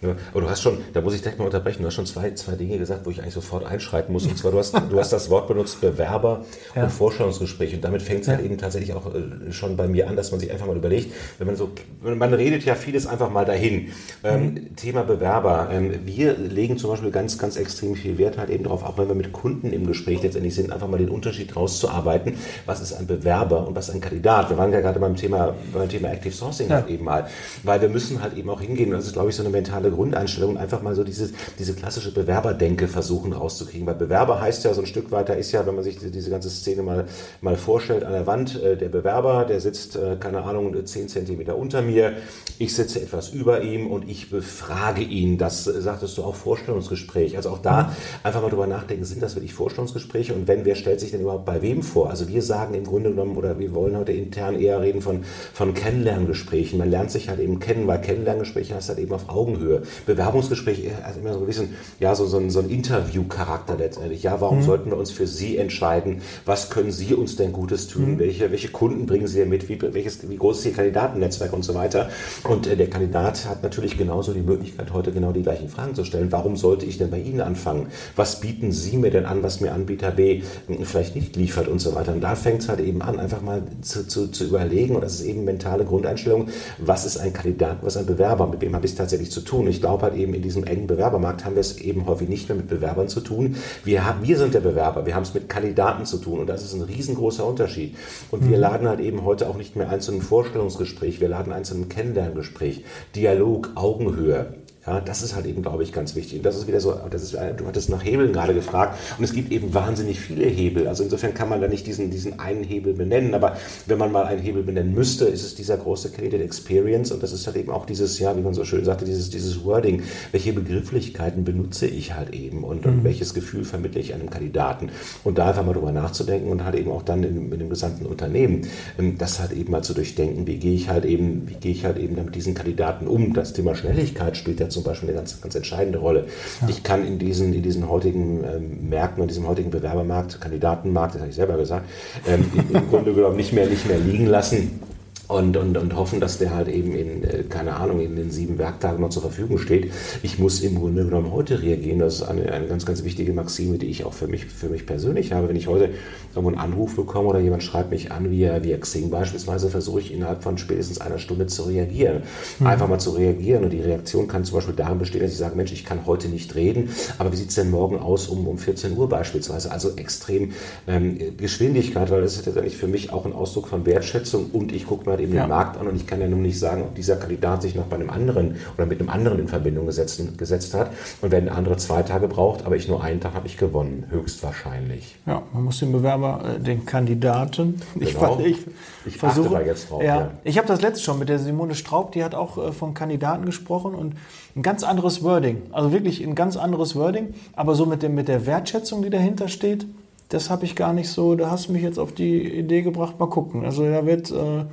ja, 0.00 0.14
aber 0.30 0.42
du 0.42 0.48
hast 0.48 0.62
schon, 0.62 0.78
da 0.92 1.00
muss 1.00 1.14
ich 1.14 1.22
direkt 1.22 1.40
mal 1.40 1.46
unterbrechen, 1.46 1.82
du 1.82 1.86
hast 1.86 1.94
schon 1.94 2.06
zwei, 2.06 2.30
zwei 2.32 2.54
Dinge 2.54 2.78
gesagt, 2.78 3.04
wo 3.04 3.10
ich 3.10 3.20
eigentlich 3.20 3.34
sofort 3.34 3.64
einschreiten 3.64 4.12
muss. 4.12 4.26
Und 4.26 4.38
zwar, 4.38 4.52
du 4.52 4.58
hast, 4.58 4.74
du 4.74 4.98
hast 4.98 5.12
das 5.12 5.28
Wort 5.28 5.48
benutzt, 5.48 5.80
Bewerber 5.80 6.44
ja. 6.76 6.84
und 6.84 6.90
Vorstellungsgespräch. 6.90 7.74
Und 7.74 7.82
damit 7.82 8.02
fängt 8.02 8.22
es 8.22 8.28
halt 8.28 8.38
ja. 8.38 8.42
halt 8.42 8.52
eben 8.52 8.60
tatsächlich 8.60 8.94
auch 8.94 9.12
äh, 9.12 9.52
schon 9.52 9.76
bei 9.76 9.88
mir 9.88 10.08
an, 10.08 10.14
dass 10.14 10.30
man 10.30 10.38
sich 10.38 10.52
einfach 10.52 10.66
mal 10.66 10.76
überlegt, 10.76 11.12
wenn 11.38 11.48
man 11.48 11.56
so, 11.56 11.70
man 12.02 12.32
redet 12.32 12.64
ja 12.64 12.76
vieles 12.76 13.06
einfach 13.08 13.30
mal 13.30 13.44
dahin. 13.44 13.88
Ähm, 14.22 14.44
mhm. 14.44 14.76
Thema 14.76 15.02
Bewerber. 15.02 15.68
Ähm, 15.72 15.92
wir 16.04 16.36
legen 16.36 16.78
zum 16.78 16.90
Beispiel 16.90 17.10
ganz, 17.10 17.36
ganz 17.36 17.56
extrem 17.56 17.96
viel 17.96 18.18
Wert 18.18 18.38
halt 18.38 18.50
eben 18.50 18.64
darauf, 18.64 18.84
auch 18.84 18.98
wenn 18.98 19.08
wir 19.08 19.16
mit 19.16 19.32
Kunden 19.32 19.72
im 19.72 19.86
Gespräch 19.86 20.22
letztendlich 20.22 20.54
sind, 20.54 20.72
einfach 20.72 20.88
mal 20.88 20.98
den 20.98 21.08
Unterschied 21.08 21.56
rauszuarbeiten. 21.56 22.34
Was 22.66 22.80
ist 22.80 22.92
ein 22.92 23.08
Bewerber 23.08 23.66
und 23.66 23.74
was 23.74 23.88
ist 23.88 23.96
ein 23.96 24.00
Kandidat? 24.00 24.48
Wir 24.50 24.58
waren 24.58 24.72
ja 24.72 24.80
gerade 24.80 25.00
beim 25.00 25.16
Thema, 25.16 25.54
beim 25.72 25.88
Thema 25.88 26.12
Active 26.12 26.32
Sourcing 26.32 26.70
halt 26.70 26.88
eben 26.88 27.04
mal. 27.04 27.26
Weil 27.64 27.80
wir 27.80 27.88
müssen 27.88 28.22
halt 28.22 28.36
eben 28.36 28.48
auch 28.48 28.60
hingehen. 28.60 28.90
Und 28.90 28.98
das 28.98 29.06
ist, 29.06 29.14
glaube 29.14 29.30
ich, 29.30 29.34
so 29.34 29.42
eine 29.42 29.50
mentale 29.50 29.87
mentale 29.88 29.90
Grundeinstellung 29.90 30.56
einfach 30.56 30.82
mal 30.82 30.94
so 30.94 31.04
dieses, 31.04 31.32
diese 31.58 31.74
klassische 31.74 32.12
Bewerberdenke 32.12 32.88
versuchen 32.88 33.32
rauszukriegen. 33.32 33.86
Weil 33.86 33.94
Bewerber 33.94 34.40
heißt 34.40 34.64
ja 34.64 34.74
so 34.74 34.82
ein 34.82 34.86
Stück 34.86 35.10
weiter, 35.10 35.36
ist 35.36 35.52
ja, 35.52 35.66
wenn 35.66 35.74
man 35.74 35.84
sich 35.84 35.98
diese 35.98 36.30
ganze 36.30 36.50
Szene 36.50 36.82
mal, 36.82 37.06
mal 37.40 37.56
vorstellt, 37.56 38.04
an 38.04 38.12
der 38.12 38.26
Wand, 38.26 38.62
äh, 38.62 38.76
der 38.76 38.88
Bewerber, 38.88 39.44
der 39.44 39.60
sitzt, 39.60 39.96
äh, 39.96 40.16
keine 40.18 40.42
Ahnung, 40.42 40.74
10 40.84 41.08
Zentimeter 41.08 41.56
unter 41.56 41.82
mir, 41.82 42.14
ich 42.58 42.74
sitze 42.74 43.00
etwas 43.00 43.30
über 43.30 43.62
ihm 43.62 43.86
und 43.86 44.08
ich 44.08 44.30
befrage 44.30 45.02
ihn. 45.02 45.38
Das 45.38 45.66
äh, 45.66 45.80
sagtest 45.80 46.18
du 46.18 46.24
auch 46.24 46.34
Vorstellungsgespräch. 46.34 47.36
Also 47.36 47.50
auch 47.50 47.62
da 47.62 47.94
einfach 48.22 48.42
mal 48.42 48.50
drüber 48.50 48.66
nachdenken, 48.66 49.04
sind 49.04 49.22
das 49.22 49.34
wirklich 49.34 49.54
Vorstellungsgespräche 49.54 50.34
und 50.34 50.48
wenn, 50.48 50.64
wer 50.64 50.74
stellt 50.74 51.00
sich 51.00 51.10
denn 51.10 51.20
überhaupt 51.20 51.44
bei 51.44 51.62
wem 51.62 51.82
vor? 51.82 52.10
Also 52.10 52.28
wir 52.28 52.42
sagen 52.42 52.74
im 52.74 52.84
Grunde 52.84 53.10
genommen, 53.10 53.36
oder 53.36 53.58
wir 53.58 53.74
wollen 53.74 53.96
heute 53.96 54.12
intern 54.12 54.58
eher 54.58 54.80
reden 54.80 55.00
von, 55.00 55.24
von 55.52 55.74
Kennenlerngesprächen. 55.74 56.78
Man 56.78 56.90
lernt 56.90 57.10
sich 57.10 57.28
halt 57.28 57.40
eben 57.40 57.58
kennen, 57.58 57.86
weil 57.86 58.00
Kennenlerngespräche 58.00 58.74
heißt 58.74 58.88
halt 58.88 58.98
eben 58.98 59.12
auf 59.12 59.28
Augenhöhe. 59.28 59.77
Bewerbungsgespräch 60.06 60.90
hat 61.02 61.16
immer 61.16 61.34
so 61.34 61.40
ein 61.40 61.46
bisschen, 61.46 61.74
ja, 62.00 62.14
so, 62.14 62.26
so 62.26 62.38
ein, 62.38 62.50
so 62.50 62.60
ein 62.60 62.70
Interview-Charakter 62.70 63.76
letztendlich. 63.76 64.22
Ja, 64.22 64.40
warum 64.40 64.58
mhm. 64.58 64.62
sollten 64.62 64.90
wir 64.90 64.96
uns 64.96 65.10
für 65.10 65.26
Sie 65.26 65.56
entscheiden? 65.56 66.22
Was 66.44 66.70
können 66.70 66.92
Sie 66.92 67.14
uns 67.14 67.36
denn 67.36 67.52
Gutes 67.52 67.88
tun? 67.88 68.14
Mhm. 68.14 68.18
Welche, 68.18 68.50
welche 68.50 68.68
Kunden 68.68 69.06
bringen 69.06 69.26
Sie 69.26 69.38
denn 69.38 69.48
mit? 69.48 69.68
Wie, 69.68 69.80
welches, 69.80 70.28
wie 70.28 70.36
groß 70.36 70.60
ist 70.60 70.66
Ihr 70.66 70.72
Kandidatennetzwerk 70.72 71.52
und 71.52 71.64
so 71.64 71.74
weiter? 71.74 72.08
Und 72.44 72.66
äh, 72.66 72.76
der 72.76 72.90
Kandidat 72.90 73.46
hat 73.46 73.62
natürlich 73.62 73.96
genauso 73.96 74.32
die 74.32 74.40
Möglichkeit, 74.40 74.92
heute 74.92 75.12
genau 75.12 75.32
die 75.32 75.42
gleichen 75.42 75.68
Fragen 75.68 75.94
zu 75.94 76.04
stellen. 76.04 76.32
Warum 76.32 76.56
sollte 76.56 76.86
ich 76.86 76.98
denn 76.98 77.10
bei 77.10 77.20
Ihnen 77.20 77.40
anfangen? 77.40 77.86
Was 78.16 78.40
bieten 78.40 78.72
Sie 78.72 78.96
mir 78.96 79.10
denn 79.10 79.26
an, 79.26 79.42
was 79.42 79.60
mir 79.60 79.72
Anbieter 79.72 80.10
B 80.10 80.42
hm, 80.66 80.84
vielleicht 80.84 81.14
nicht 81.14 81.36
liefert 81.36 81.68
und 81.68 81.80
so 81.80 81.94
weiter? 81.94 82.12
Und 82.12 82.20
da 82.20 82.34
fängt 82.34 82.62
es 82.62 82.68
halt 82.68 82.80
eben 82.80 83.02
an, 83.02 83.18
einfach 83.18 83.42
mal 83.42 83.62
zu, 83.82 84.06
zu, 84.06 84.28
zu 84.28 84.44
überlegen, 84.44 84.94
und 84.96 85.02
das 85.02 85.14
ist 85.14 85.26
eben 85.26 85.44
mentale 85.44 85.84
Grundeinstellung, 85.84 86.48
was 86.78 87.04
ist 87.04 87.18
ein 87.18 87.32
Kandidat, 87.32 87.78
was 87.82 87.94
ist 87.94 88.00
ein 88.00 88.06
Bewerber, 88.06 88.46
mit 88.46 88.60
wem 88.60 88.74
habe 88.74 88.86
ich 88.86 88.92
es 88.92 88.98
tatsächlich 88.98 89.30
zu 89.30 89.40
tun? 89.40 89.67
Ich 89.68 89.80
glaube 89.80 90.02
halt 90.02 90.14
eben 90.14 90.34
in 90.34 90.42
diesem 90.42 90.64
engen 90.64 90.86
Bewerbermarkt 90.86 91.44
haben 91.44 91.54
wir 91.54 91.60
es 91.60 91.78
eben 91.78 92.06
häufig 92.06 92.28
nicht 92.28 92.48
mehr 92.48 92.56
mit 92.56 92.68
Bewerbern 92.68 93.08
zu 93.08 93.20
tun. 93.20 93.56
Wir, 93.84 94.04
haben, 94.04 94.26
wir 94.26 94.38
sind 94.38 94.54
der 94.54 94.60
Bewerber, 94.60 95.06
wir 95.06 95.14
haben 95.14 95.22
es 95.22 95.34
mit 95.34 95.48
Kandidaten 95.48 96.04
zu 96.04 96.18
tun 96.18 96.40
und 96.40 96.46
das 96.46 96.64
ist 96.64 96.74
ein 96.74 96.82
riesengroßer 96.82 97.46
Unterschied. 97.46 97.96
Und 98.30 98.44
mhm. 98.44 98.50
wir 98.50 98.58
laden 98.58 98.88
halt 98.88 99.00
eben 99.00 99.24
heute 99.24 99.48
auch 99.48 99.56
nicht 99.56 99.76
mehr 99.76 99.88
ein 99.90 100.00
zu 100.00 100.12
einem 100.12 100.20
Vorstellungsgespräch, 100.20 101.20
wir 101.20 101.28
laden 101.28 101.52
ein 101.52 101.64
zu 101.64 101.74
einem 101.74 101.88
Kennenlerngespräch, 101.88 102.84
Dialog, 103.14 103.70
Augenhöhe. 103.74 104.54
Ja, 104.88 105.02
das 105.02 105.22
ist 105.22 105.36
halt 105.36 105.44
eben, 105.44 105.60
glaube 105.60 105.82
ich, 105.82 105.92
ganz 105.92 106.14
wichtig. 106.14 106.38
Und 106.38 106.46
das 106.46 106.56
ist 106.56 106.66
wieder 106.66 106.80
so, 106.80 106.98
das 107.10 107.22
ist, 107.22 107.34
du 107.34 107.66
hattest 107.66 107.90
nach 107.90 108.02
Hebeln 108.02 108.32
gerade 108.32 108.54
gefragt 108.54 108.98
und 109.18 109.24
es 109.24 109.34
gibt 109.34 109.52
eben 109.52 109.74
wahnsinnig 109.74 110.18
viele 110.18 110.46
Hebel. 110.46 110.88
Also 110.88 111.04
insofern 111.04 111.34
kann 111.34 111.50
man 111.50 111.60
da 111.60 111.68
nicht 111.68 111.86
diesen, 111.86 112.10
diesen 112.10 112.40
einen 112.40 112.64
Hebel 112.64 112.94
benennen, 112.94 113.34
aber 113.34 113.58
wenn 113.84 113.98
man 113.98 114.10
mal 114.10 114.24
einen 114.24 114.40
Hebel 114.40 114.62
benennen 114.62 114.94
müsste, 114.94 115.26
ist 115.26 115.44
es 115.44 115.54
dieser 115.54 115.76
große 115.76 116.10
Candidate 116.10 116.42
Experience 116.42 117.12
und 117.12 117.22
das 117.22 117.32
ist 117.32 117.46
halt 117.46 117.56
eben 117.56 117.70
auch 117.70 117.84
dieses, 117.84 118.18
ja, 118.18 118.34
wie 118.34 118.40
man 118.40 118.54
so 118.54 118.64
schön 118.64 118.82
sagte, 118.82 119.04
dieses, 119.04 119.28
dieses 119.28 119.62
Wording. 119.62 120.04
Welche 120.32 120.54
Begrifflichkeiten 120.54 121.44
benutze 121.44 121.86
ich 121.86 122.14
halt 122.14 122.32
eben 122.32 122.64
und, 122.64 122.86
mhm. 122.86 122.92
und 122.92 123.04
welches 123.04 123.34
Gefühl 123.34 123.66
vermittle 123.66 124.00
ich 124.00 124.14
einem 124.14 124.30
Kandidaten? 124.30 124.88
Und 125.22 125.36
da 125.36 125.48
einfach 125.48 125.66
mal 125.66 125.74
drüber 125.74 125.92
nachzudenken 125.92 126.50
und 126.50 126.64
halt 126.64 126.76
eben 126.76 126.90
auch 126.90 127.02
dann 127.02 127.24
in, 127.24 127.52
in 127.52 127.58
dem 127.58 127.68
gesamten 127.68 128.06
Unternehmen, 128.06 128.66
ähm, 128.98 129.18
das 129.18 129.38
halt 129.38 129.52
eben 129.52 129.70
mal 129.70 129.82
zu 129.82 129.92
durchdenken, 129.92 130.46
wie 130.46 130.56
gehe 130.56 130.74
ich 130.74 130.88
halt 130.88 131.04
eben, 131.04 131.46
wie 131.46 131.56
gehe 131.56 131.72
ich 131.72 131.84
halt 131.84 131.98
eben 131.98 132.14
mit 132.14 132.34
diesen 132.34 132.54
Kandidaten 132.54 133.06
um? 133.06 133.34
Das 133.34 133.52
Thema 133.52 133.74
Schnelligkeit 133.74 134.38
spielt 134.38 134.60
ja 134.60 134.70
zum 134.78 134.84
Beispiel 134.84 135.08
eine 135.10 135.18
ganz, 135.18 135.40
ganz 135.40 135.54
entscheidende 135.54 135.98
Rolle. 135.98 136.26
Ja. 136.60 136.68
Ich 136.68 136.82
kann 136.82 137.06
in 137.06 137.18
diesen, 137.18 137.52
in 137.52 137.62
diesen 137.62 137.88
heutigen 137.88 138.44
ähm, 138.44 138.88
Märkten 138.88 139.22
und 139.22 139.28
diesem 139.28 139.46
heutigen 139.46 139.70
Bewerbermarkt, 139.70 140.40
Kandidatenmarkt, 140.40 141.14
das 141.14 141.20
habe 141.20 141.30
ich 141.30 141.36
selber 141.36 141.56
gesagt, 141.56 141.86
ähm, 142.26 142.44
im 142.72 142.88
Grunde 142.88 143.12
genommen 143.12 143.36
nicht 143.36 143.52
mehr, 143.52 143.66
nicht 143.66 143.86
mehr 143.86 143.98
liegen 143.98 144.26
lassen 144.26 144.87
und, 145.28 145.58
und, 145.58 145.76
und 145.76 145.94
hoffen, 145.94 146.20
dass 146.20 146.38
der 146.38 146.54
halt 146.54 146.68
eben 146.68 146.94
in, 146.94 147.22
äh, 147.22 147.44
keine 147.48 147.76
Ahnung, 147.76 148.00
in 148.00 148.16
den 148.16 148.30
sieben 148.30 148.58
Werktagen 148.58 149.02
noch 149.02 149.10
zur 149.10 149.20
Verfügung 149.20 149.58
steht. 149.58 149.92
Ich 150.22 150.38
muss 150.38 150.60
im 150.60 150.76
Grunde 150.76 151.04
genommen 151.04 151.30
heute 151.30 151.62
reagieren. 151.62 151.98
Das 151.98 152.14
ist 152.14 152.22
eine, 152.22 152.50
eine 152.50 152.66
ganz, 152.66 152.86
ganz 152.86 153.04
wichtige 153.04 153.34
Maxime, 153.34 153.76
die 153.76 153.86
ich 153.86 154.04
auch 154.04 154.14
für 154.14 154.26
mich, 154.26 154.46
für 154.46 154.70
mich 154.70 154.86
persönlich 154.86 155.32
habe. 155.32 155.50
Wenn 155.50 155.56
ich 155.56 155.68
heute 155.68 155.90
irgendwo 156.34 156.48
einen 156.48 156.58
Anruf 156.58 156.96
bekomme 156.96 157.28
oder 157.28 157.40
jemand 157.40 157.62
schreibt 157.62 157.90
mich 157.90 158.10
an, 158.10 158.30
via, 158.30 158.64
via 158.64 158.78
Xing 158.78 159.10
beispielsweise, 159.10 159.68
versuche 159.68 160.00
ich 160.00 160.14
innerhalb 160.14 160.42
von 160.42 160.56
spätestens 160.56 160.98
einer 160.98 161.18
Stunde 161.18 161.46
zu 161.46 161.64
reagieren. 161.64 162.22
Mhm. 162.58 162.66
Einfach 162.66 162.88
mal 162.88 162.98
zu 162.98 163.10
reagieren. 163.10 163.64
Und 163.64 163.70
die 163.70 163.82
Reaktion 163.82 164.28
kann 164.28 164.46
zum 164.46 164.56
Beispiel 164.56 164.74
darin 164.74 164.98
bestehen, 164.98 165.20
dass 165.20 165.32
ich 165.32 165.36
sage, 165.36 165.56
Mensch, 165.56 165.72
ich 165.72 165.84
kann 165.84 166.06
heute 166.06 166.28
nicht 166.28 166.54
reden, 166.54 166.88
aber 167.18 167.32
wie 167.32 167.36
sieht 167.36 167.50
es 167.50 167.56
denn 167.56 167.70
morgen 167.70 167.98
aus 167.98 168.28
um, 168.28 168.48
um 168.48 168.56
14 168.56 168.96
Uhr 168.96 169.10
beispielsweise? 169.10 169.70
Also 169.70 169.94
extrem 169.96 170.52
ähm, 170.86 171.18
Geschwindigkeit, 171.36 172.10
weil 172.10 172.22
das 172.22 172.36
ist 172.36 172.46
letztendlich 172.46 172.78
für 172.78 172.88
mich 172.88 173.12
auch 173.12 173.26
ein 173.26 173.34
Ausdruck 173.34 173.68
von 173.68 173.84
Wertschätzung 173.84 174.46
und 174.52 174.72
ich 174.72 174.86
gucke 174.86 175.04
mal 175.04 175.17
halt 175.18 175.26
eben 175.26 175.34
ja. 175.34 175.44
den 175.44 175.50
Markt 175.50 175.76
an 175.78 175.86
und 175.86 175.96
ich 175.96 176.06
kann 176.06 176.20
ja 176.20 176.28
nun 176.28 176.42
nicht 176.42 176.58
sagen, 176.58 176.82
ob 176.82 176.94
dieser 176.94 177.16
Kandidat 177.16 177.62
sich 177.62 177.74
noch 177.74 177.84
bei 177.84 177.96
einem 177.96 178.10
anderen 178.10 178.56
oder 178.76 178.86
mit 178.86 179.00
einem 179.00 179.10
anderen 179.10 179.38
in 179.40 179.48
Verbindung 179.48 179.86
gesetzt, 179.86 180.20
gesetzt 180.38 180.74
hat. 180.74 180.90
Und 181.20 181.30
wenn 181.30 181.46
der 181.46 181.56
andere 181.56 181.76
zwei 181.76 182.02
Tage 182.02 182.28
braucht, 182.28 182.64
aber 182.64 182.76
ich 182.76 182.88
nur 182.88 183.02
einen 183.02 183.20
Tag, 183.20 183.34
habe 183.34 183.46
ich 183.46 183.56
gewonnen, 183.56 184.04
höchstwahrscheinlich. 184.10 185.16
Ja, 185.26 185.42
man 185.52 185.64
muss 185.64 185.78
den 185.78 185.92
Bewerber, 185.92 186.56
äh, 186.56 186.60
den 186.60 186.86
Kandidaten, 186.86 187.80
genau. 187.94 188.38
ich, 188.40 188.58
ich, 188.58 188.66
ich 189.06 189.16
versuche 189.18 189.50
da 189.50 189.60
jetzt 189.60 189.90
drauf. 189.90 190.02
Ja, 190.02 190.20
ja. 190.20 190.30
Ich 190.44 190.58
habe 190.58 190.68
das 190.68 190.80
letzte 190.80 191.04
schon 191.04 191.18
mit 191.18 191.28
der 191.28 191.38
Simone 191.38 191.74
Straub, 191.74 192.12
die 192.12 192.24
hat 192.24 192.34
auch 192.34 192.58
äh, 192.58 192.72
von 192.72 192.94
Kandidaten 192.94 193.44
gesprochen 193.44 193.94
und 193.94 194.14
ein 194.56 194.62
ganz 194.62 194.82
anderes 194.82 195.22
Wording, 195.22 195.62
also 195.72 195.92
wirklich 195.92 196.22
ein 196.24 196.34
ganz 196.34 196.56
anderes 196.56 196.96
Wording, 196.96 197.34
aber 197.54 197.74
so 197.74 197.86
mit, 197.86 198.02
dem, 198.02 198.14
mit 198.14 198.28
der 198.28 198.46
Wertschätzung, 198.46 199.02
die 199.02 199.10
dahinter 199.10 199.48
steht, 199.48 199.86
das 200.28 200.50
habe 200.50 200.64
ich 200.64 200.76
gar 200.76 200.92
nicht 200.92 201.08
so, 201.08 201.34
da 201.34 201.50
hast 201.50 201.68
du 201.68 201.72
mich 201.72 201.82
jetzt 201.82 201.98
auf 201.98 202.12
die 202.12 202.42
Idee 202.42 202.82
gebracht, 202.82 203.18
mal 203.18 203.28
gucken. 203.28 203.64
Also 203.64 203.84
da 203.84 204.04
wird 204.04 204.30
äh, 204.30 204.64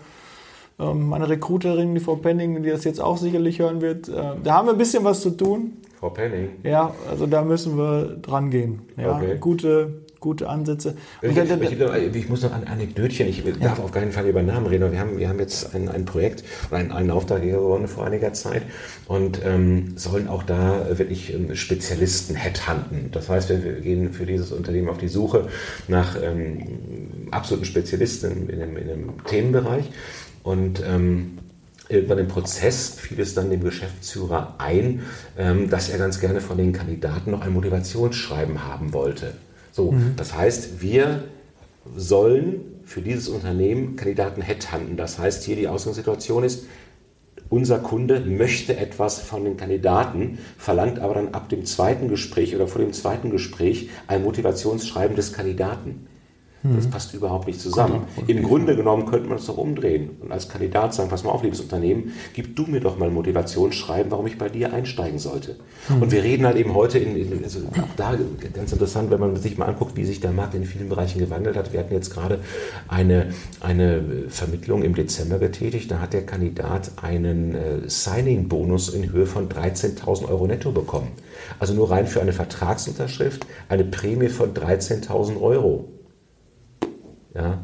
meine 0.78 1.30
Recruiterin, 1.30 1.96
die 1.96 2.02
Frau 2.02 2.16
Penning, 2.16 2.62
die 2.62 2.70
das 2.70 2.84
jetzt 2.84 3.00
auch 3.00 3.18
sicherlich 3.18 3.60
hören 3.60 3.82
wird, 3.82 4.10
äh, 4.10 4.14
da 4.44 4.56
haben 4.56 4.68
wir 4.68 4.74
ein 4.74 4.78
bisschen 4.78 5.04
was 5.04 5.22
zu 5.22 5.32
tun. 5.32 5.78
Frau 6.00 6.10
Penning? 6.10 6.50
Ja, 6.64 6.94
also 7.10 7.26
da 7.28 7.44
müssen 7.44 7.78
wir 7.78 8.18
dran 8.22 8.52
gehen. 8.52 8.82
Ja, 8.98 9.16
okay. 9.16 9.38
gute, 9.40 10.04
gute 10.20 10.50
Ansätze. 10.50 10.96
Ich, 11.22 11.38
ich, 11.38 12.16
ich, 12.16 12.30
muss 12.30 12.42
noch 12.42 12.52
ein 12.52 12.68
Anekdötchen, 12.68 13.28
ich 13.28 13.44
darf 13.44 13.78
ja. 13.78 13.84
auf 13.84 13.92
keinen 13.92 14.12
Fall 14.12 14.28
über 14.28 14.42
Namen 14.42 14.68
reden, 14.68 14.84
aber 14.84 14.92
wir 14.92 15.00
haben, 15.00 15.18
wir 15.18 15.30
haben 15.30 15.40
jetzt 15.40 15.74
ein, 15.74 15.88
ein 15.88 16.04
Projekt 16.04 16.44
oder 16.70 16.80
einen, 16.80 16.92
einen 16.92 17.12
Auftrag 17.12 17.42
gewonnen 17.42 17.88
vor 17.88 18.06
einiger 18.06 18.34
Zeit 18.34 18.64
und 19.08 19.40
ähm, 19.46 19.94
sollen 19.96 20.28
auch 20.28 20.44
da 20.44 20.98
wirklich 20.98 21.34
ähm, 21.34 21.56
Spezialisten 21.56 22.36
headhunten. 22.36 23.12
Das 23.12 23.30
heißt, 23.30 23.50
wir, 23.50 23.64
wir, 23.64 23.74
gehen 23.82 24.12
für 24.12 24.26
dieses 24.26 24.52
Unternehmen 24.52 24.90
auf 24.90 24.98
die 24.98 25.08
Suche 25.08 25.48
nach 25.88 26.18
ähm, 26.22 27.30
absoluten 27.32 27.66
Spezialisten 27.66 28.32
in, 28.32 28.50
in, 28.50 28.62
einem, 28.62 28.78
in 28.78 28.90
einem 28.90 29.24
Themenbereich 29.26 29.90
und 30.46 30.82
ähm, 30.86 31.40
irgendwann 31.90 32.20
im 32.20 32.28
Prozess 32.28 32.92
fiel 32.92 33.20
es 33.20 33.34
dann 33.34 33.50
dem 33.50 33.64
Geschäftsführer 33.64 34.54
ein, 34.60 35.02
ähm, 35.38 35.72
dass 35.72 35.90
er 35.90 35.98
ganz 35.98 36.20
gerne 36.20 36.40
von 36.40 36.58
den 36.58 36.72
Kandidaten 36.72 37.32
noch 37.32 37.42
ein 37.42 37.52
Motivationsschreiben 37.52 38.64
haben 38.64 38.94
wollte. 38.94 39.34
So, 39.72 39.92
mhm. 39.92 40.14
das 40.16 40.36
heißt, 40.36 40.82
wir 40.82 41.24
sollen 41.98 42.62
für 42.86 43.02
dieses 43.02 43.28
Unternehmen 43.28 43.96
Kandidaten 43.96 44.44
headhunten. 44.44 44.98
Das 44.98 45.18
heißt, 45.18 45.44
hier 45.44 45.56
die 45.56 45.68
Ausgangssituation 45.68 46.44
ist, 46.44 46.66
unser 47.50 47.80
Kunde 47.80 48.20
möchte 48.20 48.78
etwas 48.78 49.20
von 49.20 49.46
den 49.46 49.58
Kandidaten, 49.58 50.38
verlangt 50.60 51.00
aber 51.00 51.16
dann 51.16 51.30
ab 51.30 51.50
dem 51.50 51.66
zweiten 51.66 52.08
Gespräch 52.08 52.56
oder 52.56 52.68
vor 52.68 52.82
dem 52.82 52.94
zweiten 52.94 53.32
Gespräch 53.32 53.90
ein 54.06 54.24
Motivationsschreiben 54.24 55.16
des 55.16 55.34
Kandidaten. 55.34 56.08
Das 56.74 56.86
mhm. 56.86 56.90
passt 56.90 57.14
überhaupt 57.14 57.48
nicht 57.48 57.60
zusammen. 57.60 58.04
Im 58.28 58.44
Grunde 58.44 58.76
genommen 58.76 59.06
könnte 59.06 59.30
man 59.30 59.38
es 59.38 59.46
doch 59.46 59.58
umdrehen 59.58 60.12
und 60.22 60.32
als 60.32 60.50
Kandidat 60.50 60.94
sagen, 60.94 61.10
pass 61.10 61.24
mal 61.24 61.32
auf, 61.32 61.44
liebes 61.44 61.62
Unternehmen, 61.62 62.14
gib 62.34 62.56
du 62.56 62.64
mir 62.64 62.80
doch 62.80 62.98
mal 62.98 63.10
ein 63.10 63.14
Motivationsschreiben, 63.14 64.12
warum 64.12 64.26
ich 64.28 64.38
bei 64.38 64.50
dir 64.50 64.74
einsteigen 64.74 65.20
sollte. 65.20 65.58
Mhm. 65.90 66.02
Und 66.02 66.12
wir 66.12 66.24
reden 66.24 66.46
halt 66.46 66.58
eben 66.58 66.74
heute, 66.74 66.98
in, 66.98 67.16
in, 67.16 67.44
also 67.44 67.60
auch 67.60 67.96
da 67.96 68.18
ganz 68.54 68.72
interessant, 68.72 69.12
wenn 69.12 69.20
man 69.20 69.36
sich 69.36 69.58
mal 69.58 69.66
anguckt, 69.66 69.96
wie 69.96 70.06
sich 70.06 70.20
der 70.20 70.32
Markt 70.32 70.56
in 70.56 70.66
vielen 70.66 70.90
Bereichen 70.90 71.20
gewandelt 71.20 71.56
hat. 71.56 71.74
Wir 71.74 71.80
hatten 71.80 71.94
jetzt 71.94 72.12
gerade 72.12 72.40
eine, 72.88 73.28
eine 73.60 74.26
Vermittlung 74.30 74.84
im 74.84 74.96
Dezember 74.96 75.40
getätigt, 75.40 75.92
da 75.92 76.00
hat 76.00 76.14
der 76.14 76.26
Kandidat 76.26 76.92
einen 77.02 77.56
äh, 77.56 77.90
Signing-Bonus 77.90 78.90
in 78.90 79.12
Höhe 79.12 79.26
von 79.26 79.50
13.000 79.50 80.28
Euro 80.30 80.48
netto 80.48 80.72
bekommen. 80.72 81.12
Also 81.60 81.74
nur 81.74 81.92
rein 81.92 82.08
für 82.08 82.22
eine 82.22 82.34
Vertragsunterschrift 82.34 83.46
eine 83.70 83.84
Prämie 83.84 84.30
von 84.30 84.54
13.000 84.54 85.42
Euro. 85.42 85.95
Ja. 87.36 87.60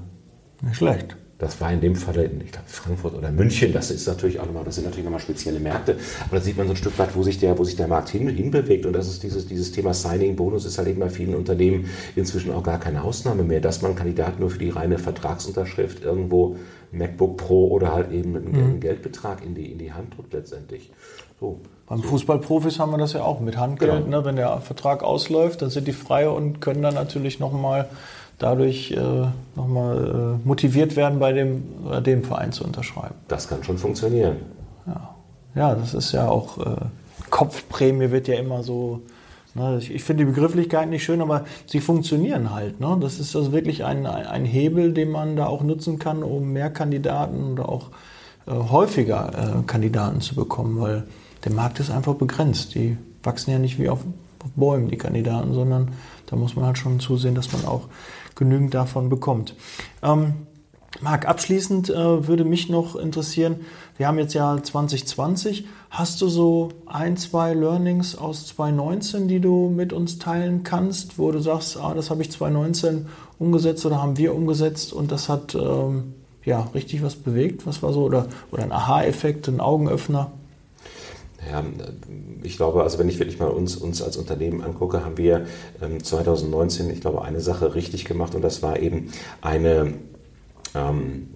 Nicht 0.62 0.76
schlecht. 0.76 1.16
Das 1.42 1.60
war 1.60 1.74
in 1.74 1.82
dem 1.82 1.96
Fall 1.96 2.18
in 2.18 2.40
ich 2.40 2.52
glaube, 2.52 2.68
Frankfurt 2.68 3.16
oder 3.16 3.32
München. 3.32 3.74
Das 3.74 3.90
ist 3.90 4.08
natürlich 4.08 4.40
auch 4.40 4.46
nochmal, 4.46 4.64
das 4.64 4.76
sind 4.76 4.84
natürlich 4.84 5.06
nochmal 5.06 5.20
spezielle 5.20 5.60
Märkte. 5.60 5.98
Aber 6.28 6.36
da 6.36 6.42
sieht 6.44 6.56
man 6.56 6.68
so 6.68 6.74
ein 6.74 6.78
Stück 6.78 7.00
weit, 7.00 7.16
wo 7.16 7.24
sich 7.24 7.40
der, 7.40 7.58
wo 7.58 7.64
sich 7.64 7.76
der 7.76 7.88
Markt 7.88 8.10
hin, 8.10 8.30
hinbewegt. 8.30 8.86
Und 8.86 8.94
das 8.94 9.08
ist 9.08 9.24
dieses, 9.24 9.48
dieses 9.48 9.72
Thema 9.72 9.96
Signing-Bonus 9.96 10.66
ist 10.66 10.78
halt 10.78 10.88
eben 10.90 11.00
bei 11.00 11.10
vielen 11.10 11.34
Unternehmen 11.34 11.90
inzwischen 12.16 12.52
auch 12.52 12.62
gar 12.62 12.80
keine 12.80 13.04
Ausnahme 13.04 13.42
mehr, 13.42 13.60
dass 13.60 13.82
man 13.82 13.96
Kandidaten 13.96 14.40
nur 14.40 14.52
für 14.52 14.60
die 14.60 14.70
reine 14.70 15.00
Vertragsunterschrift 15.00 16.04
irgendwo 16.04 16.58
MacBook 16.92 17.38
Pro 17.38 17.70
oder 17.70 17.92
halt 17.92 18.12
eben 18.12 18.36
einen 18.36 18.76
mhm. 18.76 18.80
Geldbetrag 18.80 19.44
in 19.44 19.56
die, 19.56 19.72
in 19.72 19.80
die 19.80 19.94
Hand 19.94 20.16
drückt 20.16 20.34
letztendlich. 20.34 20.92
So. 21.40 21.60
Beim 21.88 22.04
so. 22.04 22.10
Fußballprofis 22.10 22.78
haben 22.78 22.92
wir 22.92 23.00
das 23.00 23.14
ja 23.14 23.24
auch 23.24 23.40
mit 23.40 23.58
Handgeld. 23.58 24.06
Genau. 24.06 24.20
Ne? 24.20 24.26
Wenn 24.26 24.36
der 24.36 24.62
Vertrag 24.62 25.02
ausläuft, 25.02 25.64
dann 25.64 25.72
sind 25.72 25.88
die 25.88 25.94
frei 25.94 26.30
und 26.30 26.62
können 26.62 26.84
dann 26.84 26.94
natürlich 26.94 27.40
nochmal 27.40 27.90
dadurch 28.42 28.92
äh, 28.92 29.28
nochmal 29.56 30.40
äh, 30.44 30.48
motiviert 30.48 30.96
werden, 30.96 31.20
bei 31.20 31.32
dem, 31.32 31.64
bei 31.88 32.02
dem 32.02 32.24
Verein 32.24 32.52
zu 32.52 32.64
unterschreiben. 32.64 33.16
Das 33.28 33.48
kann 33.48 33.64
schon 33.64 33.78
funktionieren. 33.78 34.38
Ja, 34.88 35.16
ja 35.56 35.76
das 35.76 35.94
ist 35.94 36.12
ja 36.12 36.28
auch, 36.28 36.58
äh, 36.58 36.76
Kopfprämie 37.30 38.12
wird 38.12 38.28
ja 38.28 38.36
immer 38.36 38.64
so, 38.64 39.02
ne, 39.54 39.78
ich, 39.80 39.94
ich 39.94 40.04
finde 40.04 40.26
die 40.26 40.32
Begrifflichkeit 40.32 40.90
nicht 40.90 41.04
schön, 41.04 41.22
aber 41.22 41.46
sie 41.68 41.80
funktionieren 41.80 42.54
halt. 42.54 42.80
Ne? 42.80 42.98
Das 43.00 43.20
ist 43.20 43.36
also 43.36 43.52
wirklich 43.52 43.86
ein, 43.86 44.06
ein 44.06 44.46
Hebel, 44.46 44.94
den 44.94 45.12
man 45.12 45.36
da 45.36 45.46
auch 45.46 45.62
nutzen 45.62 46.00
kann, 46.00 46.24
um 46.24 46.52
mehr 46.52 46.72
Kandidaten 46.72 47.54
oder 47.54 47.70
auch 47.70 47.90
äh, 48.48 48.52
häufiger 48.52 49.60
äh, 49.60 49.64
Kandidaten 49.68 50.20
zu 50.20 50.34
bekommen, 50.34 50.82
weil 50.82 51.04
der 51.46 51.54
Markt 51.54 51.80
ist 51.80 51.92
einfach 51.92 52.16
begrenzt. 52.16 52.74
Die 52.74 52.98
wachsen 53.24 53.52
ja 53.52 53.60
nicht 53.60 53.80
wie 53.80 53.90
auf, 53.90 54.00
auf 54.44 54.52
Bäumen, 54.56 54.90
die 54.90 54.98
Kandidaten, 54.98 55.54
sondern 55.54 55.90
da 56.26 56.36
muss 56.36 56.56
man 56.56 56.66
halt 56.66 56.78
schon 56.78 57.00
zusehen, 57.00 57.36
dass 57.36 57.52
man 57.52 57.66
auch 57.66 57.88
genügend 58.36 58.74
davon 58.74 59.10
bekommt. 59.10 59.56
Ähm, 60.02 60.34
Marc, 61.00 61.28
abschließend 61.28 61.90
äh, 61.90 62.28
würde 62.28 62.44
mich 62.44 62.70
noch 62.70 62.96
interessieren, 62.96 63.62
wir 63.98 64.08
haben 64.08 64.20
jetzt 64.20 64.34
ja 64.34 64.62
2020. 64.62 65.66
Hast 65.90 66.22
du 66.22 66.28
so 66.28 66.70
ein, 66.86 67.18
zwei 67.18 67.54
Learnings 67.54 68.18
aus 68.18 68.48
2019, 68.48 69.28
die 69.28 69.40
du 69.40 69.70
mit 69.70 69.94
uns 69.94 70.20
teilen 70.20 70.64
kannst, 70.64 71.18
wo 71.18 71.32
du 71.32 71.40
sagst, 71.40 71.78
ah, 71.78 71.94
das 71.94 72.10
habe 72.10 72.22
ich 72.22 72.32
2019 72.32 73.08
umgesetzt 73.40 73.86
oder 73.86 74.02
haben 74.02 74.18
wir 74.18 74.36
umgesetzt 74.36 74.92
und 74.92 75.12
das 75.12 75.30
hat 75.30 75.56
ähm, 75.56 76.14
ja 76.44 76.68
richtig 76.74 77.04
was 77.04 77.16
bewegt? 77.16 77.66
Was 77.66 77.82
war 77.82 77.94
so? 77.94 78.04
Oder, 78.04 78.28
oder 78.52 78.64
ein 78.64 78.72
Aha-Effekt, 78.72 79.48
ein 79.48 79.62
Augenöffner? 79.62 80.32
Ja, 81.50 81.64
ich 82.44 82.58
glaube, 82.58 82.84
also 82.84 83.00
wenn 83.00 83.10
ich 83.10 83.20
wirklich 83.20 83.40
mal 83.40 83.50
uns, 83.50 83.76
uns 83.76 84.02
als 84.02 84.18
Unternehmen 84.18 84.62
angucke, 84.62 85.04
haben 85.04 85.18
wir 85.18 85.46
2019, 86.04 86.86
ähm, 86.86 86.94
ich 86.94 87.02
glaube, 87.02 87.24
eine 87.24 87.42
Sache 87.42 87.74
richtig 87.74 88.06
gemacht 88.06 88.36
und 88.36 88.42
das 88.42 88.62
war 88.62 88.80
eben 88.80 89.12
eine 89.42 89.94
ähm, 90.76 91.30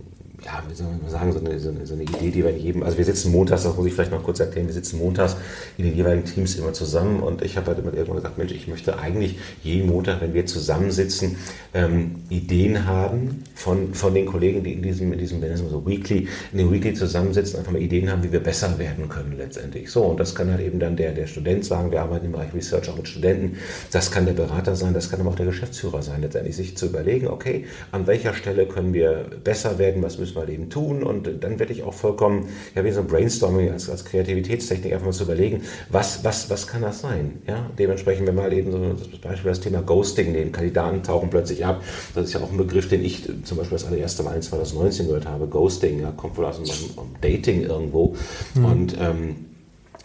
ja, 0.45 0.61
wie 0.69 0.75
soll 0.75 0.87
man 1.01 1.09
sagen, 1.09 1.33
so 1.33 1.39
eine, 1.39 1.59
so, 1.59 1.69
eine, 1.69 1.87
so 1.87 1.95
eine, 1.95 2.03
Idee, 2.03 2.29
die 2.29 2.43
wir 2.43 2.51
in 2.51 2.59
jedem, 2.59 2.83
also 2.83 2.99
wir 2.99 3.05
sitzen 3.05 3.31
montags, 3.31 3.63
das 3.63 3.75
muss 3.75 3.87
ich 3.87 3.93
vielleicht 3.93 4.11
noch 4.11 4.21
kurz 4.21 4.39
erklären, 4.39 4.67
wir 4.67 4.75
sitzen 4.75 4.99
montags 4.99 5.35
in 5.75 5.85
den 5.85 5.95
jeweiligen 5.95 6.25
Teams 6.25 6.55
immer 6.55 6.71
zusammen 6.71 7.21
und 7.21 7.41
ich 7.41 7.57
habe 7.57 7.67
halt 7.67 7.79
immer 7.79 7.91
irgendwann 7.91 8.17
gesagt, 8.17 8.37
Mensch, 8.37 8.51
ich 8.51 8.67
möchte 8.67 8.99
eigentlich 8.99 9.39
jeden 9.63 9.89
Montag, 9.89 10.21
wenn 10.21 10.35
wir 10.35 10.45
zusammensitzen, 10.45 11.37
ähm, 11.73 12.17
Ideen 12.29 12.85
haben 12.85 13.43
von, 13.55 13.95
von 13.95 14.13
den 14.13 14.27
Kollegen, 14.27 14.63
die 14.63 14.73
in 14.73 14.83
diesem, 14.83 15.11
in 15.13 15.17
diesem, 15.17 15.41
wenn 15.41 15.51
es 15.51 15.61
so 15.61 15.83
Weekly, 15.83 16.27
in 16.51 16.59
dem 16.59 16.71
Weekly 16.71 16.93
zusammensitzen, 16.93 17.57
einfach 17.57 17.71
mal 17.71 17.81
Ideen 17.81 18.11
haben, 18.11 18.23
wie 18.23 18.31
wir 18.31 18.39
besser 18.39 18.77
werden 18.77 19.09
können 19.09 19.35
letztendlich. 19.37 19.89
So, 19.89 20.03
und 20.03 20.19
das 20.19 20.35
kann 20.35 20.51
halt 20.51 20.61
eben 20.61 20.79
dann 20.79 20.95
der, 20.95 21.11
der 21.13 21.25
Student 21.25 21.65
sagen, 21.65 21.91
wir 21.91 22.01
arbeiten 22.03 22.27
im 22.27 22.33
Bereich 22.33 22.53
Research 22.53 22.87
auch 22.89 22.97
mit 22.97 23.07
Studenten, 23.07 23.57
das 23.91 24.11
kann 24.11 24.27
der 24.27 24.33
Berater 24.33 24.75
sein, 24.75 24.93
das 24.93 25.09
kann 25.09 25.21
aber 25.21 25.31
auch 25.31 25.35
der 25.35 25.47
Geschäftsführer 25.47 26.03
sein, 26.03 26.21
letztendlich 26.21 26.55
sich 26.55 26.77
zu 26.77 26.85
überlegen, 26.85 27.27
okay, 27.27 27.65
an 27.91 28.05
welcher 28.05 28.35
Stelle 28.35 28.67
können 28.67 28.93
wir 28.93 29.25
besser 29.43 29.79
werden, 29.79 30.03
was 30.03 30.19
müssen 30.19 30.34
halt 30.39 30.49
eben 30.49 30.69
tun 30.69 31.03
und 31.03 31.43
dann 31.43 31.59
werde 31.59 31.73
ich 31.73 31.83
auch 31.83 31.93
vollkommen, 31.93 32.49
ja, 32.75 32.83
wie 32.83 32.91
so 32.91 33.01
ein 33.01 33.07
Brainstorming 33.07 33.71
als, 33.71 33.89
als 33.89 34.05
Kreativitätstechnik 34.05 34.93
einfach 34.93 35.05
mal 35.05 35.11
zu 35.11 35.23
überlegen, 35.23 35.63
was, 35.89 36.23
was, 36.23 36.49
was 36.49 36.67
kann 36.67 36.81
das 36.81 37.01
sein? 37.01 37.41
Ja, 37.47 37.69
dementsprechend, 37.77 38.27
wenn 38.27 38.35
wir 38.35 38.43
halt 38.43 38.53
eben 38.53 38.71
so 38.71 38.79
das 39.11 39.19
Beispiel 39.19 39.49
das 39.49 39.61
Thema 39.61 39.81
Ghosting 39.81 40.31
nehmen, 40.31 40.51
Kandidaten 40.51 41.03
tauchen 41.03 41.29
plötzlich 41.29 41.65
ab, 41.65 41.83
das 42.13 42.25
ist 42.25 42.33
ja 42.33 42.41
auch 42.41 42.51
ein 42.51 42.57
Begriff, 42.57 42.89
den 42.89 43.03
ich 43.03 43.23
zum 43.43 43.57
Beispiel 43.57 43.77
das 43.77 43.85
allererste 43.85 44.23
Mal 44.23 44.35
in 44.35 44.41
2019 44.41 45.07
gehört 45.07 45.25
habe, 45.25 45.47
Ghosting, 45.47 46.01
ja, 46.01 46.11
kommt 46.11 46.37
wohl 46.37 46.45
aus 46.45 46.57
dem 46.57 46.65
Dating 47.21 47.61
irgendwo 47.61 48.15
mhm. 48.55 48.65
und 48.65 48.97
ähm, 48.99 49.35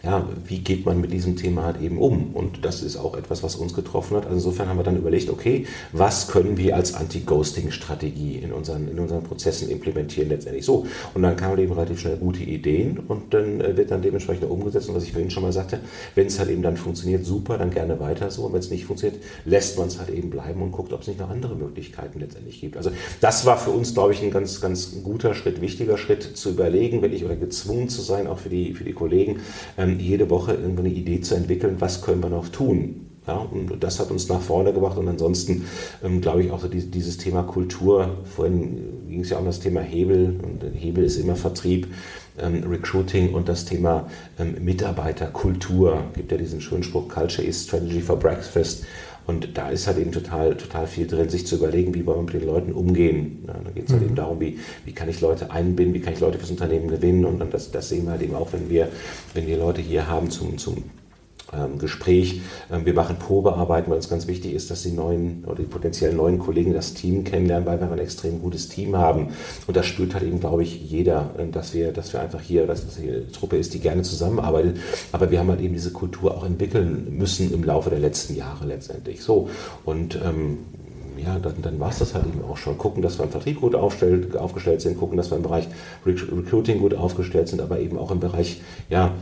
ja, 0.02 0.26
wie 0.46 0.60
geht 0.60 0.86
man 0.86 1.00
mit 1.00 1.12
diesem 1.12 1.36
Thema 1.36 1.64
halt 1.64 1.80
eben 1.82 1.98
um? 1.98 2.34
Und 2.34 2.64
das 2.64 2.82
ist 2.82 2.96
auch 2.96 3.14
etwas, 3.16 3.42
was 3.42 3.56
uns 3.56 3.74
getroffen 3.74 4.16
hat. 4.16 4.24
Also 4.24 4.36
insofern 4.36 4.68
haben 4.68 4.78
wir 4.78 4.82
dann 4.82 4.96
überlegt, 4.96 5.28
okay, 5.28 5.66
was 5.92 6.28
können 6.28 6.56
wir 6.56 6.74
als 6.74 6.94
Anti-Ghosting-Strategie 6.94 8.36
in 8.36 8.52
unseren, 8.52 8.88
in 8.88 8.98
unseren 8.98 9.22
Prozessen 9.22 9.68
implementieren 9.68 10.30
letztendlich 10.30 10.64
so? 10.64 10.86
Und 11.12 11.22
dann 11.22 11.36
kamen 11.36 11.58
eben 11.58 11.72
relativ 11.72 12.00
schnell 12.00 12.16
gute 12.16 12.42
Ideen 12.42 12.98
und 13.08 13.34
dann 13.34 13.60
äh, 13.60 13.76
wird 13.76 13.90
dann 13.90 14.00
dementsprechend 14.00 14.48
umgesetzt. 14.48 14.88
Und 14.88 14.94
was 14.94 15.04
ich 15.04 15.12
vorhin 15.12 15.30
schon 15.30 15.42
mal 15.42 15.52
sagte, 15.52 15.80
wenn 16.14 16.28
es 16.28 16.38
halt 16.38 16.48
eben 16.48 16.62
dann 16.62 16.78
funktioniert, 16.78 17.26
super, 17.26 17.58
dann 17.58 17.70
gerne 17.70 18.00
weiter 18.00 18.30
so. 18.30 18.44
Und 18.44 18.54
wenn 18.54 18.60
es 18.60 18.70
nicht 18.70 18.86
funktioniert, 18.86 19.22
lässt 19.44 19.76
man 19.76 19.88
es 19.88 19.98
halt 19.98 20.08
eben 20.08 20.30
bleiben 20.30 20.62
und 20.62 20.72
guckt, 20.72 20.94
ob 20.94 21.02
es 21.02 21.08
nicht 21.08 21.20
noch 21.20 21.28
andere 21.28 21.56
Möglichkeiten 21.56 22.20
letztendlich 22.20 22.58
gibt. 22.58 22.78
Also 22.78 22.90
das 23.20 23.44
war 23.44 23.58
für 23.58 23.70
uns, 23.70 23.92
glaube 23.92 24.14
ich, 24.14 24.22
ein 24.22 24.30
ganz, 24.30 24.62
ganz 24.62 25.02
guter 25.04 25.34
Schritt, 25.34 25.60
wichtiger 25.60 25.98
Schritt 25.98 26.22
zu 26.22 26.50
überlegen, 26.50 27.02
wenn 27.02 27.12
ich 27.12 27.22
oder 27.22 27.36
gezwungen 27.36 27.90
zu 27.90 28.00
sein, 28.00 28.26
auch 28.26 28.38
für 28.38 28.48
die, 28.48 28.72
für 28.72 28.84
die 28.84 28.94
Kollegen, 28.94 29.40
ähm, 29.76 29.89
jede 29.98 30.30
Woche 30.30 30.52
irgendwo 30.54 30.82
eine 30.82 30.90
Idee 30.90 31.20
zu 31.20 31.34
entwickeln, 31.34 31.76
was 31.80 32.02
können 32.02 32.22
wir 32.22 32.30
noch 32.30 32.48
tun. 32.48 33.06
Ja, 33.26 33.36
und 33.36 33.82
das 33.82 34.00
hat 34.00 34.10
uns 34.10 34.28
nach 34.28 34.40
vorne 34.40 34.72
gebracht 34.72 34.96
und 34.96 35.06
ansonsten 35.06 35.66
ähm, 36.02 36.20
glaube 36.20 36.42
ich 36.42 36.50
auch 36.50 36.60
so 36.60 36.68
die, 36.68 36.90
dieses 36.90 37.18
Thema 37.18 37.42
Kultur, 37.42 38.18
vorhin 38.24 39.08
ging 39.08 39.20
es 39.20 39.30
ja 39.30 39.36
auch 39.36 39.40
um 39.40 39.46
das 39.46 39.60
Thema 39.60 39.80
Hebel 39.80 40.40
und 40.42 40.64
Hebel 40.74 41.04
ist 41.04 41.18
immer 41.18 41.36
Vertrieb, 41.36 41.86
ähm, 42.38 42.64
Recruiting 42.68 43.34
und 43.34 43.48
das 43.48 43.66
Thema 43.66 44.08
ähm, 44.38 44.56
Mitarbeiterkultur. 44.64 46.02
Es 46.10 46.16
gibt 46.16 46.32
ja 46.32 46.38
diesen 46.38 46.60
schönen 46.60 46.82
Spruch, 46.82 47.08
Culture 47.08 47.46
is 47.46 47.64
Strategy 47.64 48.00
for 48.00 48.18
Breakfast. 48.18 48.84
Und 49.30 49.56
da 49.56 49.70
ist 49.70 49.86
halt 49.86 49.98
eben 49.98 50.10
total, 50.10 50.56
total 50.56 50.88
viel 50.88 51.06
drin, 51.06 51.28
sich 51.28 51.46
zu 51.46 51.54
überlegen, 51.54 51.94
wie 51.94 52.04
wollen 52.04 52.26
wir 52.26 52.32
mit 52.32 52.42
den 52.42 52.48
Leuten 52.48 52.72
umgehen. 52.72 53.44
Ja, 53.46 53.54
da 53.62 53.70
geht 53.70 53.84
es 53.84 53.92
halt 53.92 54.02
mhm. 54.02 54.08
eben 54.08 54.16
darum, 54.16 54.40
wie, 54.40 54.58
wie 54.84 54.92
kann 54.92 55.08
ich 55.08 55.20
Leute 55.20 55.52
einbinden, 55.52 55.94
wie 55.94 56.00
kann 56.00 56.14
ich 56.14 56.18
Leute 56.18 56.36
fürs 56.36 56.50
Unternehmen 56.50 56.88
gewinnen. 56.88 57.24
Und 57.24 57.38
das, 57.54 57.70
das 57.70 57.88
sehen 57.88 58.06
wir 58.06 58.10
halt 58.10 58.22
eben 58.22 58.34
auch, 58.34 58.52
wenn 58.52 58.68
wir, 58.68 58.88
wenn 59.34 59.46
wir 59.46 59.56
Leute 59.56 59.82
hier 59.82 60.08
haben 60.08 60.30
zum, 60.30 60.58
zum 60.58 60.82
Gespräch. 61.78 62.40
Ähm, 62.70 62.86
wir 62.86 62.94
machen 62.94 63.16
Probearbeiten, 63.16 63.90
weil 63.90 63.96
uns 63.96 64.08
ganz 64.08 64.26
wichtig 64.26 64.54
ist, 64.54 64.70
dass 64.70 64.82
die 64.82 64.92
neuen 64.92 65.44
oder 65.46 65.56
die 65.56 65.64
potenziellen 65.64 66.16
neuen 66.16 66.38
Kollegen 66.38 66.72
das 66.72 66.94
Team 66.94 67.24
kennenlernen, 67.24 67.66
weil 67.66 67.80
wir 67.80 67.90
ein 67.90 67.98
extrem 67.98 68.40
gutes 68.40 68.68
Team 68.68 68.96
haben. 68.96 69.28
Und 69.66 69.76
das 69.76 69.86
spürt 69.86 70.14
halt 70.14 70.24
eben, 70.24 70.40
glaube 70.40 70.62
ich, 70.62 70.80
jeder, 70.90 71.30
äh, 71.38 71.46
dass 71.48 71.74
wir, 71.74 71.92
dass 71.92 72.12
wir 72.12 72.20
einfach 72.20 72.40
hier, 72.40 72.66
dass 72.66 72.84
das 72.86 72.98
eine 72.98 73.30
Truppe 73.32 73.56
ist, 73.56 73.74
die 73.74 73.80
gerne 73.80 74.02
zusammenarbeitet. 74.02 74.78
Aber 75.12 75.30
wir 75.30 75.40
haben 75.40 75.48
halt 75.48 75.60
eben 75.60 75.74
diese 75.74 75.92
Kultur 75.92 76.36
auch 76.36 76.44
entwickeln 76.44 77.16
müssen 77.16 77.52
im 77.52 77.64
Laufe 77.64 77.90
der 77.90 78.00
letzten 78.00 78.36
Jahre 78.36 78.66
letztendlich. 78.66 79.22
So. 79.22 79.48
Und 79.84 80.18
ähm, 80.24 80.58
ja, 81.16 81.38
dann, 81.38 81.54
dann 81.62 81.80
war 81.80 81.90
es 81.90 81.98
das 81.98 82.14
halt 82.14 82.26
eben 82.26 82.42
auch 82.44 82.56
schon. 82.56 82.78
Gucken, 82.78 83.02
dass 83.02 83.18
wir 83.18 83.24
im 83.24 83.30
Vertrieb 83.30 83.60
gut 83.60 83.74
aufgestellt 83.74 84.80
sind, 84.80 84.98
gucken, 84.98 85.16
dass 85.16 85.30
wir 85.30 85.36
im 85.36 85.42
Bereich 85.42 85.68
Recruiting 86.06 86.78
gut 86.78 86.94
aufgestellt 86.94 87.48
sind, 87.48 87.60
aber 87.60 87.80
eben 87.80 87.98
auch 87.98 88.10
im 88.10 88.20
Bereich 88.20 88.60
ja, 88.88 89.12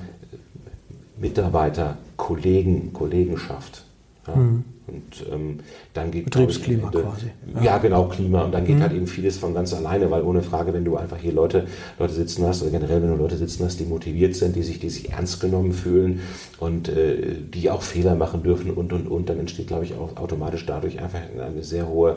Mitarbeiter, 1.21 1.99
Kollegen, 2.17 2.93
Kollegenschaft. 2.93 3.85
Ja. 4.27 4.37
Mhm. 4.37 4.65
Und 4.89 5.27
ähm, 5.31 5.59
dann 5.93 6.11
geht 6.11 6.25
Betriebsklima 6.25 6.87
Ende, 6.87 7.03
quasi. 7.03 7.27
Ja. 7.55 7.63
ja. 7.63 7.79
genau, 7.79 8.05
Klima. 8.09 8.45
Und 8.45 8.53
dann 8.53 8.65
geht 8.65 8.77
mhm. 8.77 8.83
halt 8.83 8.93
eben 8.95 9.07
vieles 9.07 9.37
von 9.37 9.53
ganz 9.53 9.75
alleine, 9.75 10.11
weil 10.11 10.23
ohne 10.23 10.43
Frage, 10.43 10.73
wenn 10.73 10.85
du 10.85 10.97
einfach 10.97 11.19
hier 11.19 11.33
Leute, 11.33 11.67
Leute 11.99 12.15
sitzen 12.15 12.47
hast, 12.47 12.63
oder 12.63 12.71
generell, 12.71 13.03
wenn 13.03 13.11
du 13.11 13.17
Leute 13.17 13.37
sitzen 13.37 13.65
hast, 13.65 13.79
die 13.81 13.85
motiviert 13.85 14.35
sind, 14.35 14.57
die 14.57 14.63
sich, 14.63 14.81
die 14.81 14.89
sich 14.89 15.11
ernst 15.11 15.41
genommen 15.41 15.73
fühlen 15.73 16.21
und 16.59 16.89
äh, 16.89 17.35
die 17.53 17.71
auch 17.71 17.83
Fehler 17.83 18.15
machen 18.15 18.43
dürfen 18.43 18.71
und 18.71 18.93
und 18.93 19.09
und, 19.09 19.29
dann 19.29 19.39
entsteht, 19.39 19.67
glaube 19.67 19.85
ich, 19.85 19.95
auch 19.95 20.17
automatisch 20.17 20.65
dadurch 20.65 21.01
einfach 21.01 21.21
eine 21.39 21.63
sehr 21.63 21.87
hohe 21.87 22.17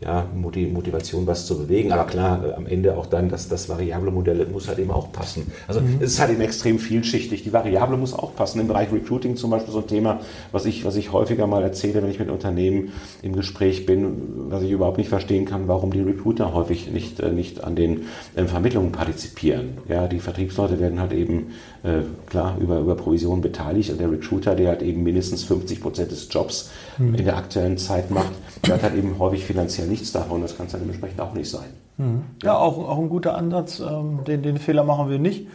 ja, 0.00 0.26
Motivation, 0.34 1.26
was 1.26 1.44
zu 1.44 1.58
bewegen. 1.58 1.92
Aber 1.92 2.04
klar, 2.04 2.42
äh, 2.42 2.52
am 2.54 2.66
Ende 2.66 2.96
auch 2.96 3.04
dann, 3.04 3.28
dass 3.28 3.48
das 3.48 3.68
variable 3.68 4.10
Modell 4.10 4.46
muss 4.46 4.66
halt 4.66 4.78
eben 4.78 4.90
auch 4.90 5.12
passen. 5.12 5.52
Also 5.68 5.82
mhm. 5.82 5.98
es 6.00 6.12
ist 6.12 6.20
halt 6.20 6.30
eben 6.30 6.40
extrem 6.40 6.78
vielschichtig. 6.78 7.42
Die 7.42 7.52
Variable 7.52 7.98
muss 7.98 8.14
auch 8.14 8.34
passen. 8.34 8.60
Im 8.60 8.68
Bereich 8.68 8.90
Recruiting 8.90 9.36
zum 9.36 9.50
Beispiel 9.50 9.72
so 9.72 9.80
ein 9.80 9.86
Thema, 9.86 10.20
was 10.52 10.64
ich, 10.64 10.86
was 10.86 10.96
ich 10.96 11.12
häufiger 11.12 11.46
mal 11.46 11.62
erzähle, 11.62 12.02
wenn 12.02 12.10
ich 12.10 12.18
mit 12.18 12.30
Unternehmen 12.30 12.92
im 13.20 13.36
Gespräch 13.36 13.84
bin, 13.84 14.48
was 14.48 14.62
ich 14.62 14.70
überhaupt 14.70 14.96
nicht 14.96 15.10
verstehen 15.10 15.44
kann, 15.44 15.68
warum 15.68 15.92
die 15.92 16.00
Recruiter 16.00 16.54
häufig 16.54 16.90
nicht, 16.90 17.20
äh, 17.20 17.30
nicht 17.30 17.62
an 17.62 17.76
den 17.76 18.06
äh, 18.36 18.44
Vermittlungen 18.44 18.92
partizipieren. 18.92 19.78
Ja, 19.86 20.08
die 20.08 20.20
Vertriebsleute 20.20 20.80
werden 20.80 20.98
halt 20.98 21.12
eben 21.12 21.48
äh, 21.82 22.00
klar 22.26 22.56
über, 22.58 22.78
über 22.78 22.94
Provisionen 22.94 23.42
beteiligt 23.42 23.90
und 23.90 24.00
der 24.00 24.10
Recruiter, 24.10 24.54
der 24.54 24.68
halt 24.68 24.82
eben 24.82 25.02
mindestens 25.02 25.44
50 25.44 25.82
Prozent 25.82 26.10
des 26.10 26.28
Jobs 26.30 26.70
mhm. 26.96 27.14
in 27.16 27.24
der 27.26 27.36
aktuellen 27.36 27.76
Zeit 27.76 28.10
macht, 28.10 28.32
der 28.66 28.74
hat 28.74 28.82
halt 28.82 28.94
eben 28.96 29.18
häufig 29.18 29.44
finanziell 29.44 29.89
nichts 29.90 30.12
davon. 30.12 30.40
Das 30.40 30.56
kann 30.56 30.66
es 30.66 30.72
dann 30.72 30.80
dementsprechend 30.80 31.20
auch 31.20 31.34
nicht 31.34 31.50
sein. 31.50 31.68
Mhm. 31.98 32.22
Ja, 32.42 32.56
auch, 32.56 32.78
auch 32.78 32.98
ein 32.98 33.08
guter 33.08 33.36
Ansatz. 33.36 33.80
Ähm, 33.80 34.20
den, 34.26 34.42
den 34.42 34.58
Fehler 34.58 34.84
machen 34.84 35.10
wir 35.10 35.18
nicht. 35.18 35.46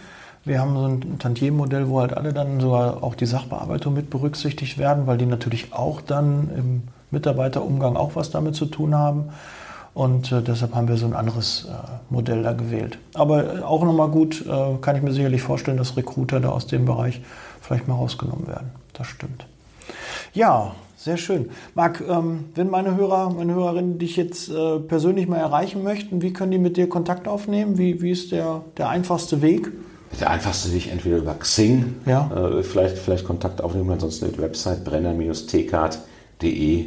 Wir 0.44 0.62
haben 0.62 0.76
so 0.76 0.86
ein 0.86 1.18
Tantiemenmodell, 1.18 1.90
wo 1.90 2.02
halt 2.02 2.16
alle 2.16 2.32
dann 2.32 2.60
sogar 2.60 3.04
auch 3.04 3.16
die 3.16 3.26
Sachbearbeitung 3.26 3.96
mit 3.96 4.12
berücksichtigt 4.12 4.78
werden, 4.78 5.08
weil 5.08 5.18
die 5.18 5.26
natürlich 5.26 5.74
auch 5.74 6.02
dann 6.02 6.52
im 6.56 6.84
Mitarbeiterumgang 7.10 7.96
auch 7.96 8.16
was 8.16 8.30
damit 8.30 8.56
zu 8.56 8.68
tun 8.68 8.94
haben. 8.94 9.30
Und 9.96 10.32
äh, 10.32 10.42
deshalb 10.42 10.76
haben 10.76 10.88
wir 10.88 10.98
so 10.98 11.06
ein 11.06 11.14
anderes 11.14 11.68
äh, 11.70 12.14
Modell 12.14 12.44
da 12.44 12.52
gewählt. 12.52 13.00
Aber 13.14 13.60
äh, 13.60 13.62
auch 13.62 13.84
nochmal 13.84 14.10
gut, 14.10 14.46
äh, 14.46 14.78
kann 14.82 14.96
ich 14.98 15.02
mir 15.02 15.14
sicherlich 15.14 15.42
vorstellen, 15.42 15.78
dass 15.78 15.98
Recruiter 15.98 16.40
da 16.42 16.50
aus 16.50 16.68
dem 16.68 16.86
Bereich 16.86 17.22
vielleicht 17.62 17.88
mal 17.88 17.96
rausgenommen 17.96 18.46
werden. 18.46 18.72
Das 18.94 19.08
stimmt. 19.08 19.48
Ja, 20.34 20.76
sehr 20.96 21.18
schön. 21.18 21.50
Marc, 21.74 22.04
ähm, 22.08 22.46
wenn 22.56 22.70
meine 22.70 22.96
Hörer, 22.96 23.32
meine 23.32 23.54
Hörerinnen 23.54 24.00
dich 24.00 24.16
jetzt 24.16 24.50
äh, 24.50 24.80
persönlich 24.80 25.28
mal 25.28 25.38
erreichen 25.38 25.84
möchten, 25.84 26.22
wie 26.22 26.32
können 26.34 26.52
die 26.52 26.58
mit 26.58 26.78
dir 26.78 26.90
Kontakt 26.90 27.28
aufnehmen? 27.28 27.78
Wie, 27.78 28.02
wie 28.02 28.12
ist 28.12 28.32
der, 28.32 28.64
der 28.78 28.90
einfachste 28.90 29.42
Weg? 29.42 29.72
Der 30.20 30.30
einfachste 30.30 30.74
Weg 30.74 30.92
entweder 30.92 31.18
über 31.18 31.34
Xing, 31.36 31.96
ja. 32.06 32.30
äh, 32.34 32.64
vielleicht, 32.64 32.98
vielleicht 32.98 33.26
Kontakt 33.26 33.62
aufnehmen, 33.62 33.92
ansonsten 33.92 34.32
die 34.32 34.40
Website 34.40 34.86
brenner-tcard.de 34.86 36.86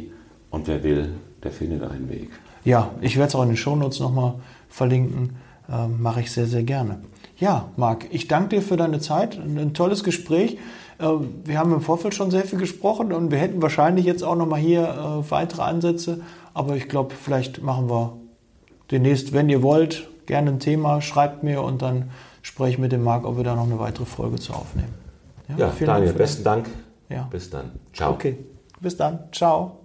und 0.49 0.67
wer 0.67 0.83
will, 0.83 1.09
der 1.43 1.51
findet 1.51 1.83
einen 1.83 2.09
Weg. 2.09 2.31
Ja, 2.65 2.89
ich 3.01 3.17
werde 3.17 3.29
es 3.29 3.35
auch 3.35 3.43
in 3.43 3.49
den 3.49 3.57
Shownotes 3.57 3.99
nochmal 3.99 4.35
verlinken. 4.67 5.35
Äh, 5.71 5.87
Mache 5.87 6.21
ich 6.21 6.31
sehr, 6.31 6.47
sehr 6.47 6.63
gerne. 6.63 7.01
Ja, 7.37 7.69
Marc, 7.77 8.07
ich 8.11 8.27
danke 8.27 8.57
dir 8.57 8.61
für 8.61 8.75
deine 8.75 8.99
Zeit. 8.99 9.37
Ein 9.37 9.73
tolles 9.73 10.03
Gespräch. 10.03 10.57
Ähm, 10.99 11.41
wir 11.45 11.57
haben 11.57 11.73
im 11.73 11.81
Vorfeld 11.81 12.13
schon 12.13 12.31
sehr 12.31 12.43
viel 12.43 12.59
gesprochen 12.59 13.13
und 13.13 13.31
wir 13.31 13.37
hätten 13.37 13.61
wahrscheinlich 13.61 14.05
jetzt 14.05 14.23
auch 14.23 14.35
noch 14.35 14.45
mal 14.45 14.59
hier 14.59 14.83
äh, 14.83 15.31
weitere 15.31 15.61
Ansätze. 15.61 16.21
Aber 16.53 16.75
ich 16.75 16.89
glaube, 16.89 17.15
vielleicht 17.15 17.61
machen 17.61 17.89
wir 17.89 18.17
demnächst, 18.91 19.33
wenn 19.33 19.49
ihr 19.49 19.63
wollt, 19.63 20.09
gerne 20.25 20.51
ein 20.51 20.59
Thema, 20.59 21.01
schreibt 21.01 21.43
mir 21.43 21.61
und 21.63 21.81
dann 21.81 22.11
spreche 22.41 22.73
ich 22.73 22.77
mit 22.77 22.91
dem 22.91 23.03
Marc, 23.03 23.25
ob 23.25 23.37
wir 23.37 23.43
da 23.43 23.55
noch 23.55 23.65
eine 23.65 23.79
weitere 23.79 24.05
Folge 24.05 24.37
zu 24.37 24.53
aufnehmen. 24.53 24.93
Ja, 25.47 25.57
ja 25.57 25.73
Daniel, 25.85 26.13
besten 26.13 26.43
Dank. 26.43 26.69
Ja. 27.09 27.27
Bis 27.31 27.49
dann. 27.49 27.71
Ciao. 27.93 28.13
Okay, 28.13 28.37
bis 28.79 28.95
dann. 28.95 29.19
Ciao. 29.31 29.78